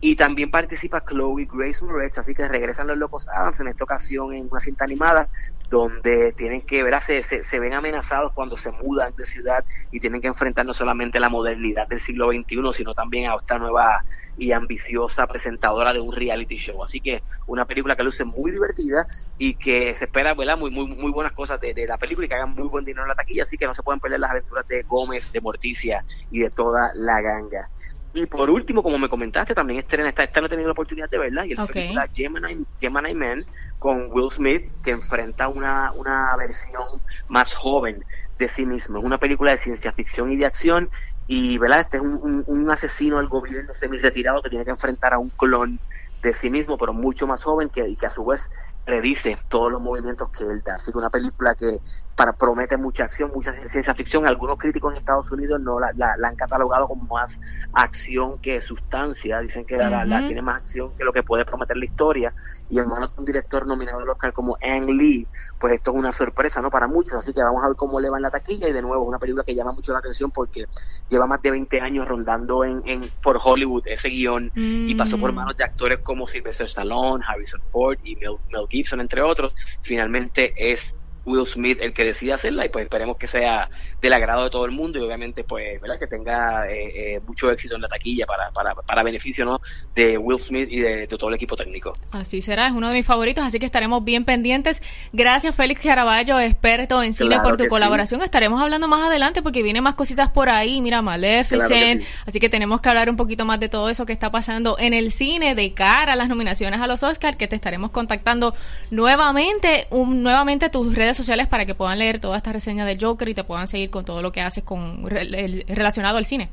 Y 0.01 0.17
también 0.17 0.51
participa 0.51 1.03
Chloe 1.03 1.47
Grace 1.51 1.85
Moretz, 1.85 2.19
así 2.19 2.35
que 2.35 2.47
regresan 2.47 2.87
los 2.87 2.99
Locos 2.99 3.27
Adams 3.35 3.61
en 3.61 3.69
esta 3.69 3.85
ocasión 3.85 4.35
en 4.35 4.49
una 4.51 4.61
cinta 4.61 4.85
animada 4.85 5.31
donde 5.71 6.33
tienen 6.35 6.63
que, 6.63 6.83
¿verdad? 6.83 7.01
Se, 7.01 7.23
se, 7.23 7.43
se 7.43 7.59
ven 7.59 7.73
amenazados 7.73 8.33
cuando 8.35 8.59
se 8.59 8.71
mudan 8.71 9.15
de 9.17 9.25
ciudad 9.25 9.65
y 9.91 10.01
tienen 10.01 10.21
que 10.21 10.29
enfrentar 10.29 10.67
no 10.67 10.75
solamente 10.75 11.19
la 11.21 11.31
modernidad 11.31 11.89
del 11.89 11.99
siglo 12.01 12.29
XXI, 12.31 12.73
sino 12.75 12.95
también 12.95 13.31
a 13.31 13.37
esta 13.37 13.59
nueva 13.59 14.05
y 14.37 14.53
ambiciosa 14.53 15.27
presentadora 15.27 15.93
de 15.95 16.01
un 16.01 16.13
reality 16.15 16.57
show. 16.57 16.85
Así 16.85 17.01
que 17.01 17.25
una 17.47 17.65
película 17.67 17.97
que 17.97 18.05
luce 18.05 18.25
muy 18.25 18.51
divertida 18.53 19.07
y 19.39 19.57
que 19.57 19.95
se 19.95 20.05
espera. 20.05 20.35
Muy, 20.35 20.71
muy, 20.71 20.87
muy 20.87 21.13
buenas 21.13 21.33
cosas 21.33 21.61
de, 21.61 21.75
de 21.75 21.87
la 21.87 21.99
película 21.99 22.27
y 22.27 22.29
que 22.29 22.35
hagan 22.35 22.51
muy 22.51 22.69
buen 22.69 22.85
dinero 22.85 23.03
en 23.05 23.09
la 23.09 23.15
taquilla, 23.15 23.45
así 23.45 23.57
que 23.57 23.67
no 23.67 23.75
se 23.75 23.83
pueden 23.83 24.01
perder 24.01 24.21
las 24.21 24.31
aventuras 24.31 24.67
de 24.67 24.83
Gómez, 24.85 25.31
de 25.33 25.41
Morticia 25.41 26.05
y 26.31 26.41
de 26.41 26.51
toda 26.51 26.91
la 26.95 27.21
ganga. 27.21 27.71
Y 28.16 28.27
por 28.27 28.48
último, 28.48 28.81
como 28.85 28.96
me 28.96 29.09
comentaste, 29.09 29.55
también 29.57 29.81
estrena, 29.81 30.09
esta, 30.09 30.22
esta 30.22 30.40
no 30.40 30.46
he 30.46 30.50
tenido 30.50 30.68
la 30.68 30.72
oportunidad 30.72 31.11
de 31.11 31.18
verla, 31.18 31.44
y 31.46 31.50
es 31.53 31.59
la 31.59 31.64
Ok. 31.64 31.66
película 31.66 32.07
Gemini, 32.12 32.64
Gemini 32.79 33.12
Man 33.12 33.44
con 33.77 34.09
Will 34.12 34.31
Smith, 34.31 34.62
que 34.83 34.92
enfrenta 34.92 35.48
una, 35.48 35.90
una 35.96 36.37
versión 36.37 36.85
más 37.27 37.53
joven 37.55 38.05
de 38.38 38.46
sí 38.48 38.66
mismo. 38.66 38.98
Es 38.98 39.05
una 39.05 39.18
película 39.18 39.50
de 39.50 39.57
ciencia 39.57 39.92
ficción 39.92 40.31
y 40.33 40.37
de 40.37 40.46
acción, 40.46 40.88
y 41.27 41.59
¿verdad? 41.59 41.81
este 41.81 41.96
es 41.96 42.05
un, 42.05 42.20
un- 42.22 42.44
un 42.46 42.70
asesino 42.70 43.16
del 43.18 43.29
gobierno 43.29 43.74
semi-retirado 43.74 44.42
que 44.42 44.50
tiene 44.50 44.64
que 44.64 44.70
enfrentar 44.70 45.12
a 45.12 45.18
un 45.18 45.31
clon 45.31 45.81
de 46.22 46.35
sí 46.35 46.50
mismo, 46.50 46.79
pero 46.79 46.92
mucho 46.94 47.27
más 47.27 47.42
joven, 47.42 47.68
que, 47.68 47.88
y 47.88 47.96
que 47.96 48.07
a 48.07 48.11
su 48.11 48.24
vez 48.24 48.48
predice 48.85 49.37
todos 49.49 49.73
los 49.73 49.81
movimientos 49.81 50.29
que 50.31 50.44
él 50.44 50.62
da. 50.64 50.75
Así 50.75 50.92
que 50.92 50.99
una 50.99 51.11
película 51.11 51.55
que 51.55 51.81
para 52.14 52.33
promete 52.35 52.77
mucha 52.77 53.05
acción, 53.05 53.31
mucha 53.35 53.53
ciencia 53.53 53.94
ficción. 53.94 54.27
Algunos 54.29 54.57
críticos 54.59 54.92
en 54.92 54.99
Estados 54.99 55.33
Unidos 55.33 55.61
no 55.61 55.81
la, 55.81 55.90
la- 55.97 56.16
la 56.18 56.29
han 56.29 56.37
catalogado 56.37 56.87
como 56.87 57.03
más 57.12 57.40
acción 57.73 58.38
que 58.38 58.61
sustancia. 58.61 59.40
Dicen 59.40 59.64
que 59.64 59.77
la- 59.77 59.90
la, 59.90 60.05
la 60.05 60.18
Ujú. 60.18 60.27
tiene 60.27 60.42
más 60.42 60.57
acción 60.59 60.94
que 60.97 61.05
lo 61.05 61.12
que 61.12 61.23
puede 61.23 61.44
prometer 61.44 61.77
la 61.77 61.85
historia. 61.85 62.35
Y 62.68 62.79
en 62.79 62.87
manos 62.88 63.09
de 63.14 63.20
un 63.20 63.25
director 63.25 63.66
nominado 63.66 64.01
al 64.01 64.09
Oscar 64.09 64.33
como 64.33 64.57
Ang 64.61 64.90
Lee, 64.90 65.29
pues 65.59 65.73
esto 65.75 65.90
es 65.90 65.97
una 65.97 66.12
sorpresa 66.12 66.61
no 66.61 66.70
para 66.70 66.87
muchos. 66.87 67.14
Así 67.14 67.33
que 67.33 67.42
vamos 67.42 67.64
a 67.64 67.68
ver 67.68 67.77
cómo 67.77 67.99
le 68.01 68.11
va 68.11 68.18
en 68.18 68.23
la 68.23 68.31
taquilla. 68.31 68.68
Y 68.68 68.73
de 68.73 68.83
nuevo, 68.83 69.03
es 69.05 69.09
una 69.09 69.18
película 69.18 69.44
que 69.44 69.55
llama 69.55 69.73
mucho 69.73 69.92
la 69.92 69.99
atención 69.99 70.31
porque 70.31 70.66
lleva 71.09 71.27
más 71.27 71.40
de 71.42 71.51
20 71.51 71.81
años 71.81 72.07
rondando 72.07 72.64
en, 72.64 72.83
en 72.87 73.11
por 73.23 73.40
Hollywood 73.42 73.83
ese 73.87 74.09
guion 74.09 74.53
y 74.55 74.94
pasó 74.94 75.18
por 75.18 75.33
Mm. 75.33 75.35
manos 75.37 75.57
de 75.57 75.64
actores 75.64 75.99
como 76.03 76.27
Sylvester 76.27 76.66
Stallone, 76.66 77.25
Harrison 77.27 77.61
Ford 77.73 77.99
y 78.03 78.14
Mel, 78.16 78.37
Mel 78.53 78.66
Gibson, 78.75 79.01
entre 79.01 79.23
otros. 79.23 79.55
Finalmente 79.83 80.53
es 80.57 80.95
Will 81.25 81.47
Smith 81.47 81.79
el 81.81 81.93
que 81.93 82.05
decide 82.05 82.35
hacerla 82.35 82.67
y 82.67 82.69
pues 82.69 82.85
esperemos 82.85 83.17
que 83.17 83.27
sea 83.27 83.71
del 84.05 84.12
agrado 84.12 84.45
de 84.45 84.51
todo 84.51 84.64
el 84.67 84.71
mundo 84.73 84.99
y 84.99 85.03
obviamente 85.03 85.45
pues 85.45 85.81
¿verdad? 85.81 85.99
que 85.99 86.07
tenga 86.07 86.71
eh, 86.71 87.14
eh, 87.17 87.21
mucho 87.27 87.51
éxito 87.51 87.75
en 87.75 87.81
la 87.81 87.88
taquilla 87.88 88.27
para, 88.27 88.51
para, 88.51 88.75
para 88.75 89.03
beneficio 89.03 89.45
¿no? 89.45 89.61
de 89.95 90.19
Will 90.19 90.38
Smith 90.40 90.69
y 90.71 90.81
de, 90.81 91.07
de 91.07 91.19
todo 91.19 91.29
el 91.31 91.35
equipo 91.37 91.57
técnico. 91.57 91.95
Así 92.11 92.43
será, 92.43 92.67
es 92.67 92.73
uno 92.73 92.88
de 92.88 92.95
mis 92.95 93.07
favoritos, 93.07 93.43
así 93.45 93.59
que 93.59 93.67
estaremos 93.67 94.05
bien 94.05 94.25
pendientes. 94.25 94.83
Gracias, 95.12 95.55
Félix 95.55 95.83
Caraballo, 95.83 96.38
experto 96.38 97.03
en 97.03 97.14
cine, 97.14 97.31
Claro 97.31 97.45
por 97.45 97.57
tu 97.57 97.64
sí. 97.64 97.71
colaboración. 97.71 98.23
Estaremos 98.23 98.61
hablando 98.61 98.88
más 98.88 99.09
adelante 99.09 99.40
porque 99.43 99.62
vienen 99.62 99.83
más 99.83 99.95
cositas 99.95 100.31
por 100.31 100.49
ahí. 100.49 100.81
Mira, 100.83 101.01
Maleficent. 101.03 101.69
Claro 101.71 102.01
sí. 102.03 102.07
Así 102.27 102.40
que 102.40 102.49
tenemos 102.49 102.81
que 102.81 102.88
hablar 102.90 103.09
un 103.09 103.17
poquito 103.17 103.45
más 103.45 103.59
de 103.61 103.69
todo 103.69 103.88
eso 103.88 104.05
que 104.07 104.12
está 104.12 104.31
pasando 104.31 104.77
en 104.79 104.93
el 104.95 105.12
cine 105.12 105.55
de 105.55 105.73
cara 105.73 106.12
a 106.12 106.17
las 106.17 106.29
nominaciones 106.29 106.81
a 106.81 106.87
los 106.87 107.03
Oscars, 107.03 107.37
que 107.37 107.49
te 107.49 107.57
estaremos 107.57 107.90
contactando 107.90 108.55
nuevamente, 108.90 109.87
un- 109.90 110.23
nuevamente 110.23 110.69
tus 110.71 110.95
redes 110.95 111.17
sociales 111.17 111.47
para 111.47 111.67
que 111.67 111.75
puedan 111.75 111.99
leer 111.99 112.21
toda 112.21 112.37
esta 112.37 112.53
reseña 112.53 112.85
de 112.85 112.99
Joker 113.01 113.29
y 113.29 113.35
te 113.35 113.45
puedan 113.45 113.69
seguir 113.69 113.90
con 113.95 114.05
todo 114.05 114.21
lo 114.21 114.31
que 114.33 114.43
haces 114.43 114.63
con 114.65 115.09
re- 115.09 115.23
el- 115.23 115.65
relacionado 115.69 116.19
al 116.19 116.27
cine. 116.27 116.51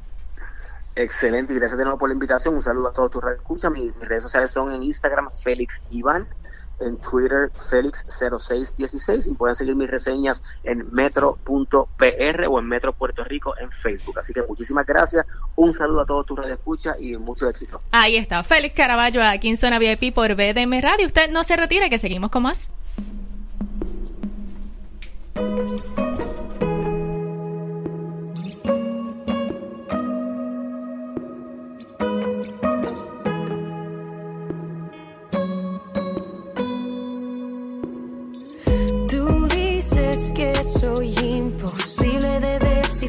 Excelente 0.95 1.53
y 1.53 1.55
gracias 1.55 1.77
de 1.77 1.83
nuevo 1.85 1.97
por 1.97 2.09
la 2.09 2.13
invitación. 2.13 2.53
Un 2.53 2.61
saludo 2.61 2.89
a 2.89 2.93
todos 2.93 3.11
tus 3.11 3.23
escuchas. 3.35 3.71
Mis, 3.71 3.95
mis 3.95 4.07
redes 4.07 4.23
sociales 4.23 4.51
son 4.51 4.71
en 4.73 4.83
Instagram 4.83 5.29
Félix 5.31 5.81
Iván, 5.89 6.27
en 6.81 6.97
Twitter 6.97 7.49
Félix0616 7.53 9.27
y 9.31 9.33
pueden 9.35 9.55
seguir 9.55 9.75
mis 9.75 9.89
reseñas 9.89 10.43
en 10.63 10.91
metro.pr 10.91 12.45
o 12.49 12.59
en 12.59 12.65
Metro 12.65 12.91
Puerto 12.93 13.23
Rico 13.23 13.53
en 13.57 13.71
Facebook. 13.71 14.19
Así 14.19 14.33
que 14.33 14.41
muchísimas 14.43 14.85
gracias. 14.85 15.25
Un 15.55 15.73
saludo 15.73 16.01
a 16.01 16.05
todos 16.05 16.25
tus 16.25 16.39
escuchas 16.45 16.97
y 16.99 17.15
mucho 17.17 17.47
éxito. 17.47 17.81
Ahí 17.91 18.17
está, 18.17 18.43
Félix 18.43 18.75
Caraballo 18.75 19.23
aquí 19.23 19.47
en 19.49 19.57
Zona 19.57 19.79
VIP 19.79 20.13
por 20.13 20.35
BDM 20.35 20.81
Radio. 20.81 21.07
Usted 21.07 21.31
no 21.31 21.43
se 21.45 21.55
retire, 21.55 21.89
que 21.89 21.99
seguimos 21.99 22.29
con 22.31 22.43
más. 22.43 22.69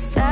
side 0.03 0.32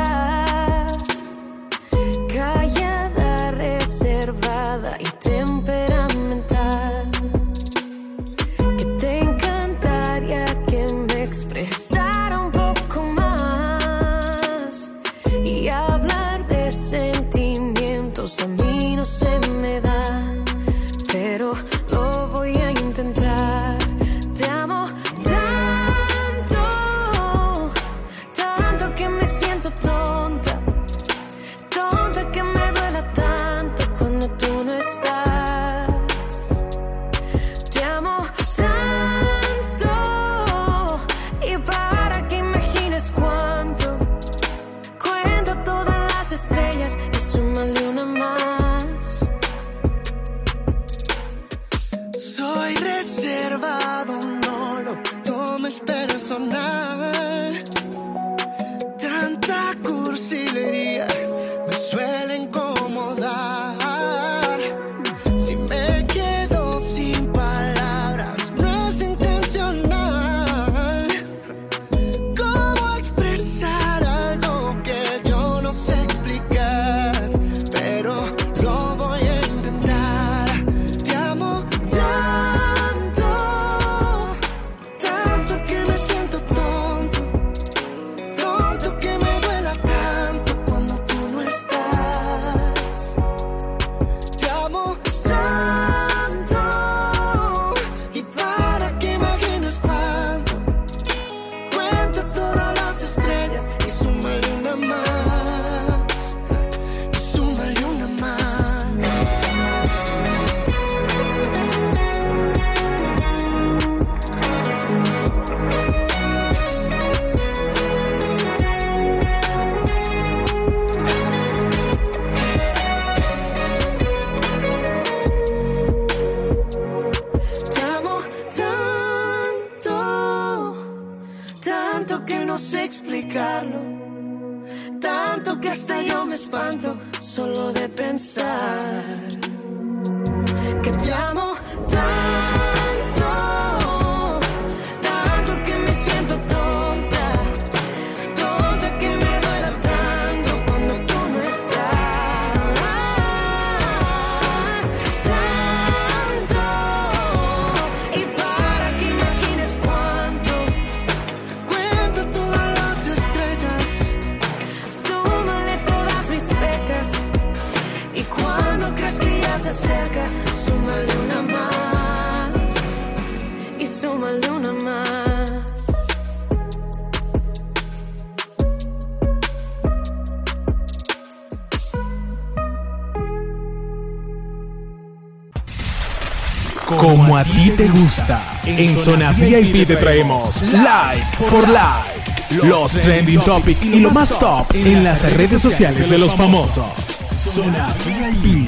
te 187.81 187.89
gusta, 187.89 188.43
en 188.67 188.95
Zona 188.95 189.33
VIP 189.33 189.87
te 189.87 189.97
traemos 189.97 190.61
Live 190.65 191.27
for 191.49 191.67
Life, 191.67 192.67
los 192.67 192.93
trending 192.93 193.41
topics 193.41 193.83
y 193.83 194.01
lo 194.01 194.11
más 194.11 194.39
top 194.39 194.67
en 194.75 195.03
las 195.03 195.23
redes 195.33 195.63
sociales 195.63 196.11
de 196.11 196.19
los 196.19 196.35
famosos. 196.35 197.19
Zona 197.43 197.97
VIP. 198.05 198.60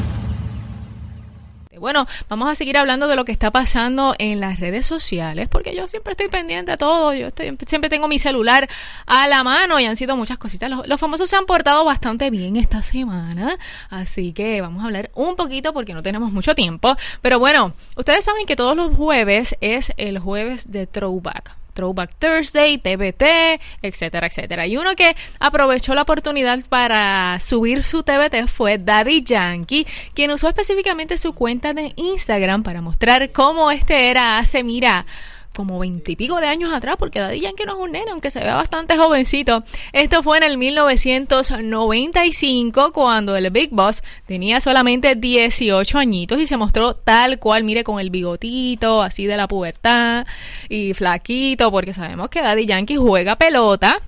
Bueno, 1.83 2.07
vamos 2.29 2.49
a 2.49 2.55
seguir 2.55 2.79
hablando 2.79 3.09
de 3.09 3.17
lo 3.17 3.25
que 3.25 3.33
está 3.33 3.51
pasando 3.51 4.15
en 4.21 4.39
las 4.39 4.61
redes 4.61 4.87
sociales, 4.87 5.49
porque 5.49 5.75
yo 5.75 5.89
siempre 5.89 6.13
estoy 6.13 6.29
pendiente 6.29 6.71
a 6.71 6.77
todo, 6.77 7.13
yo 7.13 7.27
estoy- 7.27 7.59
siempre 7.67 7.91
tengo 7.91 8.07
mi 8.07 8.21
celular 8.21 8.69
a 9.05 9.27
la 9.27 9.43
mano 9.43 9.81
y 9.81 9.85
han 9.87 9.97
sido 9.97 10.17
muchas 10.17 10.39
cositas. 10.39 10.71
Los, 10.71 10.87
los 10.87 11.01
famosos 11.01 11.29
se 11.29 11.35
han 11.35 11.45
portado 11.45 11.85
bastante 11.85 12.31
bien 12.31 12.55
esta 12.55 12.83
semana, 12.83 13.59
así 13.91 14.33
que 14.33 14.61
vamos 14.61 14.85
a 14.85 14.87
hablar 14.87 15.11
un 15.17 15.35
poquito 15.35 15.73
porque 15.73 15.93
no 15.93 16.05
tenemos 16.05 16.31
mucho 16.31 16.55
tiempo. 16.55 16.95
Pero 17.21 17.41
bueno, 17.41 17.75
ustedes 17.97 18.25
saben 18.25 18.47
que 18.47 18.55
todos 18.55 18.77
los 18.77 18.95
jueves 18.97 19.57
es 19.61 19.93
el 19.97 20.21
jueves 20.21 20.71
de 20.71 20.87
Throwback. 20.87 21.57
Throwback 21.73 22.15
Thursday, 22.19 22.79
TBT, 22.79 23.61
etcétera, 23.83 24.27
etcétera. 24.27 24.67
Y 24.67 24.77
uno 24.77 24.95
que 24.95 25.17
aprovechó 25.39 25.95
la 25.95 26.03
oportunidad 26.03 26.61
para 26.69 27.39
subir 27.41 27.83
su 27.83 28.03
TBT 28.03 28.49
fue 28.49 28.79
Daddy 28.79 29.23
Yankee, 29.23 29.87
quien 30.15 30.31
usó 30.31 30.49
específicamente 30.49 31.19
su 31.19 31.33
cuenta 31.33 31.73
de 31.73 31.93
Instagram 31.97 32.63
para 32.63 32.81
mostrar 32.81 33.33
cómo 33.33 33.71
este 33.71 34.11
era 34.11 34.39
hace, 34.39 34.63
mira, 34.63 35.07
como 35.55 35.79
veintipico 35.79 36.41
de 36.41 36.47
años 36.47 36.73
atrás, 36.73 36.97
porque 36.99 37.21
Daddy 37.21 37.41
Yankee 37.41 37.65
no 37.65 37.73
es 37.73 37.79
un 37.79 37.93
nene, 37.93 38.11
aunque 38.11 38.31
se 38.31 38.41
vea 38.41 38.57
bastante 38.57 38.97
jovencito. 38.97 39.65
Esto 39.93 40.23
fue 40.23 40.39
en 40.39 40.45
el 40.45 40.57
1995, 40.59 42.93
cuando 42.93 43.37
el 43.37 43.51
Big 43.51 43.71
Boss 43.71 44.03
tenía 44.27 44.61
solamente 44.61 45.15
18 45.15 45.99
añitos 45.99 46.41
y 46.41 46.47
se 46.47 46.57
mostró 46.57 46.95
tal 46.95 47.39
cual, 47.39 47.65
mire, 47.65 47.85
con 47.85 48.01
el 48.01 48.11
bigotito, 48.11 49.03
así 49.03 49.27
de 49.27 49.37
la 49.37 49.49
pubertad, 49.49 50.27
y 50.69 50.95
flaquito, 50.95 51.71
porque 51.71 51.93
sabemos 51.93 52.31
que 52.31 52.43
Daddy 52.43 52.67
Yankee 52.67 52.97
juega 52.97 53.37
pelota. 53.37 54.01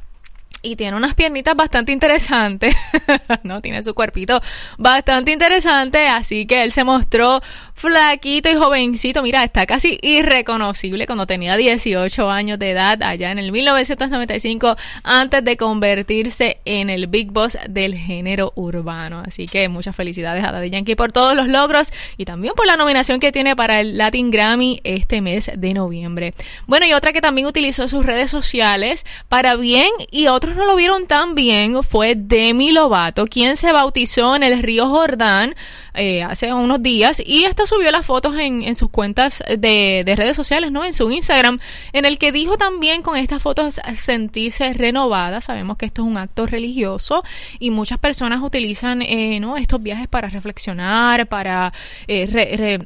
Y 0.64 0.76
tiene 0.76 0.96
unas 0.96 1.14
piernitas 1.14 1.54
bastante 1.54 1.92
interesantes, 1.92 2.74
¿no? 3.42 3.60
Tiene 3.60 3.84
su 3.84 3.92
cuerpito 3.92 4.40
bastante 4.78 5.30
interesante, 5.30 6.06
así 6.06 6.46
que 6.46 6.62
él 6.62 6.72
se 6.72 6.84
mostró 6.84 7.42
flaquito 7.74 8.48
y 8.48 8.54
jovencito. 8.54 9.22
Mira, 9.22 9.44
está 9.44 9.66
casi 9.66 9.98
irreconocible 10.00 11.06
cuando 11.06 11.26
tenía 11.26 11.56
18 11.56 12.30
años 12.30 12.58
de 12.58 12.70
edad, 12.70 13.02
allá 13.02 13.30
en 13.30 13.38
el 13.38 13.52
1995, 13.52 14.76
antes 15.02 15.44
de 15.44 15.56
convertirse 15.58 16.58
en 16.64 16.88
el 16.88 17.08
Big 17.08 17.30
Boss 17.30 17.58
del 17.68 17.94
género 17.94 18.52
urbano. 18.54 19.22
Así 19.26 19.46
que 19.46 19.68
muchas 19.68 19.94
felicidades 19.94 20.44
a 20.44 20.52
Daddy 20.52 20.70
Yankee 20.70 20.94
por 20.94 21.12
todos 21.12 21.36
los 21.36 21.48
logros 21.48 21.92
y 22.16 22.24
también 22.24 22.54
por 22.54 22.66
la 22.66 22.76
nominación 22.76 23.20
que 23.20 23.32
tiene 23.32 23.54
para 23.54 23.80
el 23.80 23.98
Latin 23.98 24.30
Grammy 24.30 24.80
este 24.84 25.20
mes 25.20 25.50
de 25.54 25.74
noviembre. 25.74 26.32
Bueno, 26.66 26.86
y 26.86 26.94
otra 26.94 27.12
que 27.12 27.20
también 27.20 27.46
utilizó 27.46 27.88
sus 27.88 28.06
redes 28.06 28.30
sociales 28.30 29.04
para 29.28 29.56
bien 29.56 29.90
y 30.10 30.28
otros 30.28 30.53
no 30.54 30.64
lo 30.64 30.76
vieron 30.76 31.06
tan 31.06 31.34
bien 31.34 31.82
fue 31.82 32.14
Demi 32.16 32.72
Lovato, 32.72 33.26
quien 33.26 33.56
se 33.56 33.72
bautizó 33.72 34.36
en 34.36 34.42
el 34.42 34.62
río 34.62 34.88
Jordán 34.88 35.54
eh, 35.94 36.22
hace 36.22 36.52
unos 36.52 36.82
días 36.82 37.22
y 37.24 37.44
esta 37.44 37.66
subió 37.66 37.90
las 37.90 38.04
fotos 38.04 38.36
en, 38.38 38.62
en 38.62 38.74
sus 38.74 38.90
cuentas 38.90 39.42
de, 39.48 40.02
de 40.04 40.16
redes 40.16 40.36
sociales, 40.36 40.72
¿no? 40.72 40.84
En 40.84 40.94
su 40.94 41.10
Instagram, 41.10 41.60
en 41.92 42.04
el 42.04 42.18
que 42.18 42.32
dijo 42.32 42.56
también 42.58 43.02
con 43.02 43.16
estas 43.16 43.42
fotos 43.42 43.80
sentirse 44.00 44.72
renovada. 44.72 45.40
Sabemos 45.40 45.76
que 45.76 45.86
esto 45.86 46.02
es 46.02 46.08
un 46.08 46.18
acto 46.18 46.46
religioso 46.46 47.22
y 47.58 47.70
muchas 47.70 47.98
personas 47.98 48.42
utilizan, 48.42 49.02
eh, 49.02 49.38
¿no? 49.40 49.56
Estos 49.56 49.82
viajes 49.82 50.08
para 50.08 50.28
reflexionar, 50.28 51.26
para 51.26 51.72
eh, 52.08 52.78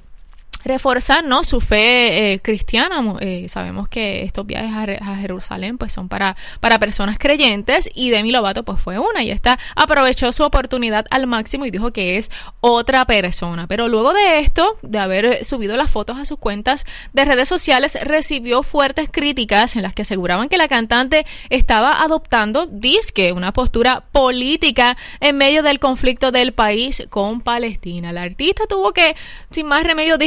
reforzar 0.69 1.25
¿no? 1.25 1.45
su 1.45 1.61
fe 1.61 2.33
eh, 2.33 2.41
cristiana. 2.41 3.03
Eh, 3.21 3.49
sabemos 3.49 3.89
que 3.89 4.23
estos 4.23 4.47
viajes 4.47 5.01
a, 5.01 5.13
a 5.13 5.17
Jerusalén 5.17 5.79
pues 5.79 5.93
son 5.93 6.09
para, 6.09 6.37
para 6.61 6.79
personas 6.79 7.19
creyentes 7.19 7.91
y 7.95 8.11
Demi 8.11 8.31
Lovato 8.31 8.63
pues 8.63 8.81
fue 8.81 8.99
una 8.99 9.23
y 9.23 9.31
esta 9.31 9.59
aprovechó 9.75 10.31
su 10.33 10.45
oportunidad 10.45 11.07
al 11.11 11.27
máximo 11.27 11.67
y 11.67 11.71
dijo 11.71 11.93
que 11.93 12.19
es 12.19 12.31
otra 12.61 13.05
persona. 13.07 13.67
Pero 13.67 13.89
luego 13.89 14.13
de 14.13 14.41
esto, 14.41 14.77
de 14.83 14.99
haber 14.99 15.45
subido 15.45 15.77
las 15.77 15.91
fotos 15.91 16.19
a 16.19 16.25
sus 16.25 16.39
cuentas 16.39 16.85
de 17.13 17.25
redes 17.25 17.49
sociales, 17.49 17.99
recibió 18.03 18.63
fuertes 18.63 19.09
críticas 19.11 19.77
en 19.77 19.83
las 19.83 19.95
que 19.95 20.03
aseguraban 20.03 20.49
que 20.49 20.59
la 20.59 20.69
cantante 20.69 21.27
estaba 21.51 22.03
adoptando, 22.03 22.67
disque, 22.67 23.33
una 23.33 23.53
postura 23.53 24.05
política 24.13 24.97
en 25.21 25.37
medio 25.37 25.63
del 25.63 25.79
conflicto 25.79 26.31
del 26.31 26.53
país 26.53 27.05
con 27.09 27.41
Palestina. 27.41 28.13
La 28.13 28.23
artista 28.23 28.65
tuvo 28.69 28.93
que, 28.93 29.17
sin 29.51 29.67
más 29.67 29.83
remedio, 29.85 30.19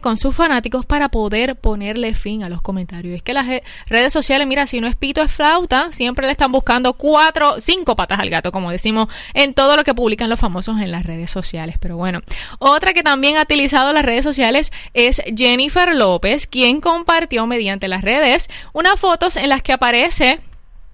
con 0.00 0.16
sus 0.16 0.36
fanáticos 0.36 0.84
para 0.84 1.08
poder 1.08 1.56
ponerle 1.56 2.14
fin 2.14 2.44
a 2.44 2.48
los 2.48 2.60
comentarios. 2.62 3.16
Es 3.16 3.22
que 3.22 3.32
las 3.32 3.48
eh, 3.48 3.62
redes 3.86 4.12
sociales, 4.12 4.46
mira, 4.46 4.66
si 4.66 4.80
no 4.80 4.86
es 4.86 4.96
pito, 4.96 5.22
es 5.22 5.32
flauta, 5.32 5.90
siempre 5.92 6.26
le 6.26 6.32
están 6.32 6.52
buscando 6.52 6.92
cuatro, 6.92 7.56
cinco 7.60 7.96
patas 7.96 8.20
al 8.20 8.30
gato, 8.30 8.52
como 8.52 8.70
decimos, 8.70 9.08
en 9.34 9.54
todo 9.54 9.76
lo 9.76 9.82
que 9.82 9.94
publican 9.94 10.28
los 10.28 10.38
famosos 10.38 10.78
en 10.80 10.92
las 10.92 11.04
redes 11.04 11.30
sociales. 11.30 11.76
Pero 11.80 11.96
bueno, 11.96 12.20
otra 12.58 12.92
que 12.92 13.02
también 13.02 13.38
ha 13.38 13.42
utilizado 13.42 13.92
las 13.92 14.04
redes 14.04 14.24
sociales 14.24 14.72
es 14.94 15.22
Jennifer 15.36 15.94
López, 15.94 16.46
quien 16.46 16.80
compartió 16.80 17.46
mediante 17.46 17.88
las 17.88 18.02
redes 18.02 18.48
unas 18.72 19.00
fotos 19.00 19.36
en 19.36 19.48
las 19.48 19.62
que 19.62 19.72
aparece 19.72 20.40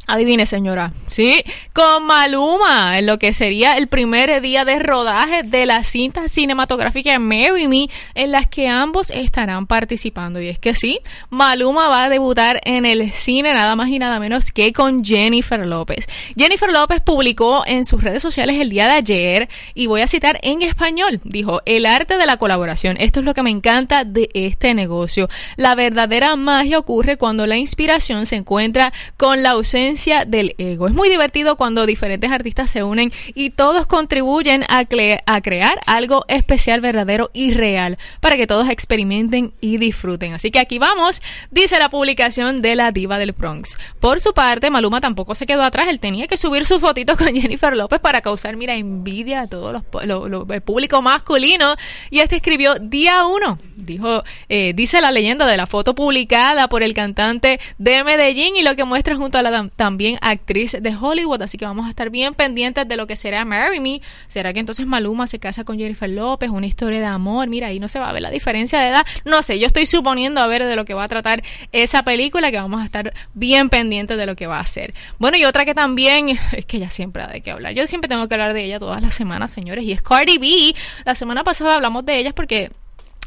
Adivine, 0.08 0.46
señora. 0.46 0.92
Sí, 1.06 1.44
con 1.72 2.06
Maluma, 2.06 2.98
en 2.98 3.06
lo 3.06 3.18
que 3.18 3.32
sería 3.32 3.76
el 3.76 3.86
primer 3.86 4.40
día 4.40 4.64
de 4.64 4.80
rodaje 4.80 5.44
de 5.44 5.64
la 5.64 5.84
cinta 5.84 6.28
cinematográfica 6.28 7.18
Marry 7.20 7.68
Me, 7.68 7.88
en 8.14 8.32
las 8.32 8.48
que 8.48 8.68
ambos 8.68 9.10
estarán 9.10 9.66
participando. 9.66 10.40
Y 10.40 10.48
es 10.48 10.58
que 10.58 10.74
sí, 10.74 10.98
Maluma 11.30 11.88
va 11.88 12.04
a 12.04 12.08
debutar 12.08 12.60
en 12.64 12.84
el 12.84 13.12
cine 13.12 13.54
nada 13.54 13.76
más 13.76 13.90
y 13.90 14.00
nada 14.00 14.18
menos 14.18 14.50
que 14.50 14.72
con 14.72 15.04
Jennifer 15.04 15.64
López. 15.64 16.08
Jennifer 16.36 16.70
López 16.70 17.00
publicó 17.00 17.62
en 17.64 17.84
sus 17.84 18.02
redes 18.02 18.22
sociales 18.22 18.56
el 18.58 18.70
día 18.70 18.88
de 18.88 18.94
ayer, 18.94 19.48
y 19.72 19.86
voy 19.86 20.00
a 20.00 20.08
citar 20.08 20.40
en 20.42 20.62
español, 20.62 21.20
dijo, 21.22 21.62
el 21.64 21.86
arte 21.86 22.18
de 22.18 22.26
la 22.26 22.38
colaboración. 22.38 22.96
Esto 22.98 23.20
es 23.20 23.24
lo 23.24 23.34
que 23.34 23.44
me 23.44 23.50
encanta 23.50 24.04
de 24.04 24.28
este 24.34 24.74
negocio. 24.74 25.28
La 25.56 25.76
verdadera 25.76 26.34
magia 26.34 26.78
ocurre 26.78 27.16
cuando 27.16 27.46
la 27.46 27.56
inspiración 27.56 28.26
se 28.26 28.36
encuentra 28.36 28.92
con 29.16 29.44
la 29.44 29.50
ausencia 29.50 29.91
del 30.26 30.54
ego. 30.58 30.88
Es 30.88 30.94
muy 30.94 31.08
divertido 31.10 31.56
cuando 31.56 31.84
diferentes 31.86 32.30
artistas 32.30 32.70
se 32.70 32.82
unen 32.82 33.12
y 33.34 33.50
todos 33.50 33.86
contribuyen 33.86 34.64
a, 34.68 34.84
crear 34.86 35.80
algo 35.86 36.24
especial, 36.28 36.80
verdadero 36.80 37.30
y 37.34 37.52
real 37.52 37.98
para 38.20 38.36
que 38.36 38.46
todos 38.46 38.68
experimenten 38.70 39.52
y 39.60 39.76
disfruten. 39.76 40.32
Así 40.34 40.50
que 40.50 40.58
aquí 40.58 40.78
vamos, 40.78 41.20
dice 41.50 41.78
la 41.78 41.88
publicación 41.90 42.62
de 42.62 42.74
la 42.76 42.90
diva 42.90 43.18
del 43.18 43.32
Bronx. 43.32 43.76
Por 44.00 44.20
su 44.20 44.32
parte, 44.32 44.70
Maluma 44.70 45.00
tampoco 45.00 45.34
se 45.34 45.46
quedó 45.46 45.62
atrás. 45.62 45.86
Él 45.88 46.00
tenía 46.00 46.26
que 46.26 46.36
subir 46.36 46.64
sus 46.64 46.80
fotitos 46.80 47.16
con 47.16 47.28
Jennifer 47.34 47.76
López 47.76 48.00
para 48.00 48.20
causar, 48.22 48.56
mira, 48.56 48.74
envidia 48.74 49.42
a 49.42 49.46
todo 49.46 49.72
los, 49.72 49.82
lo- 50.06 50.46
el 50.52 50.60
público 50.62 51.02
masculino. 51.02 51.76
Y 52.10 52.20
este 52.20 52.36
escribió 52.36 52.76
día 52.80 53.26
uno. 53.26 53.58
Dijo, 53.76 54.22
eh, 54.48 54.72
dice 54.74 55.00
la 55.00 55.10
leyenda 55.10 55.46
de 55.46 55.56
la 55.56 55.66
foto 55.66 55.94
publicada 55.94 56.68
por 56.68 56.82
el 56.82 56.94
cantante 56.94 57.58
de 57.78 58.04
Medellín 58.04 58.54
y 58.56 58.62
lo 58.62 58.76
que 58.76 58.84
muestra 58.84 59.16
junto 59.16 59.38
a 59.38 59.42
la 59.42 59.50
también 59.82 60.16
actriz 60.20 60.76
de 60.80 60.94
Hollywood, 60.94 61.42
así 61.42 61.58
que 61.58 61.64
vamos 61.64 61.88
a 61.88 61.90
estar 61.90 62.08
bien 62.08 62.34
pendientes 62.34 62.86
de 62.86 62.96
lo 62.96 63.08
que 63.08 63.16
será 63.16 63.44
Marry 63.44 63.80
Me. 63.80 64.00
¿Será 64.28 64.52
que 64.52 64.60
entonces 64.60 64.86
Maluma 64.86 65.26
se 65.26 65.40
casa 65.40 65.64
con 65.64 65.76
Jennifer 65.76 66.08
López? 66.08 66.50
Una 66.50 66.66
historia 66.66 67.00
de 67.00 67.06
amor, 67.06 67.48
mira, 67.48 67.66
ahí 67.66 67.80
no 67.80 67.88
se 67.88 67.98
va 67.98 68.08
a 68.08 68.12
ver 68.12 68.22
la 68.22 68.30
diferencia 68.30 68.78
de 68.78 68.90
edad. 68.90 69.04
No 69.24 69.42
sé, 69.42 69.58
yo 69.58 69.66
estoy 69.66 69.86
suponiendo 69.86 70.40
a 70.40 70.46
ver 70.46 70.64
de 70.64 70.76
lo 70.76 70.84
que 70.84 70.94
va 70.94 71.02
a 71.02 71.08
tratar 71.08 71.42
esa 71.72 72.04
película, 72.04 72.52
que 72.52 72.58
vamos 72.58 72.80
a 72.80 72.84
estar 72.84 73.12
bien 73.34 73.70
pendientes 73.70 74.16
de 74.16 74.24
lo 74.24 74.36
que 74.36 74.46
va 74.46 74.60
a 74.60 74.66
ser. 74.66 74.94
Bueno, 75.18 75.36
y 75.36 75.44
otra 75.46 75.64
que 75.64 75.74
también, 75.74 76.38
es 76.52 76.64
que 76.64 76.78
ya 76.78 76.88
siempre 76.88 77.24
ha 77.24 77.26
de 77.26 77.40
qué 77.40 77.50
hablar. 77.50 77.74
Yo 77.74 77.84
siempre 77.88 78.06
tengo 78.08 78.28
que 78.28 78.34
hablar 78.36 78.54
de 78.54 78.62
ella 78.62 78.78
todas 78.78 79.02
las 79.02 79.16
semanas, 79.16 79.50
señores, 79.50 79.82
y 79.82 79.90
es 79.90 80.00
Cardi 80.00 80.38
B. 80.38 80.76
La 81.04 81.16
semana 81.16 81.42
pasada 81.42 81.74
hablamos 81.74 82.06
de 82.06 82.20
ellas 82.20 82.34
porque 82.34 82.70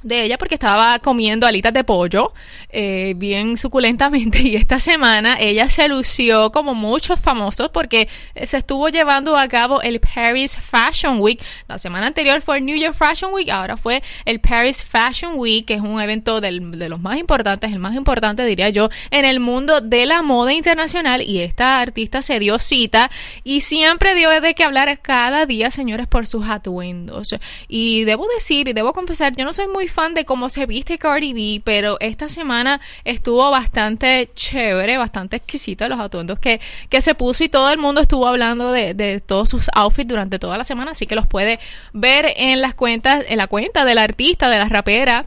de 0.06 0.24
ella 0.24 0.38
porque 0.38 0.56
estaba 0.56 1.00
comiendo 1.00 1.48
alitas 1.48 1.74
de 1.74 1.84
pollo 1.84 2.32
eh, 2.70 3.14
bien 3.18 3.58
suculentamente 3.58 4.42
y 4.44 4.56
esta 4.56 4.80
semana 4.80 5.36
ella 5.40 5.70
se 5.70 5.88
lució 5.88 6.52
como 6.52 6.76
muchos 6.76 7.20
famosos 7.20 7.70
porque 7.70 8.08
se 8.46 8.58
estuvo 8.58 8.90
llevando 8.90 9.38
a 9.38 9.48
cabo 9.48 9.82
el 9.82 10.00
Paris 10.00 10.58
Fashion 10.58 11.20
Week. 11.20 11.42
La 11.68 11.80
semana 11.80 12.08
anterior 12.08 12.42
fue 12.42 12.60
el 12.60 12.66
New 12.66 12.78
York 12.78 12.96
Fashion 12.96 13.34
Week, 13.34 13.50
ahora 13.50 13.78
fue 13.78 14.04
el 14.26 14.40
Paris 14.40 14.84
Fashion 14.84 15.34
Week, 15.36 15.66
que 15.66 15.74
es 15.74 15.82
un 15.82 16.00
evento 16.00 16.40
del, 16.40 16.78
de 16.78 16.88
los 16.88 17.00
más 17.00 17.18
importantes, 17.18 17.72
el 17.72 17.80
más 17.80 17.96
importante 17.96 18.46
diría 18.46 18.70
yo, 18.70 18.90
en 19.10 19.26
el 19.26 19.40
mundo 19.40 19.82
de 19.82 20.06
la 20.06 20.22
moda 20.22 20.54
internacional 20.54 21.22
y 21.22 21.40
esta 21.40 21.80
artista 21.80 22.22
se 22.22 22.40
dio 22.40 22.60
cita 22.60 23.10
y 23.44 23.62
siempre 23.62 24.14
dio 24.14 24.30
de 24.30 24.54
que 24.54 24.64
hablar 24.64 25.00
cada 25.02 25.46
día, 25.46 25.72
señores, 25.72 26.08
por 26.08 26.28
sus 26.28 26.48
atuendos. 26.48 27.36
Y 27.68 28.04
debo 28.04 28.28
decir 28.36 28.68
y 28.68 28.74
debo 28.74 28.94
confesar, 28.94 29.36
yo 29.36 29.46
no 29.46 29.54
soy 29.54 29.68
muy 29.68 29.88
fan 29.96 30.14
de 30.14 30.26
cómo 30.26 30.50
se 30.50 30.66
viste 30.66 30.98
Cardi 30.98 31.34
B, 31.34 31.62
pero 31.64 31.98
esta 32.02 32.28
semana 32.28 32.82
estuvo 33.06 33.50
bastante 33.50 34.30
chévere, 34.36 34.98
bastante 34.98 35.38
exquisito 35.38 35.88
los 35.88 36.00
atuendos 36.00 36.38
que, 36.38 36.60
que 36.90 37.02
se 37.02 37.16
puso 37.16 37.44
y 37.46 37.50
todo 37.50 37.72
el 37.72 37.78
mundo 37.78 38.02
estuvo 38.02 38.28
hablando 38.28 38.72
de, 38.72 38.94
de 38.94 39.22
todos 39.22 39.50
sus 39.50 39.70
outfits 39.74 40.10
durante 40.10 40.38
toda 40.38 40.58
la 40.58 40.66
semana, 40.66 40.92
así 40.92 41.08
que 41.08 41.16
los 41.16 41.28
puede 41.28 41.60
ver 41.94 42.34
en 42.36 42.62
las 42.62 42.76
cuentas, 42.76 43.24
en 43.28 43.38
la 43.38 43.48
cuenta 43.48 43.86
del 43.86 43.98
artista, 43.98 44.50
de 44.50 44.60
la 44.60 44.66
rapera 44.66 45.26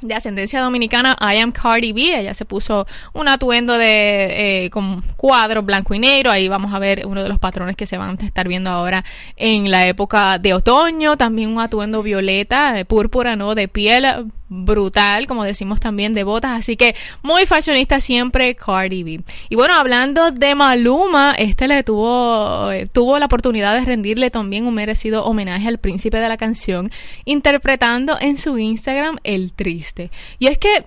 de 0.00 0.14
ascendencia 0.14 0.60
dominicana, 0.60 1.16
I 1.20 1.38
am 1.38 1.52
Cardi 1.52 1.92
B. 1.92 2.18
Ella 2.18 2.34
se 2.34 2.44
puso 2.44 2.86
un 3.12 3.28
atuendo 3.28 3.78
de 3.78 4.64
eh, 4.64 4.70
con 4.70 5.02
cuadros 5.16 5.64
blanco 5.64 5.94
y 5.94 5.98
negro. 5.98 6.30
Ahí 6.30 6.48
vamos 6.48 6.74
a 6.74 6.78
ver 6.78 7.06
uno 7.06 7.22
de 7.22 7.28
los 7.28 7.38
patrones 7.38 7.76
que 7.76 7.86
se 7.86 7.96
van 7.96 8.18
a 8.20 8.24
estar 8.24 8.46
viendo 8.48 8.70
ahora 8.70 9.04
en 9.36 9.70
la 9.70 9.86
época 9.86 10.38
de 10.38 10.54
otoño. 10.54 11.16
También 11.16 11.50
un 11.50 11.60
atuendo 11.60 12.02
violeta, 12.02 12.72
de 12.72 12.84
púrpura, 12.84 13.36
¿no? 13.36 13.54
De 13.54 13.68
piel 13.68 14.06
brutal, 14.48 15.26
como 15.26 15.44
decimos 15.44 15.80
también, 15.80 16.14
de 16.14 16.24
botas. 16.24 16.58
Así 16.58 16.76
que 16.76 16.94
muy 17.22 17.46
fashionista 17.46 18.00
siempre 18.00 18.54
Cardi 18.54 19.02
B. 19.02 19.20
Y 19.48 19.54
bueno, 19.56 19.74
hablando 19.74 20.30
de 20.30 20.54
Maluma, 20.54 21.34
este 21.38 21.68
le 21.68 21.82
tuvo, 21.82 22.70
eh, 22.72 22.86
tuvo 22.86 23.18
la 23.18 23.26
oportunidad 23.26 23.74
de 23.74 23.84
rendirle 23.84 24.30
también 24.30 24.66
un 24.66 24.74
merecido 24.74 25.24
homenaje 25.24 25.68
al 25.68 25.78
príncipe 25.78 26.18
de 26.18 26.28
la 26.28 26.36
canción, 26.36 26.90
interpretando 27.24 28.16
en 28.20 28.36
su 28.36 28.58
Instagram 28.58 29.18
El 29.24 29.52
Triste. 29.52 30.10
Y 30.38 30.46
es 30.46 30.58
que 30.58 30.86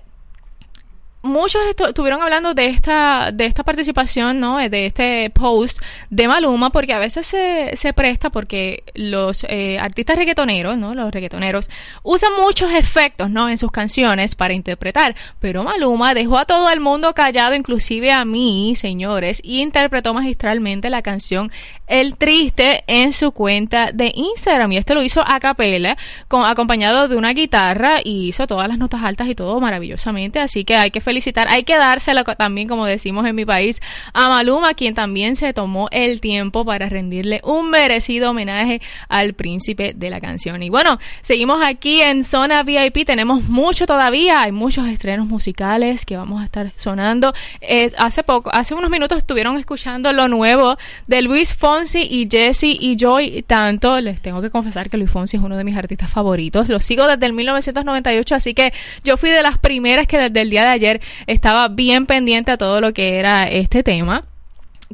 muchos 1.22 1.61
estuvieron 1.67 2.22
hablando 2.22 2.53
de 2.53 2.67
esta 2.67 3.32
de 3.34 3.45
esta 3.45 3.63
participación 3.63 4.39
no 4.39 4.57
de 4.57 4.86
este 4.86 5.30
post 5.32 5.82
de 6.09 6.28
Maluma 6.28 6.70
porque 6.70 6.93
a 6.93 6.99
veces 6.99 7.28
se, 7.28 7.72
se 7.76 7.93
presta 7.93 8.30
porque 8.30 8.84
los 8.93 9.45
eh, 9.49 9.78
artistas 9.80 10.15
reggaetoneros 10.15 10.78
no 10.78 10.95
los 10.95 11.11
reggaetoneros 11.11 11.70
usan 12.03 12.32
muchos 12.39 12.72
efectos 12.74 13.30
no 13.30 13.49
en 13.49 13.57
sus 13.57 13.72
canciones 13.72 14.36
para 14.36 14.53
interpretar. 14.53 15.15
Pero 15.39 15.63
Maluma 15.63 16.13
dejó 16.13 16.38
a 16.38 16.45
todo 16.45 16.70
el 16.70 16.80
mundo 16.80 17.13
callado 17.13 17.55
inclusive 17.55 18.11
a 18.11 18.26
mí 18.26 18.76
señores 18.76 19.41
y 19.43 19.61
interpretó 19.61 20.13
magistralmente 20.13 20.89
la 20.89 21.01
canción 21.01 21.51
El 21.88 22.15
Triste 22.15 22.84
en 22.88 23.13
su 23.13 23.32
cuenta 23.32 23.91
de 23.91 24.11
Instagram. 24.15 24.72
Y 24.72 24.78
este 24.78 24.95
lo 24.95 25.03
hizo 25.03 25.24
a 25.26 25.39
capela 25.39 25.97
con 26.28 26.45
acompañado 26.45 27.07
de 27.07 27.15
una 27.15 27.34
guitarra 27.34 27.99
y 28.03 28.30
hizo 28.30 28.47
todas 28.47 28.67
las 28.67 28.78
notas 28.78 29.03
altas 29.03 29.28
y 29.28 29.36
todo 29.36 29.59
maravillosamente. 29.59 30.39
Así 30.39 30.63
que 30.63 30.76
hay 30.76 30.91
que 30.91 31.01
felicitar. 31.10 31.47
Hay 31.49 31.64
que 31.64 31.76
dárselo 31.76 32.24
también, 32.24 32.68
como 32.68 32.86
decimos 32.86 33.26
en 33.26 33.36
mi 33.36 33.43
país, 33.43 33.82
a 34.14 34.30
Maluma, 34.30 34.76
quien 34.76 34.93
también 34.93 35.36
se 35.36 35.53
tomó 35.53 35.88
el 35.89 36.22
tiempo 36.22 36.64
para 36.64 36.88
rendirle 36.88 37.41
un 37.43 37.72
merecido 37.72 38.30
homenaje 38.30 38.80
al 39.07 39.34
príncipe 39.34 39.93
de 39.95 40.12
la 40.12 40.22
canción. 40.22 40.62
Y 40.62 40.70
bueno, 40.70 40.99
seguimos 41.24 41.66
aquí 41.66 42.01
en 42.01 42.24
Zona 42.24 42.62
VIP. 42.62 43.07
Tenemos 43.07 43.43
mucho 43.45 43.88
todavía. 43.88 44.43
Hay 44.43 44.51
muchos 44.51 44.88
estrenos 44.88 45.26
musicales 45.26 46.05
que 46.05 46.16
vamos 46.16 46.43
a 46.43 46.45
estar 46.45 46.72
sonando. 46.76 47.34
Eh, 47.62 47.91
hace 47.97 48.22
poco, 48.22 48.51
hace 48.53 48.76
unos 48.76 48.91
minutos 48.91 49.18
estuvieron 49.18 49.57
escuchando 49.57 50.14
lo 50.14 50.28
nuevo 50.28 50.78
de 51.07 51.24
Luis 51.24 51.55
Fonsi 51.55 52.01
y 52.01 52.28
Jesse 52.30 52.78
y 52.80 52.97
Joy. 52.97 53.43
Tanto 53.47 53.99
les 53.99 54.22
tengo 54.22 54.43
que 54.43 54.51
confesar 54.51 54.91
que 54.91 54.97
Luis 54.97 55.10
Fonsi 55.10 55.38
es 55.38 55.43
uno 55.43 55.57
de 55.57 55.64
mis 55.64 55.76
artistas 55.76 56.12
favoritos. 56.12 56.70
Lo 56.70 56.80
sigo 56.80 57.07
desde 57.07 57.26
el 57.26 57.34
1998, 57.34 58.36
así 58.36 58.53
que 58.53 58.72
yo 59.03 59.18
fui 59.18 59.32
de 59.32 59.41
las 59.41 59.57
primeras 59.57 60.05
que 60.05 60.20
desde 60.20 60.41
el 60.41 60.51
día 60.51 60.62
de 60.66 60.70
ayer 60.70 60.99
estaba 61.28 61.68
bien 61.68 62.06
pendiente 62.06 62.52
a 62.52 62.58
todo 62.58 62.82
lo 62.82 62.93
que 62.93 63.18
era 63.18 63.43
este 63.43 63.84
tema 63.84 64.26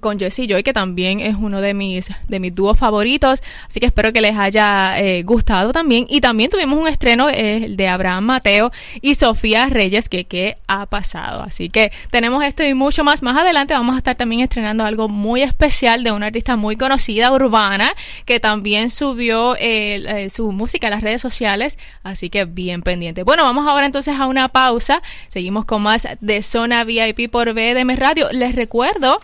con 0.01 0.19
Jesse 0.19 0.47
Joy, 0.47 0.63
que 0.63 0.73
también 0.73 1.19
es 1.19 1.35
uno 1.35 1.61
de 1.61 1.73
mis, 1.73 2.09
de 2.27 2.39
mis 2.39 2.53
dúos 2.53 2.77
favoritos. 2.77 3.41
Así 3.67 3.79
que 3.79 3.85
espero 3.85 4.11
que 4.11 4.21
les 4.21 4.35
haya 4.37 4.99
eh, 4.99 5.23
gustado 5.23 5.71
también. 5.71 6.05
Y 6.09 6.21
también 6.21 6.49
tuvimos 6.49 6.77
un 6.77 6.87
estreno 6.87 7.27
eh, 7.29 7.67
de 7.69 7.87
Abraham 7.87 8.25
Mateo 8.25 8.71
y 9.01 9.15
Sofía 9.15 9.67
Reyes, 9.67 10.09
que 10.09 10.25
qué 10.25 10.57
ha 10.67 10.85
pasado. 10.85 11.43
Así 11.43 11.69
que 11.69 11.91
tenemos 12.11 12.43
esto 12.43 12.63
y 12.63 12.73
mucho 12.73 13.03
más. 13.03 13.23
Más 13.23 13.37
adelante 13.37 13.73
vamos 13.73 13.95
a 13.95 13.99
estar 13.99 14.15
también 14.15 14.41
estrenando 14.41 14.83
algo 14.85 15.07
muy 15.07 15.41
especial 15.41 16.03
de 16.03 16.11
una 16.11 16.27
artista 16.27 16.55
muy 16.55 16.75
conocida, 16.75 17.31
urbana, 17.31 17.89
que 18.25 18.39
también 18.39 18.89
subió 18.89 19.55
eh, 19.59 20.29
su 20.29 20.51
música 20.51 20.87
a 20.87 20.89
las 20.89 21.01
redes 21.01 21.21
sociales. 21.21 21.77
Así 22.03 22.29
que 22.29 22.45
bien 22.45 22.81
pendiente. 22.81 23.23
Bueno, 23.23 23.43
vamos 23.43 23.65
ahora 23.67 23.85
entonces 23.85 24.19
a 24.19 24.27
una 24.27 24.49
pausa. 24.49 25.01
Seguimos 25.29 25.65
con 25.65 25.81
más 25.81 26.07
de 26.19 26.41
Zona 26.41 26.83
VIP 26.83 27.29
por 27.31 27.53
BDM 27.53 27.95
Radio. 27.95 28.27
Les 28.31 28.55
recuerdo 28.55 29.19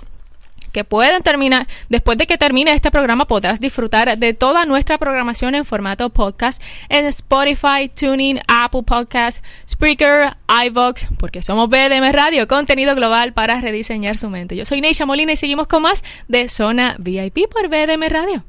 que 0.71 0.83
pueden 0.83 1.23
terminar, 1.23 1.67
después 1.89 2.17
de 2.17 2.27
que 2.27 2.37
termine 2.37 2.71
este 2.71 2.91
programa 2.91 3.27
podrás 3.27 3.59
disfrutar 3.59 4.17
de 4.17 4.33
toda 4.33 4.65
nuestra 4.65 4.97
programación 4.97 5.55
en 5.55 5.65
formato 5.65 6.09
podcast 6.09 6.61
en 6.89 7.05
Spotify, 7.05 7.89
Tuning, 7.93 8.39
Apple 8.47 8.83
Podcast, 8.83 9.43
Spreaker, 9.69 10.35
iVox, 10.65 11.07
porque 11.17 11.41
somos 11.41 11.69
BDM 11.69 12.11
Radio, 12.11 12.47
contenido 12.47 12.95
global 12.95 13.33
para 13.33 13.59
rediseñar 13.61 14.17
su 14.17 14.29
mente. 14.29 14.55
Yo 14.55 14.65
soy 14.65 14.81
Neisha 14.81 15.05
Molina 15.05 15.33
y 15.33 15.37
seguimos 15.37 15.67
con 15.67 15.83
más 15.83 16.03
de 16.27 16.49
Zona 16.49 16.95
VIP 16.99 17.47
por 17.49 17.67
BDM 17.67 18.09
Radio. 18.09 18.43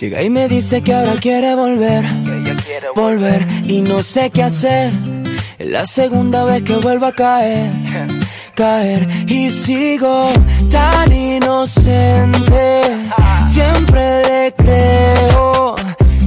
Llega 0.00 0.22
y 0.22 0.30
me 0.30 0.48
dice 0.48 0.82
que 0.82 0.94
ahora 0.94 1.14
quiere 1.20 1.54
volver, 1.54 2.04
volver 2.94 3.46
y 3.66 3.82
no 3.82 4.02
sé 4.02 4.30
qué 4.30 4.44
hacer. 4.44 4.90
Es 5.60 5.68
la 5.68 5.84
segunda 5.84 6.44
vez 6.44 6.62
que 6.62 6.74
vuelvo 6.76 7.04
a 7.04 7.12
caer, 7.12 7.70
caer 8.54 9.06
y 9.26 9.50
sigo 9.50 10.30
tan 10.70 11.12
inocente. 11.12 12.80
Siempre 13.46 14.22
le 14.22 14.54
creo 14.56 15.74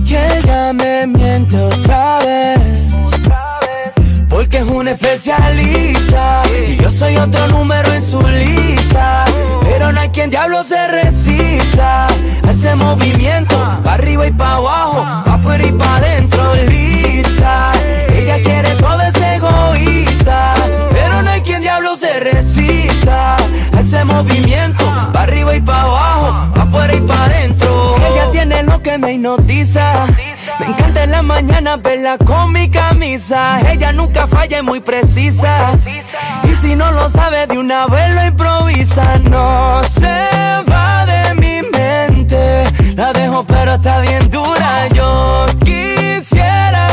y 0.06 0.16
ella 0.16 0.72
me 0.74 1.08
miente 1.08 1.58
otra 1.58 2.20
vez. 2.20 2.60
Porque 4.30 4.60
es 4.60 4.66
un 4.66 4.88
especialista 4.88 6.44
y 6.68 6.78
yo 6.78 6.92
soy 6.92 7.18
otro 7.18 7.48
número 7.48 7.92
en 7.92 8.04
su 8.04 8.22
lista. 8.22 9.26
Pero 9.64 9.92
no 9.92 10.00
hay 10.00 10.10
quien 10.10 10.30
diablo 10.30 10.62
se 10.62 10.88
resista 10.90 12.06
a 12.06 12.52
ese 12.52 12.76
movimiento, 12.76 13.56
pa' 13.84 13.96
arriba 13.96 14.28
y 14.28 14.32
pa' 14.32 14.58
abajo, 14.58 15.02
pa' 15.26 15.34
afuera 15.34 15.66
y 15.66 15.72
pa' 15.72 15.96
adentro, 15.96 16.54
lista. 16.70 17.72
Ella 18.10 18.40
quiere 18.44 18.70
todo 18.76 19.02
a 23.10 23.38
ese 23.80 24.04
movimiento, 24.06 24.86
pa' 25.12 25.24
arriba 25.24 25.56
y 25.56 25.62
pa' 25.62 25.82
abajo, 25.82 26.54
pa' 26.54 26.62
afuera 26.64 26.94
y 26.94 27.02
pa' 27.02 27.26
adentro. 27.26 27.96
Ella 27.98 28.32
tiene 28.32 28.64
lo 28.64 28.82
que 28.82 28.98
me 28.98 29.14
hipnotiza. 29.14 30.06
Me 30.60 30.68
encanta 30.68 31.04
en 31.04 31.12
la 31.12 31.22
mañana 31.22 31.78
verla 31.78 32.18
con 32.18 32.52
mi 32.52 32.70
camisa. 32.70 33.60
Ella 33.72 33.92
nunca 33.92 34.28
falla 34.28 34.60
y 34.60 34.62
muy 34.62 34.80
precisa. 34.80 35.72
Y 36.44 36.56
si 36.56 36.76
no 36.76 36.92
lo 36.92 37.10
sabe 37.10 37.48
de 37.48 37.58
una 37.58 37.88
vez 37.88 38.10
lo 38.14 38.26
improvisa. 38.26 39.20
No 39.20 39.82
se 39.84 40.30
va 40.70 41.06
de 41.06 41.36
mi 41.36 41.62
mente. 41.70 42.64
La 42.96 43.14
dejo 43.14 43.44
pero 43.46 43.76
está 43.76 44.02
bien 44.02 44.30
dura. 44.30 44.88
Yo 44.90 45.46
quisiera 45.66 46.93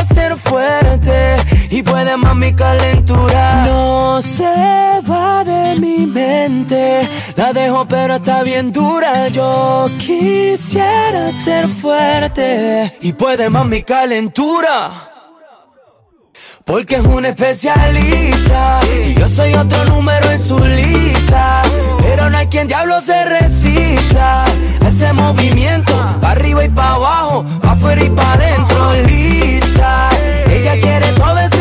y 1.81 1.83
puede 1.83 2.15
más 2.17 2.35
mi 2.35 2.53
calentura. 2.53 3.65
No 3.65 4.21
se 4.21 4.53
va 5.09 5.43
de 5.43 5.79
mi 5.79 6.05
mente. 6.05 7.07
La 7.35 7.53
dejo 7.53 7.87
pero 7.87 8.15
está 8.15 8.43
bien 8.43 8.71
dura. 8.71 9.27
Yo 9.29 9.89
quisiera 9.97 11.31
ser 11.31 11.67
fuerte 11.67 12.97
y 13.01 13.13
puede 13.13 13.49
más 13.49 13.65
mi 13.65 13.81
calentura. 13.83 15.09
Porque 16.65 16.95
es 16.95 17.05
un 17.05 17.25
especialista 17.25 18.79
y 19.05 19.15
yo 19.15 19.27
soy 19.27 19.53
otro 19.55 19.83
número 19.85 20.29
en 20.29 20.39
su 20.39 20.59
lista. 20.59 21.63
Pero 22.01 22.29
no 22.29 22.37
hay 22.37 22.47
quien 22.47 22.67
diablo 22.67 23.01
se 23.01 23.25
resista 23.25 24.45
ese 24.85 25.13
movimiento, 25.13 25.93
pa' 26.19 26.31
arriba 26.31 26.63
y 26.65 26.69
pa' 26.69 26.93
abajo, 26.93 27.45
pa' 27.61 27.71
afuera 27.71 28.03
y 28.03 28.09
pa' 28.09 28.33
adentro. 28.33 28.93
Lista, 29.07 30.09
ella 30.47 30.79
quiere 30.79 31.07
todo 31.13 31.39
ese 31.39 31.60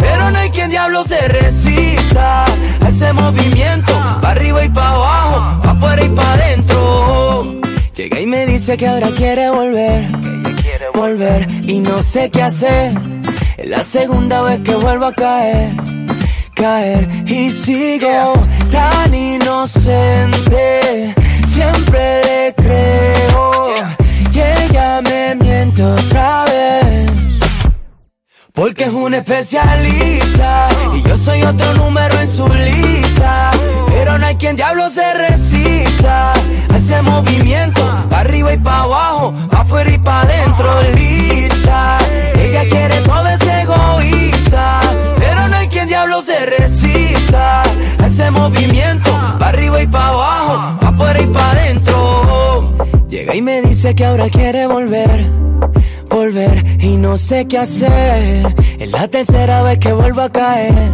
Pero 0.00 0.30
no 0.30 0.38
hay 0.38 0.50
quien 0.50 0.70
diablo 0.70 1.04
se 1.04 1.20
resista 1.28 2.44
a 2.44 2.88
ese 2.88 3.12
movimiento, 3.12 3.92
pa' 4.20 4.30
arriba 4.30 4.64
y 4.64 4.68
pa' 4.68 4.88
abajo, 4.90 5.62
pa' 5.62 5.70
afuera 5.70 6.04
y 6.04 6.08
pa' 6.08 6.32
adentro. 6.32 7.60
Llega 7.94 8.20
y 8.20 8.26
me 8.26 8.46
dice 8.46 8.76
que 8.76 8.86
ahora 8.86 9.10
quiere 9.14 9.50
volver, 9.50 10.08
volver 10.94 11.48
y 11.62 11.80
no 11.80 12.02
sé 12.02 12.30
qué 12.30 12.42
hacer. 12.42 12.92
Es 13.56 13.68
la 13.68 13.82
segunda 13.82 14.42
vez 14.42 14.60
que 14.60 14.74
vuelvo 14.74 15.06
a 15.06 15.12
caer, 15.12 15.70
caer 16.54 17.08
y 17.26 17.50
sigo 17.50 18.34
tan 18.70 19.14
inocente. 19.14 20.71
Porque 28.72 28.84
es 28.84 28.94
un 28.94 29.12
especialista 29.12 30.68
y 30.94 31.02
yo 31.02 31.18
soy 31.18 31.42
otro 31.42 31.74
número 31.74 32.18
en 32.18 32.26
su 32.26 32.48
lista. 32.48 33.50
Pero 33.88 34.16
no 34.16 34.24
hay 34.24 34.36
quien 34.36 34.56
diablo 34.56 34.88
se 34.88 35.12
resista 35.12 36.32
a 36.32 36.76
ese 36.78 37.02
movimiento, 37.02 37.82
pa' 38.08 38.20
arriba 38.20 38.54
y 38.54 38.56
pa' 38.56 38.84
abajo, 38.84 39.34
pa' 39.50 39.60
afuera 39.60 39.90
y 39.90 39.98
pa' 39.98 40.22
adentro. 40.22 40.70
Lista, 40.94 41.98
ella 42.34 42.66
quiere 42.70 42.96
todo 43.02 43.28
ese 43.28 43.60
egoísta. 43.60 44.80
Pero 45.18 45.48
no 45.48 45.56
hay 45.56 45.68
quien 45.68 45.86
diablo 45.86 46.22
se 46.22 46.46
resista 46.46 47.60
a 47.62 48.06
ese 48.06 48.30
movimiento, 48.30 49.10
pa' 49.38 49.50
arriba 49.50 49.82
y 49.82 49.86
pa' 49.86 50.08
abajo, 50.08 50.78
pa' 50.80 50.88
afuera 50.88 51.20
y 51.20 51.26
pa' 51.26 51.50
adentro. 51.50 52.74
Llega 53.10 53.36
y 53.36 53.42
me 53.42 53.60
dice 53.60 53.94
que 53.94 54.06
ahora 54.06 54.30
quiere 54.30 54.66
volver 54.66 55.42
volver 56.22 56.64
y 56.80 56.96
no 56.96 57.18
sé 57.18 57.46
qué 57.48 57.58
hacer. 57.58 58.46
Es 58.78 58.90
la 58.90 59.08
tercera 59.08 59.62
vez 59.62 59.78
que 59.78 59.92
vuelvo 59.92 60.20
a 60.20 60.30
caer. 60.30 60.72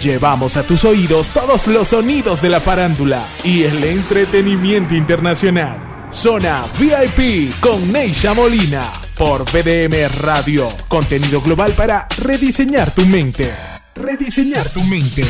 Llevamos 0.00 0.56
a 0.56 0.62
tus 0.62 0.84
oídos 0.84 1.28
todos 1.30 1.66
los 1.66 1.88
sonidos 1.88 2.40
de 2.40 2.48
la 2.48 2.60
farándula 2.60 3.26
y 3.44 3.64
el 3.64 3.82
entretenimiento 3.84 4.94
internacional. 4.94 6.06
Zona 6.10 6.64
VIP 6.78 7.52
con 7.60 7.92
Neisha 7.92 8.32
Molina 8.32 8.90
por 9.16 9.44
BDM 9.44 10.08
Radio. 10.22 10.68
Contenido 10.86 11.42
global 11.42 11.72
para 11.72 12.06
rediseñar 12.22 12.92
tu 12.92 13.04
mente. 13.04 13.52
Rediseñar 13.94 14.70
tu 14.70 14.82
mente. 14.84 15.24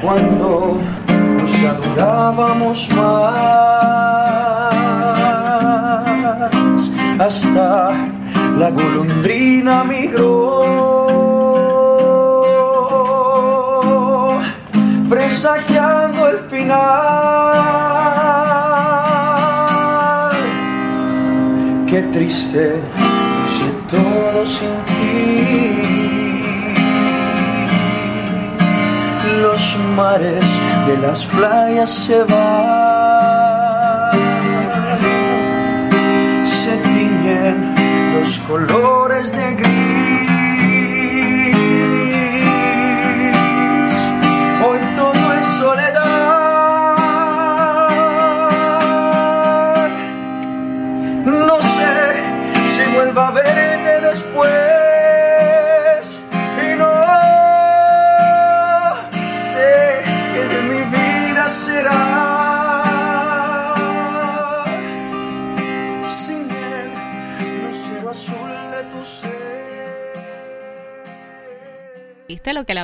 Cuando 0.00 0.78
adorábamos 1.66 2.88
más. 2.96 3.52
Hasta 7.18 7.90
la 8.58 8.70
golondrina 8.70 9.84
migró. 9.84 10.62
Presagiando 15.08 16.28
el 16.28 16.38
final. 16.50 17.62
Qué 21.86 22.00
triste 22.14 22.80
luce 23.42 23.68
todo 23.90 24.46
sin 24.46 24.74
ti. 24.96 25.82
Los 29.42 29.76
mares 29.96 30.44
de 30.86 30.96
las 30.98 31.26
playas 31.26 31.90
se 31.90 32.24
van, 32.24 34.10
se 36.44 36.76
tiñen 36.78 37.74
los 38.18 38.38
colores 38.40 39.32
de 39.32 39.61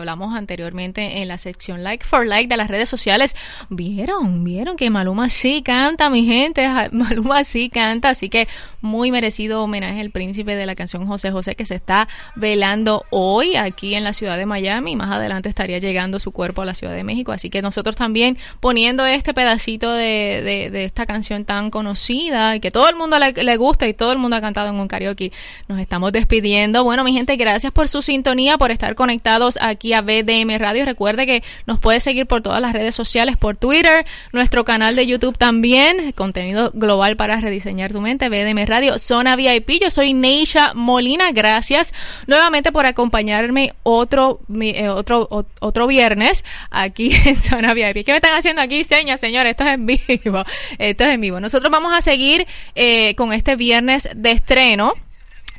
hablamos 0.09 0.28
anteriormente 0.39 1.18
en 1.20 1.28
la 1.28 1.39
sección 1.39 1.82
Like 1.84 2.07
for 2.07 2.26
Like 2.26 2.49
de 2.49 2.57
las 2.57 2.68
redes 2.68 2.89
sociales? 2.89 3.36
¿Vieron? 3.68 4.45
¿Vieron 4.45 4.76
que 4.76 4.91
Maluma 4.91 5.28
sí 5.30 5.62
canta, 5.62 6.09
mi 6.11 6.24
gente? 6.26 6.66
Maluma 6.93 7.45
sí 7.45 7.68
canta, 7.68 8.11
así 8.11 8.28
que 8.28 8.49
muy 8.80 9.11
merecido 9.11 9.62
homenaje 9.62 10.01
al 10.01 10.11
príncipe 10.11 10.55
de 10.57 10.64
la 10.66 10.74
canción 10.74 11.07
José 11.07 11.30
José 11.30 11.55
que 11.57 11.66
se 11.66 11.74
está 11.74 12.09
velando 12.36 13.05
hoy 13.11 13.57
aquí 13.57 13.95
en 13.95 14.05
la 14.05 14.12
ciudad 14.12 14.36
de 14.39 14.47
Miami. 14.47 14.97
Más 14.97 15.11
adelante 15.11 15.49
estaría 15.49 15.78
llegando 15.78 16.20
su 16.20 16.30
cuerpo 16.32 16.62
a 16.62 16.64
la 16.66 16.74
Ciudad 16.74 16.95
de 16.95 17.05
México, 17.05 17.32
así 17.32 17.51
que 17.51 17.61
nosotros 17.62 17.97
también 17.97 18.39
poniendo 18.61 19.05
este 19.07 19.34
pedacito 19.34 19.93
de, 19.93 20.70
de- 20.72 20.84
esta 20.84 21.07
canción 21.07 21.45
tan 21.45 21.70
conocida 21.70 22.55
y 22.57 22.61
que 22.61 22.70
todo 22.70 22.89
el 22.89 22.97
mundo 22.97 23.18
le, 23.18 23.57
gusta 23.57 23.89
y 23.89 23.95
todo 23.95 24.12
el 24.12 24.18
mundo 24.18 24.36
ha 24.36 24.41
cantado 24.41 24.68
en 24.68 24.76
un 24.76 24.86
karaoke, 24.89 25.32
nos 25.66 25.80
estamos 25.80 26.12
despidiendo. 26.12 26.84
Bueno, 26.84 27.03
mi 27.05 27.12
gente, 27.12 27.36
gracias 27.36 27.72
por 27.72 27.89
su 27.89 28.01
sintonía, 28.03 28.57
por 28.59 28.70
estar 28.70 28.95
conectados 28.95 29.59
aquí 29.61 29.93
a 29.93 30.01
BDM 30.29 30.59
Radio. 30.59 30.85
Recuerde 30.85 31.26
que 31.26 31.43
nos 31.66 31.79
puede 31.79 32.01
seguir 32.01 32.26
por 32.26 32.43
todas 32.43 32.61
las 32.61 32.72
redes 32.72 32.95
sociales, 32.95 33.37
por 33.37 33.57
Twitter, 33.57 34.05
nuestro 34.33 34.64
canal 34.64 34.95
de 34.97 35.07
YouTube 35.07 35.39
también, 35.39 36.12
contenido 36.12 36.70
global 36.74 37.16
para 37.16 37.37
rediseñar 37.39 37.93
tu 37.93 38.01
mente, 38.01 38.29
BDM 38.29 38.66
Radio, 38.66 38.99
Zona 38.99 39.37
VIP. 39.37 39.81
Yo 39.83 39.91
soy 39.91 40.12
Neisha 40.14 40.74
Molina, 40.74 41.31
gracias 41.33 41.93
nuevamente 42.26 42.72
por 42.72 42.87
acompañarme 42.87 43.72
otro, 43.83 44.41
mi- 44.49 44.70
eh, 44.70 44.89
otro, 44.89 45.47
otro 45.61 45.87
viernes 45.87 46.45
aquí 46.70 47.12
en 47.24 47.37
Zona 47.37 47.72
VIP. 47.74 48.05
¿Qué 48.05 48.12
me 48.12 48.16
están 48.18 48.35
haciendo 48.35 48.61
aquí, 48.62 48.85
señas, 48.85 49.20
señores? 49.20 49.53
Esto 49.53 49.64
es 49.64 49.74
en 49.74 49.87
vivo. 49.87 50.45
Esto 50.79 51.05
es 51.05 51.11
en 51.14 51.20
vivo. 51.20 51.41
Nosotros 51.41 51.70
vamos 51.72 51.97
a 51.97 52.01
seguir 52.01 52.47
eh, 52.74 53.14
con 53.14 53.33
este 53.33 53.57
viernes 53.57 54.09
de 54.14 54.33
estreno. 54.33 54.93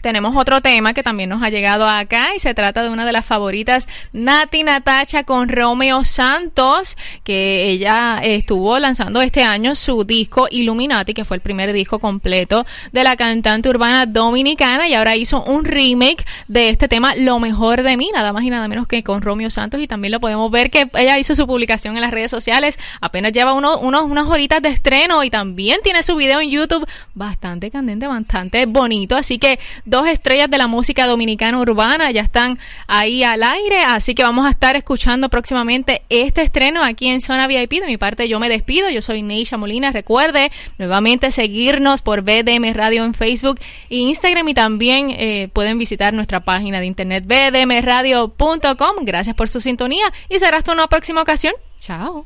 Tenemos 0.01 0.35
otro 0.35 0.61
tema 0.61 0.93
que 0.93 1.03
también 1.03 1.29
nos 1.29 1.43
ha 1.43 1.49
llegado 1.49 1.87
acá 1.87 2.29
y 2.35 2.39
se 2.39 2.53
trata 2.53 2.83
de 2.83 2.89
una 2.89 3.05
de 3.05 3.11
las 3.11 3.25
favoritas, 3.25 3.87
Nati 4.13 4.63
Natacha 4.63 5.23
con 5.23 5.49
Romeo 5.49 6.03
Santos, 6.05 6.97
que 7.23 7.69
ella 7.69 8.19
estuvo 8.23 8.79
lanzando 8.79 9.21
este 9.21 9.43
año 9.43 9.75
su 9.75 10.03
disco 10.03 10.47
Illuminati, 10.49 11.13
que 11.13 11.25
fue 11.25 11.37
el 11.37 11.41
primer 11.41 11.73
disco 11.73 11.99
completo 11.99 12.65
de 12.91 13.03
la 13.03 13.15
cantante 13.15 13.69
urbana 13.69 14.05
dominicana 14.05 14.87
y 14.87 14.93
ahora 14.93 15.15
hizo 15.15 15.43
un 15.43 15.65
remake 15.65 16.25
de 16.47 16.69
este 16.69 16.87
tema 16.87 17.15
Lo 17.15 17.39
mejor 17.39 17.83
de 17.83 17.97
mí, 17.97 18.09
nada 18.13 18.33
más 18.33 18.43
y 18.43 18.49
nada 18.49 18.67
menos 18.67 18.87
que 18.87 19.03
con 19.03 19.21
Romeo 19.21 19.49
Santos 19.49 19.81
y 19.81 19.87
también 19.87 20.11
lo 20.11 20.19
podemos 20.19 20.49
ver 20.51 20.69
que 20.69 20.89
ella 20.95 21.17
hizo 21.17 21.35
su 21.35 21.45
publicación 21.45 21.95
en 21.95 22.01
las 22.01 22.11
redes 22.11 22.31
sociales, 22.31 22.77
apenas 23.01 23.33
lleva 23.33 23.53
uno, 23.53 23.77
unos, 23.79 24.03
unas 24.03 24.27
horitas 24.27 24.61
de 24.61 24.69
estreno 24.69 25.23
y 25.23 25.29
también 25.29 25.79
tiene 25.83 26.03
su 26.03 26.15
video 26.15 26.41
en 26.41 26.49
YouTube 26.49 26.87
bastante 27.13 27.71
candente, 27.71 28.07
bastante 28.07 28.65
bonito, 28.65 29.15
así 29.15 29.39
que 29.39 29.59
dos 29.89 30.07
estrellas 30.07 30.49
de 30.49 30.57
la 30.57 30.67
música 30.67 31.07
dominicana 31.07 31.59
urbana 31.59 32.11
ya 32.11 32.21
están 32.21 32.59
ahí 32.87 33.23
al 33.23 33.43
aire, 33.43 33.83
así 33.83 34.15
que 34.15 34.23
vamos 34.23 34.45
a 34.45 34.49
estar 34.49 34.75
escuchando 34.75 35.29
próximamente 35.29 36.03
este 36.09 36.41
estreno 36.41 36.83
aquí 36.83 37.07
en 37.07 37.21
Zona 37.21 37.47
VIP. 37.47 37.81
De 37.81 37.87
mi 37.87 37.97
parte 37.97 38.27
yo 38.27 38.39
me 38.39 38.49
despido, 38.49 38.89
yo 38.89 39.01
soy 39.01 39.21
Neisha 39.21 39.57
Molina, 39.57 39.91
recuerde 39.91 40.51
nuevamente 40.77 41.31
seguirnos 41.31 42.01
por 42.01 42.21
BDM 42.21 42.73
Radio 42.73 43.03
en 43.03 43.13
Facebook 43.13 43.59
e 43.89 43.97
Instagram 43.97 44.47
y 44.49 44.53
también 44.53 45.09
eh, 45.11 45.49
pueden 45.53 45.77
visitar 45.77 46.13
nuestra 46.13 46.41
página 46.41 46.79
de 46.79 46.85
internet 46.85 47.25
bdmradio.com. 47.25 48.95
Gracias 49.01 49.35
por 49.35 49.49
su 49.49 49.59
sintonía 49.59 50.05
y 50.29 50.39
será 50.39 50.57
hasta 50.57 50.71
una 50.71 50.87
próxima 50.87 51.21
ocasión. 51.21 51.53
Chao. 51.81 52.25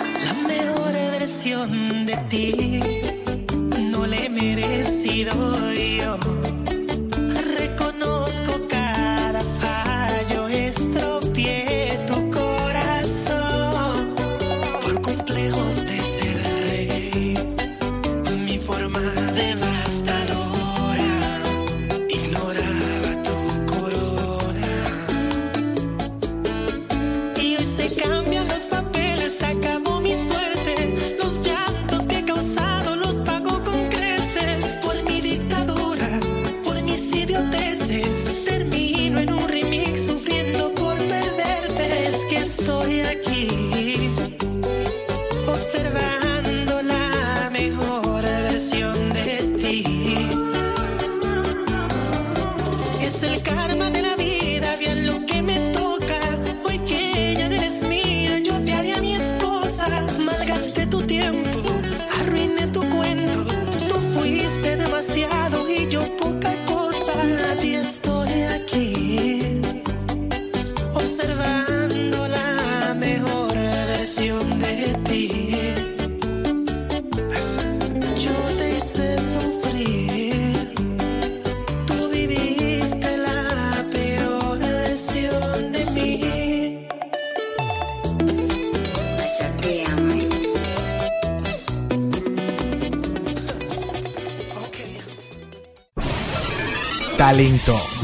La 0.25 0.33
mejor 0.33 0.93
versión 0.93 2.05
de 2.05 2.15
ti 2.29 2.79
no 3.91 4.05
le 4.05 4.25
he 4.25 4.29
merecido 4.29 5.33
yo. 5.73 6.20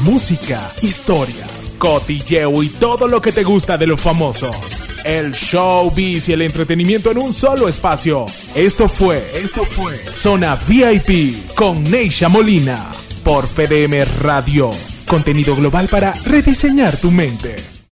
Música, 0.08 0.72
historias, 0.80 1.70
cotilleo 1.76 2.62
y 2.62 2.70
todo 2.70 3.06
lo 3.08 3.20
que 3.20 3.30
te 3.30 3.44
gusta 3.44 3.76
de 3.76 3.86
los 3.86 4.00
famosos. 4.00 4.56
El 5.04 5.32
showbiz 5.32 6.30
y 6.30 6.32
el 6.32 6.40
entretenimiento 6.40 7.10
en 7.10 7.18
un 7.18 7.34
solo 7.34 7.68
espacio. 7.68 8.24
Esto 8.54 8.88
fue, 8.88 9.22
esto 9.34 9.64
fue 9.66 9.98
Zona 10.10 10.56
VIP 10.66 11.54
con 11.54 11.84
Neisha 11.84 12.30
Molina 12.30 12.90
por 13.22 13.46
PDM 13.48 14.02
Radio. 14.22 14.70
Contenido 15.06 15.54
global 15.54 15.88
para 15.88 16.14
rediseñar 16.24 16.96
tu 16.96 17.10
mente. 17.10 17.67